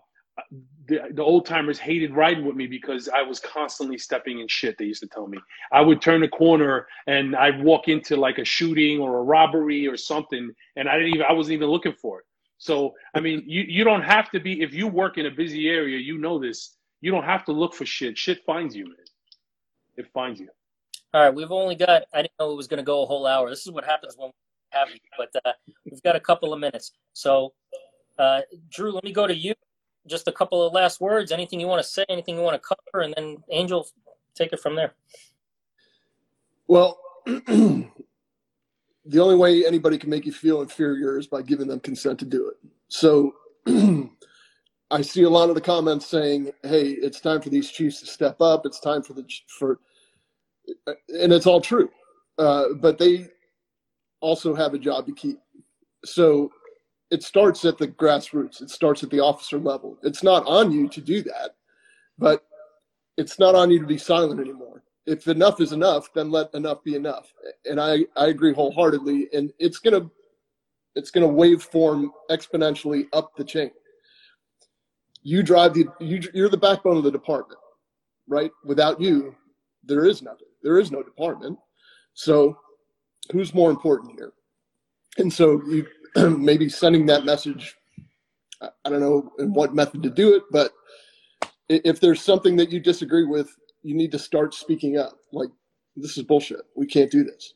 the, 0.87 1.01
the 1.13 1.23
old 1.23 1.47
timers 1.47 1.79
hated 1.79 2.15
riding 2.15 2.45
with 2.45 2.57
me 2.57 2.67
because 2.67 3.09
I 3.09 3.23
was 3.23 3.41
constantly 3.41 3.97
stepping 3.97 4.41
in 4.41 4.49
shit. 4.49 4.77
They 4.79 4.85
used 4.85 5.03
to 5.03 5.09
tell 5.09 5.27
me 5.27 5.39
I 5.73 5.81
would 5.81 6.03
turn 6.03 6.23
a 6.23 6.29
corner 6.29 6.87
and 7.07 7.35
I'd 7.37 7.63
walk 7.63 7.89
into 7.89 8.17
like 8.17 8.39
a 8.39 8.45
shooting 8.45 9.01
or 9.01 9.19
a 9.19 9.23
robbery 9.23 9.87
or 9.87 9.97
something, 9.97 10.51
and 10.77 10.89
I 10.89 10.99
didn't 10.99 11.15
even 11.15 11.27
I 11.29 11.33
wasn't 11.33 11.55
even 11.55 11.69
looking 11.69 11.95
for 11.95 12.21
it. 12.21 12.25
So 12.59 12.95
I 13.15 13.21
mean, 13.21 13.43
you 13.47 13.65
you 13.67 13.85
don't 13.85 14.03
have 14.03 14.31
to 14.33 14.41
be 14.41 14.63
if 14.63 14.75
you 14.75 14.87
work 14.87 15.19
in 15.19 15.27
a 15.27 15.31
busy 15.31 15.69
area, 15.69 15.99
you 15.99 16.19
know 16.19 16.39
this. 16.39 16.77
You 17.01 17.11
don't 17.11 17.25
have 17.25 17.45
to 17.47 17.53
look 17.53 17.75
for 17.75 17.85
shit. 17.85 18.17
Shit 18.17 18.45
finds 18.45 18.75
you, 18.75 18.85
man. 18.85 18.97
It 19.97 20.07
finds 20.13 20.41
you. 20.41 20.49
All 21.13 21.23
right, 21.23 21.35
we've 21.35 21.53
only 21.53 21.77
got. 21.77 22.03
I 22.13 22.23
didn't 22.23 22.33
know 22.41 22.51
it 22.51 22.57
was 22.57 22.67
going 22.67 22.79
to 22.79 22.85
go 22.85 23.03
a 23.03 23.07
whole 23.07 23.27
hour. 23.27 23.49
This 23.49 23.67
is 23.67 23.71
what 23.71 23.85
happens 23.85 24.15
when 24.17 24.29
we 24.29 24.33
have 24.79 24.89
you, 24.91 24.99
but 25.17 25.31
uh, 25.45 25.53
we've 25.85 26.03
got 26.03 26.17
a 26.17 26.21
couple 26.21 26.53
of 26.53 26.59
minutes. 26.59 26.93
So, 27.13 27.53
uh, 28.19 28.41
Drew, 28.71 28.91
let 28.91 29.05
me 29.05 29.13
go 29.13 29.27
to 29.27 29.35
you 29.35 29.55
just 30.07 30.29
a 30.29 30.33
couple 30.33 30.67
of 30.67 30.73
last 30.73 31.01
words. 31.01 31.33
Anything 31.33 31.61
you 31.61 31.67
want 31.67 31.83
to 31.83 31.89
say? 31.89 32.05
Anything 32.09 32.37
you 32.37 32.43
want 32.43 32.61
to 32.61 32.69
cover? 32.93 33.03
And 33.03 33.15
then 33.17 33.39
Angel, 33.51 33.87
take 34.35 34.53
it 34.53 34.61
from 34.61 34.77
there. 34.77 34.95
Well, 36.67 36.99
the 37.27 37.89
only 39.19 39.37
way 39.37 39.67
anybody 39.67 39.99
can 39.99 40.11
make 40.11 40.27
you 40.27 40.33
feel 40.33 40.63
inferior 40.63 41.19
is 41.19 41.27
by 41.27 41.43
giving 41.43 41.69
them 41.69 41.81
consent 41.81 42.19
to 42.21 42.25
do 42.25 42.49
it. 42.49 42.57
So 42.89 43.35
I 44.91 45.03
see 45.03 45.23
a 45.23 45.31
lot 45.31 45.49
of 45.49 45.55
the 45.55 45.61
comments 45.61 46.07
saying, 46.07 46.53
"Hey, 46.63 46.91
it's 46.91 47.21
time 47.21 47.41
for 47.41 47.51
these 47.51 47.71
chiefs 47.71 48.01
to 48.01 48.07
step 48.07 48.41
up. 48.41 48.67
It's 48.67 48.81
time 48.81 49.03
for 49.03 49.15
the 49.15 49.25
for," 49.49 49.81
and 51.09 51.33
it's 51.33 51.47
all 51.47 51.61
true, 51.61 51.91
uh, 52.39 52.75
but 52.81 52.99
they 52.99 53.29
also 54.21 54.55
have 54.55 54.75
a 54.75 54.79
job 54.79 55.07
to 55.07 55.13
keep. 55.13 55.39
So 56.05 56.51
it 57.15 57.23
starts 57.23 57.65
at 57.65 57.79
the 57.79 57.87
grassroots. 57.87 58.61
It 58.61 58.71
starts 58.71 59.05
at 59.05 59.11
the 59.11 59.21
officer 59.21 59.57
level. 59.57 59.97
It's 60.03 60.25
not 60.25 60.45
on 60.47 60.73
you 60.73 60.89
to 60.89 61.01
do 61.01 61.23
that, 61.23 61.55
but 62.19 62.45
it's 63.17 63.39
not 63.39 63.55
on 63.55 63.71
you 63.71 63.79
to 63.79 63.87
be 63.87 63.99
silent 63.99 64.41
anymore. 64.41 64.83
If 65.07 65.29
enough 65.29 65.61
is 65.61 65.71
enough, 65.71 66.13
then 66.13 66.33
let 66.33 66.53
enough 66.55 66.83
be 66.83 66.97
enough. 66.97 67.33
And 67.67 67.81
I, 67.81 68.07
I 68.17 68.27
agree 68.27 68.53
wholeheartedly. 68.53 69.29
And 69.33 69.53
it's 69.61 69.79
gonna 69.79 70.11
it's 70.97 71.13
gonna 71.13 71.29
waveform 71.29 72.09
exponentially 72.33 73.07
up 73.13 73.37
the 73.37 73.45
chain. 73.45 73.71
You 75.23 75.45
drive 75.45 75.75
the 75.75 75.87
you, 76.01 76.21
you're 76.35 76.49
the 76.49 76.57
backbone 76.57 76.97
of 76.97 77.05
the 77.05 77.13
department, 77.13 77.61
right? 78.27 78.51
Without 78.65 79.01
you, 79.01 79.37
there 79.85 80.05
is 80.05 80.21
nothing. 80.21 80.49
There 80.65 80.81
is 80.81 80.91
no 80.91 81.01
department. 81.01 81.61
So 82.15 82.59
who's 83.31 83.55
more 83.55 83.71
important 83.71 84.19
here? 84.19 84.33
And 85.19 85.33
so 85.33 85.63
you 85.69 85.87
maybe 86.39 86.69
sending 86.69 87.07
that 87.07 87.25
message. 87.25 87.77
I 88.63 88.89
don't 88.89 89.01
know 89.01 89.33
in 89.39 89.53
what 89.53 89.75
method 89.75 90.03
to 90.05 90.11
do 90.11 90.35
it, 90.35 90.45
but 90.51 90.73
if 91.69 92.01
there's 92.01 92.23
something 92.23 92.57
that 92.57 92.71
you 92.71 92.81
disagree 92.81 93.25
with, 93.25 93.55
you 93.83 93.95
need 93.95 94.13
to 94.13 94.19
start 94.19 94.55
speaking 94.55 94.97
up. 94.97 95.19
Like, 95.33 95.51
this 95.97 96.17
is 96.17 96.25
bullshit. 96.25 96.63
We 96.77 96.87
can't 96.87 97.11
do 97.11 97.25
this. 97.25 97.55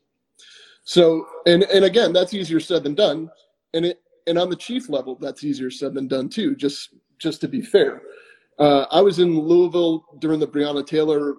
So, 0.84 1.26
and 1.46 1.64
and 1.64 1.84
again, 1.84 2.12
that's 2.12 2.32
easier 2.32 2.61
said 2.61 2.82
than 2.82 2.94
done. 2.94 3.30
And 3.74 3.84
it 3.84 4.00
and 4.26 4.38
on 4.38 4.50
the 4.50 4.56
chief 4.56 4.88
level, 4.88 5.16
that's 5.20 5.44
easier 5.44 5.70
said 5.70 5.94
than 5.94 6.09
done 6.09 6.28
too. 6.28 6.54
Just 6.56 6.94
just 7.18 7.40
to 7.42 7.48
be 7.48 7.61
fair, 7.61 8.02
uh, 8.59 8.86
I 8.90 9.00
was 9.00 9.18
in 9.18 9.38
Louisville 9.38 10.04
during 10.20 10.40
the 10.40 10.46
Breonna 10.46 10.86
Taylor 10.86 11.34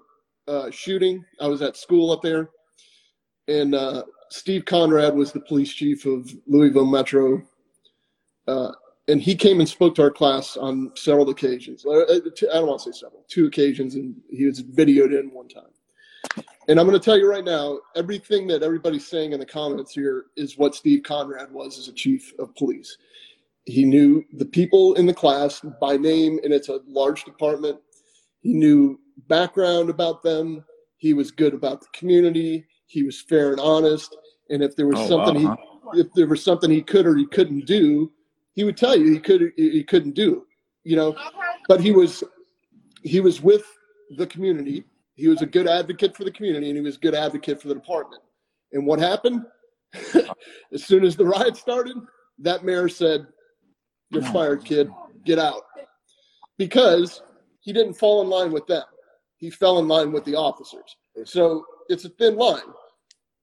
uh, 0.47 0.69
shooting. 0.71 1.23
I 1.39 1.47
was 1.47 1.61
at 1.61 1.77
school 1.77 2.11
up 2.11 2.21
there, 2.21 2.49
and 3.47 3.73
uh, 3.73 4.03
Steve 4.29 4.65
Conrad 4.65 5.15
was 5.15 5.31
the 5.31 5.39
police 5.39 5.73
chief 5.73 6.05
of 6.05 6.31
Louisville 6.47 6.85
Metro. 6.85 7.41
Uh, 8.47 8.71
and 9.07 9.21
he 9.21 9.35
came 9.35 9.59
and 9.59 9.67
spoke 9.67 9.95
to 9.95 10.03
our 10.03 10.11
class 10.11 10.55
on 10.55 10.91
several 10.95 11.29
occasions. 11.29 11.85
Uh, 11.85 12.03
I 12.09 12.19
don't 12.53 12.67
want 12.67 12.81
to 12.81 12.93
say 12.93 12.99
several, 12.99 13.25
two 13.27 13.47
occasions, 13.47 13.95
and 13.95 14.15
he 14.29 14.45
was 14.45 14.61
videoed 14.61 15.19
in 15.19 15.31
one 15.33 15.47
time. 15.47 16.43
And 16.67 16.79
I'm 16.79 16.85
going 16.85 16.99
to 16.99 17.03
tell 17.03 17.17
you 17.17 17.27
right 17.27 17.43
now, 17.43 17.79
everything 17.95 18.45
that 18.47 18.61
everybody's 18.61 19.07
saying 19.07 19.33
in 19.33 19.39
the 19.39 19.45
comments 19.45 19.91
here 19.91 20.25
is 20.37 20.57
what 20.57 20.75
Steve 20.75 21.01
Conrad 21.01 21.51
was 21.51 21.79
as 21.79 21.87
a 21.87 21.93
chief 21.93 22.31
of 22.37 22.53
police. 22.55 22.95
He 23.65 23.83
knew 23.83 24.23
the 24.33 24.45
people 24.45 24.93
in 24.93 25.07
the 25.07 25.13
class 25.13 25.61
by 25.81 25.97
name, 25.97 26.39
and 26.43 26.53
it's 26.53 26.69
a 26.69 26.81
large 26.87 27.23
department. 27.23 27.79
He 28.41 28.53
knew 28.53 28.99
background 29.27 29.89
about 29.89 30.21
them. 30.21 30.63
He 30.97 31.13
was 31.13 31.31
good 31.31 31.55
about 31.55 31.81
the 31.81 31.87
community. 31.93 32.65
He 32.89 33.03
was 33.03 33.21
fair 33.21 33.51
and 33.51 33.59
honest. 33.59 34.17
And 34.49 34.63
if 34.63 34.75
there 34.75 34.87
was 34.87 34.97
Oh, 34.99 35.07
something 35.07 35.43
wow, 35.43 35.57
he, 35.93 35.99
if 35.99 36.11
there 36.13 36.25
was 36.25 36.43
something 36.43 36.71
he 36.71 36.81
could 36.81 37.05
or 37.05 37.15
he 37.15 37.27
couldn't 37.27 37.65
do, 37.67 38.11
he 38.53 38.63
would 38.63 38.75
tell 38.77 38.97
you 38.97 39.13
he 39.13 39.19
could 39.19 39.53
he 39.55 39.83
couldn't 39.83 40.15
do. 40.15 40.45
You 40.83 40.95
know, 40.95 41.15
but 41.67 41.79
he 41.79 41.91
was 41.91 42.23
he 43.03 43.19
was 43.19 43.41
with 43.41 43.63
the 44.17 44.25
community. 44.25 44.83
He 45.13 45.27
was 45.27 45.43
a 45.43 45.45
good 45.45 45.67
advocate 45.67 46.17
for 46.17 46.23
the 46.23 46.31
community, 46.31 46.69
and 46.69 46.77
he 46.77 46.83
was 46.83 46.95
a 46.95 46.99
good 46.99 47.13
advocate 47.13 47.61
for 47.61 47.67
the 47.67 47.75
department. 47.75 48.23
And 48.73 48.87
what 48.87 48.99
happened? 48.99 49.45
as 50.73 50.83
soon 50.83 51.03
as 51.03 51.15
the 51.15 51.25
riot 51.25 51.57
started, 51.57 51.97
that 52.39 52.63
mayor 52.65 52.89
said, 52.89 53.27
"You're 54.09 54.23
fired, 54.23 54.65
kid. 54.65 54.89
Get 55.25 55.37
out," 55.37 55.61
because 56.57 57.21
he 57.59 57.71
didn't 57.71 57.93
fall 57.93 58.21
in 58.23 58.29
line 58.29 58.51
with 58.51 58.65
them. 58.65 58.83
He 59.37 59.51
fell 59.51 59.77
in 59.77 59.87
line 59.87 60.11
with 60.11 60.25
the 60.25 60.35
officers. 60.35 60.95
So 61.25 61.65
it's 61.89 62.05
a 62.05 62.09
thin 62.09 62.35
line. 62.35 62.61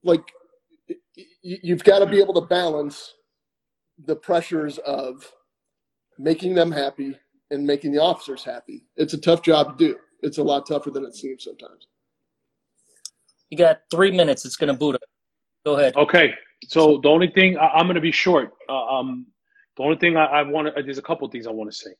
Like 0.07 0.23
y- 0.89 0.95
y- 1.17 1.59
you've 1.61 1.83
got 1.83 1.99
to 1.99 2.05
be 2.05 2.19
able 2.19 2.33
to 2.35 2.41
balance 2.41 3.13
the 4.05 4.15
pressures 4.15 4.77
of 4.79 5.29
making 6.17 6.55
them 6.55 6.71
happy 6.71 7.15
and 7.51 7.65
making 7.65 7.91
the 7.91 8.01
officers 8.01 8.43
happy. 8.43 8.85
It's 8.95 9.13
a 9.13 9.17
tough 9.19 9.41
job 9.41 9.77
to 9.77 9.85
do. 9.85 9.97
It's 10.21 10.37
a 10.37 10.43
lot 10.43 10.65
tougher 10.67 10.89
than 10.89 11.03
it 11.05 11.15
seems 11.15 11.43
sometimes. 11.43 11.87
You 13.49 13.57
got 13.57 13.81
three 13.91 14.11
minutes. 14.11 14.45
It's 14.45 14.55
going 14.55 14.73
to 14.73 14.77
boot 14.77 14.95
up. 14.95 15.01
Go 15.65 15.77
ahead. 15.77 15.95
Okay, 15.95 16.33
so 16.67 16.99
the 17.03 17.09
only 17.09 17.27
thing 17.29 17.57
I, 17.57 17.67
I'm 17.67 17.85
going 17.85 17.95
to 17.95 18.01
be 18.01 18.11
short. 18.11 18.53
Uh, 18.69 18.85
um, 18.85 19.27
the 19.75 19.83
only 19.83 19.97
thing 19.97 20.17
I, 20.17 20.25
I 20.25 20.41
want 20.43 20.73
to 20.73 20.83
there's 20.83 20.97
a 20.97 21.01
couple 21.03 21.25
of 21.25 21.31
things 21.31 21.47
I 21.47 21.51
want 21.51 21.69
to 21.69 21.75
say. 21.75 21.91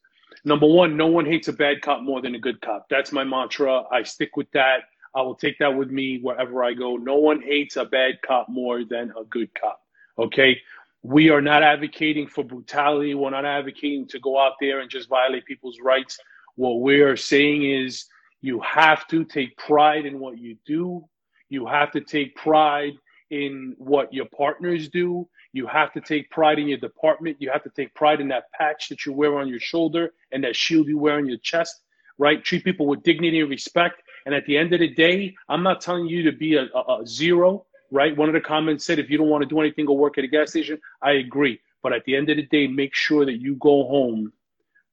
Number 0.46 0.68
one, 0.68 0.96
no 0.96 1.08
one 1.08 1.26
hates 1.26 1.48
a 1.48 1.54
bad 1.54 1.82
cop 1.82 2.02
more 2.02 2.22
than 2.22 2.36
a 2.36 2.40
good 2.40 2.60
cop. 2.62 2.88
That's 2.90 3.12
my 3.12 3.24
mantra. 3.24 3.84
I 3.92 4.04
stick 4.04 4.36
with 4.38 4.50
that. 4.52 4.80
I 5.18 5.22
will 5.24 5.34
take 5.34 5.58
that 5.58 5.76
with 5.76 5.90
me 5.90 6.20
wherever 6.22 6.64
I 6.64 6.76
go. 6.76 6.96
No 6.96 7.16
one 7.16 7.42
hates 7.42 7.76
a 7.76 7.86
bad 7.86 8.22
cop 8.24 8.50
more 8.50 8.86
than 8.86 9.12
a 9.20 9.24
good 9.24 9.50
cop. 9.60 9.82
Okay. 10.20 10.56
We 11.02 11.32
are 11.32 11.42
not 11.42 11.64
advocating 11.64 12.28
for 12.28 12.44
brutality. 12.44 13.16
We're 13.16 13.32
not 13.32 13.44
advocating 13.44 14.08
to 14.10 14.20
go 14.20 14.40
out 14.40 14.54
there 14.62 14.82
and 14.82 14.92
just 14.92 15.10
violate 15.10 15.46
people's 15.46 15.80
rights. 15.82 16.20
What 16.56 16.82
we 16.82 17.02
are 17.02 17.18
saying 17.18 17.64
is 17.64 18.06
you 18.42 18.62
have 18.62 19.08
to 19.08 19.26
take 19.26 19.58
pride 19.58 20.06
in 20.06 20.20
what 20.20 20.38
you 20.38 20.56
do. 20.68 21.04
You 21.50 21.66
have 21.66 21.92
to 21.94 22.02
take 22.02 22.36
pride 22.36 22.94
in 23.32 23.74
what 23.80 24.14
your 24.14 24.28
partners 24.38 24.88
do. 24.88 25.28
You 25.52 25.66
have 25.66 25.94
to 25.94 26.02
take 26.02 26.30
pride 26.30 26.60
in 26.60 26.68
your 26.68 26.78
department. 26.78 27.38
You 27.40 27.50
have 27.52 27.64
to 27.64 27.72
take 27.72 27.96
pride 27.96 28.22
in 28.22 28.28
that 28.28 28.52
patch 28.52 28.90
that 28.90 29.04
you 29.04 29.14
wear 29.14 29.40
on 29.40 29.48
your 29.48 29.60
shoulder 29.60 30.12
and 30.32 30.44
that 30.44 30.56
shield 30.56 30.88
you 30.88 31.00
wear 31.00 31.16
on 31.16 31.26
your 31.26 31.40
chest, 31.40 31.82
right? 32.20 32.44
Treat 32.44 32.64
people 32.64 32.86
with 32.86 33.02
dignity 33.02 33.40
and 33.40 33.50
respect. 33.50 34.04
And 34.28 34.36
at 34.36 34.46
the 34.46 34.58
end 34.58 34.74
of 34.74 34.82
the 34.82 34.90
day, 34.90 35.34
I'm 35.48 35.64
not 35.64 35.80
telling 35.80 36.06
you 36.06 36.22
to 36.24 36.34
be 36.34 36.58
a, 36.58 36.66
a, 36.76 37.00
a 37.00 37.08
zero, 37.08 37.66
right? 37.92 38.16
One 38.16 38.28
of 38.28 38.34
the 38.34 38.42
comments 38.42 38.86
said, 38.86 39.00
if 39.00 39.10
you 39.10 39.18
don't 39.18 39.30
want 39.30 39.42
to 39.44 39.48
do 39.48 39.62
anything, 39.62 39.86
go 39.86 39.94
work 39.94 40.18
at 40.18 40.26
a 40.26 40.28
gas 40.28 40.50
station. 40.50 40.82
I 41.02 41.14
agree. 41.14 41.62
But 41.82 41.94
at 41.94 42.04
the 42.04 42.14
end 42.14 42.30
of 42.30 42.36
the 42.36 42.44
day, 42.44 42.68
make 42.68 42.94
sure 42.94 43.26
that 43.26 43.40
you 43.40 43.56
go 43.56 43.88
home 43.88 44.34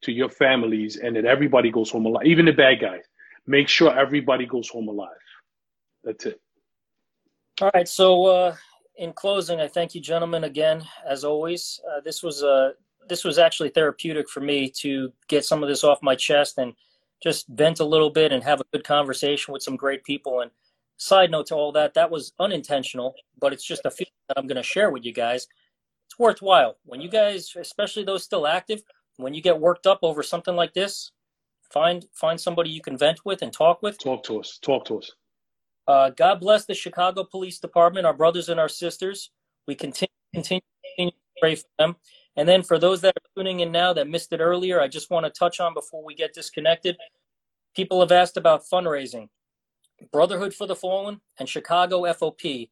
to 0.03 0.13
your 0.13 0.29
families 0.29 0.99
and 0.99 1.17
that 1.17 1.25
everybody 1.25 1.73
goes 1.73 1.91
home 1.91 2.07
alive, 2.07 2.25
even 2.27 2.45
the 2.45 2.53
bad 2.53 2.81
guys. 2.81 3.03
Make 3.45 3.69
sure 3.69 3.99
everybody 3.99 4.47
goes 4.47 4.69
home 4.69 4.87
alive. 4.87 5.11
That's 6.05 6.27
it. 6.27 6.41
All 7.61 7.73
right. 7.75 7.89
So, 7.89 8.27
uh, 8.27 8.57
in 8.99 9.13
closing, 9.15 9.61
I 9.61 9.67
thank 9.67 9.97
you, 9.97 10.01
gentlemen, 10.01 10.45
again 10.45 10.85
as 11.09 11.25
always. 11.25 11.81
Uh, 11.91 12.01
this 12.03 12.23
was 12.23 12.45
uh, 12.45 12.71
this 13.09 13.25
was 13.25 13.39
actually 13.39 13.71
therapeutic 13.71 14.29
for 14.29 14.41
me 14.41 14.71
to 14.83 15.13
get 15.27 15.45
some 15.45 15.65
of 15.65 15.69
this 15.69 15.83
off 15.83 15.99
my 16.03 16.15
chest 16.15 16.59
and 16.59 16.73
just 17.25 17.49
vent 17.49 17.81
a 17.81 17.85
little 17.85 18.11
bit 18.11 18.33
and 18.33 18.45
have 18.45 18.61
a 18.61 18.67
good 18.71 18.85
conversation 18.85 19.53
with 19.53 19.63
some 19.63 19.77
great 19.77 20.05
people. 20.05 20.41
And 20.41 20.51
side 20.99 21.31
note 21.31 21.47
to 21.47 21.55
all 21.55 21.73
that, 21.73 21.95
that 21.95 22.11
was 22.11 22.35
unintentional, 22.39 23.15
but 23.41 23.53
it's 23.53 23.65
just 23.65 23.87
a 23.87 23.91
feeling 23.91 24.13
that 24.29 24.39
I'm 24.39 24.47
going 24.47 24.57
to 24.57 24.63
share 24.63 24.91
with 24.91 25.07
you 25.07 25.13
guys. 25.13 25.49
It's 26.07 26.19
worthwhile 26.19 26.77
when 26.85 27.01
you 27.01 27.09
guys, 27.09 27.51
especially 27.59 28.05
those 28.05 28.23
still 28.23 28.47
active, 28.47 28.83
when 29.17 29.33
you 29.33 29.41
get 29.41 29.59
worked 29.59 29.87
up 29.87 30.01
over 30.03 30.23
something 30.23 30.55
like 30.55 30.75
this, 30.75 31.13
find 31.71 32.05
find 32.13 32.39
somebody 32.39 32.69
you 32.69 32.83
can 32.83 32.99
vent 32.99 33.25
with 33.25 33.41
and 33.41 33.53
talk 33.53 33.83
with. 33.83 33.99
Talk 33.99 34.23
to 34.25 34.41
us. 34.41 34.59
Talk 34.61 34.85
to 34.87 34.99
us. 34.99 35.11
Uh, 35.89 36.11
God 36.11 36.41
bless 36.41 36.67
the 36.67 36.75
Chicago 36.75 37.25
Police 37.25 37.59
Department, 37.59 38.07
our 38.07 38.15
brothers 38.15 38.51
and 38.51 38.61
our 38.61 38.69
sisters. 38.69 39.31
We 39.67 39.75
continue, 39.75 40.09
continue, 40.35 40.61
continue 40.85 41.13
to 41.13 41.41
pray 41.41 41.55
for 41.55 41.69
them. 41.79 41.97
And 42.37 42.49
then 42.49 42.63
for 42.63 42.79
those 42.79 43.01
that 43.03 43.15
are 43.17 43.31
tuning 43.37 43.61
in 43.61 43.71
now 43.71 43.93
that 43.93 44.09
missed 44.09 44.33
it 44.33 44.41
earlier, 44.41 44.81
I 44.81 44.89
just 44.89 45.11
want 45.11 45.25
to 45.27 45.31
touch 45.31 45.61
on 45.61 45.75
before 45.75 46.05
we 46.05 46.15
get 46.15 46.35
disconnected. 46.35 46.97
People 47.77 48.01
have 48.01 48.13
asked 48.13 48.37
about 48.37 48.65
fundraising. 48.65 49.29
Brotherhood 50.13 50.53
for 50.53 50.67
the 50.67 50.75
Fallen 50.75 51.21
and 51.39 51.49
Chicago 51.49 52.03
FOP, 52.13 52.69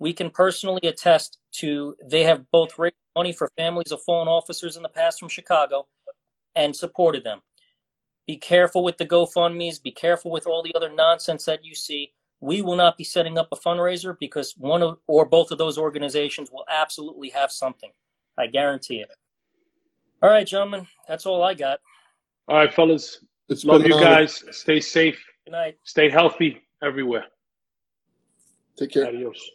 we 0.00 0.12
can 0.12 0.30
personally 0.30 0.80
attest 0.82 1.38
to 1.52 1.94
they 2.04 2.24
have 2.24 2.50
both 2.50 2.78
raised 2.78 2.96
money 3.14 3.32
for 3.32 3.50
families 3.56 3.92
of 3.92 4.02
fallen 4.02 4.26
officers 4.26 4.76
in 4.76 4.82
the 4.82 4.88
past 4.88 5.20
from 5.20 5.28
Chicago 5.28 5.86
and 6.56 6.74
supported 6.74 7.22
them. 7.22 7.40
Be 8.26 8.36
careful 8.36 8.82
with 8.82 8.96
the 8.96 9.06
GoFundMe's, 9.06 9.78
be 9.78 9.92
careful 9.92 10.32
with 10.32 10.46
all 10.46 10.62
the 10.62 10.74
other 10.74 10.92
nonsense 10.92 11.44
that 11.44 11.64
you 11.64 11.74
see 11.74 12.12
we 12.44 12.60
will 12.60 12.76
not 12.76 12.98
be 12.98 13.04
setting 13.04 13.38
up 13.38 13.48
a 13.52 13.56
fundraiser 13.56 14.18
because 14.18 14.54
one 14.58 14.82
of, 14.82 14.98
or 15.06 15.24
both 15.24 15.50
of 15.50 15.56
those 15.56 15.78
organizations 15.78 16.50
will 16.50 16.66
absolutely 16.68 17.30
have 17.30 17.50
something. 17.50 17.90
I 18.38 18.46
guarantee 18.46 19.00
it. 19.00 19.08
All 20.22 20.30
right, 20.30 20.46
gentlemen, 20.46 20.86
that's 21.06 21.26
all 21.26 21.42
I 21.42 21.54
got. 21.54 21.80
All 22.48 22.56
right, 22.56 22.72
fellas. 22.72 23.24
It's 23.48 23.64
Love 23.64 23.80
you 23.86 23.96
an 23.96 24.04
honor. 24.04 24.04
guys. 24.20 24.42
Stay 24.50 24.80
safe. 24.80 25.22
Good 25.44 25.52
night. 25.52 25.76
Stay 25.84 26.08
healthy 26.08 26.62
everywhere. 26.82 27.24
Take 28.78 28.92
care. 28.92 29.06
Adios. 29.06 29.50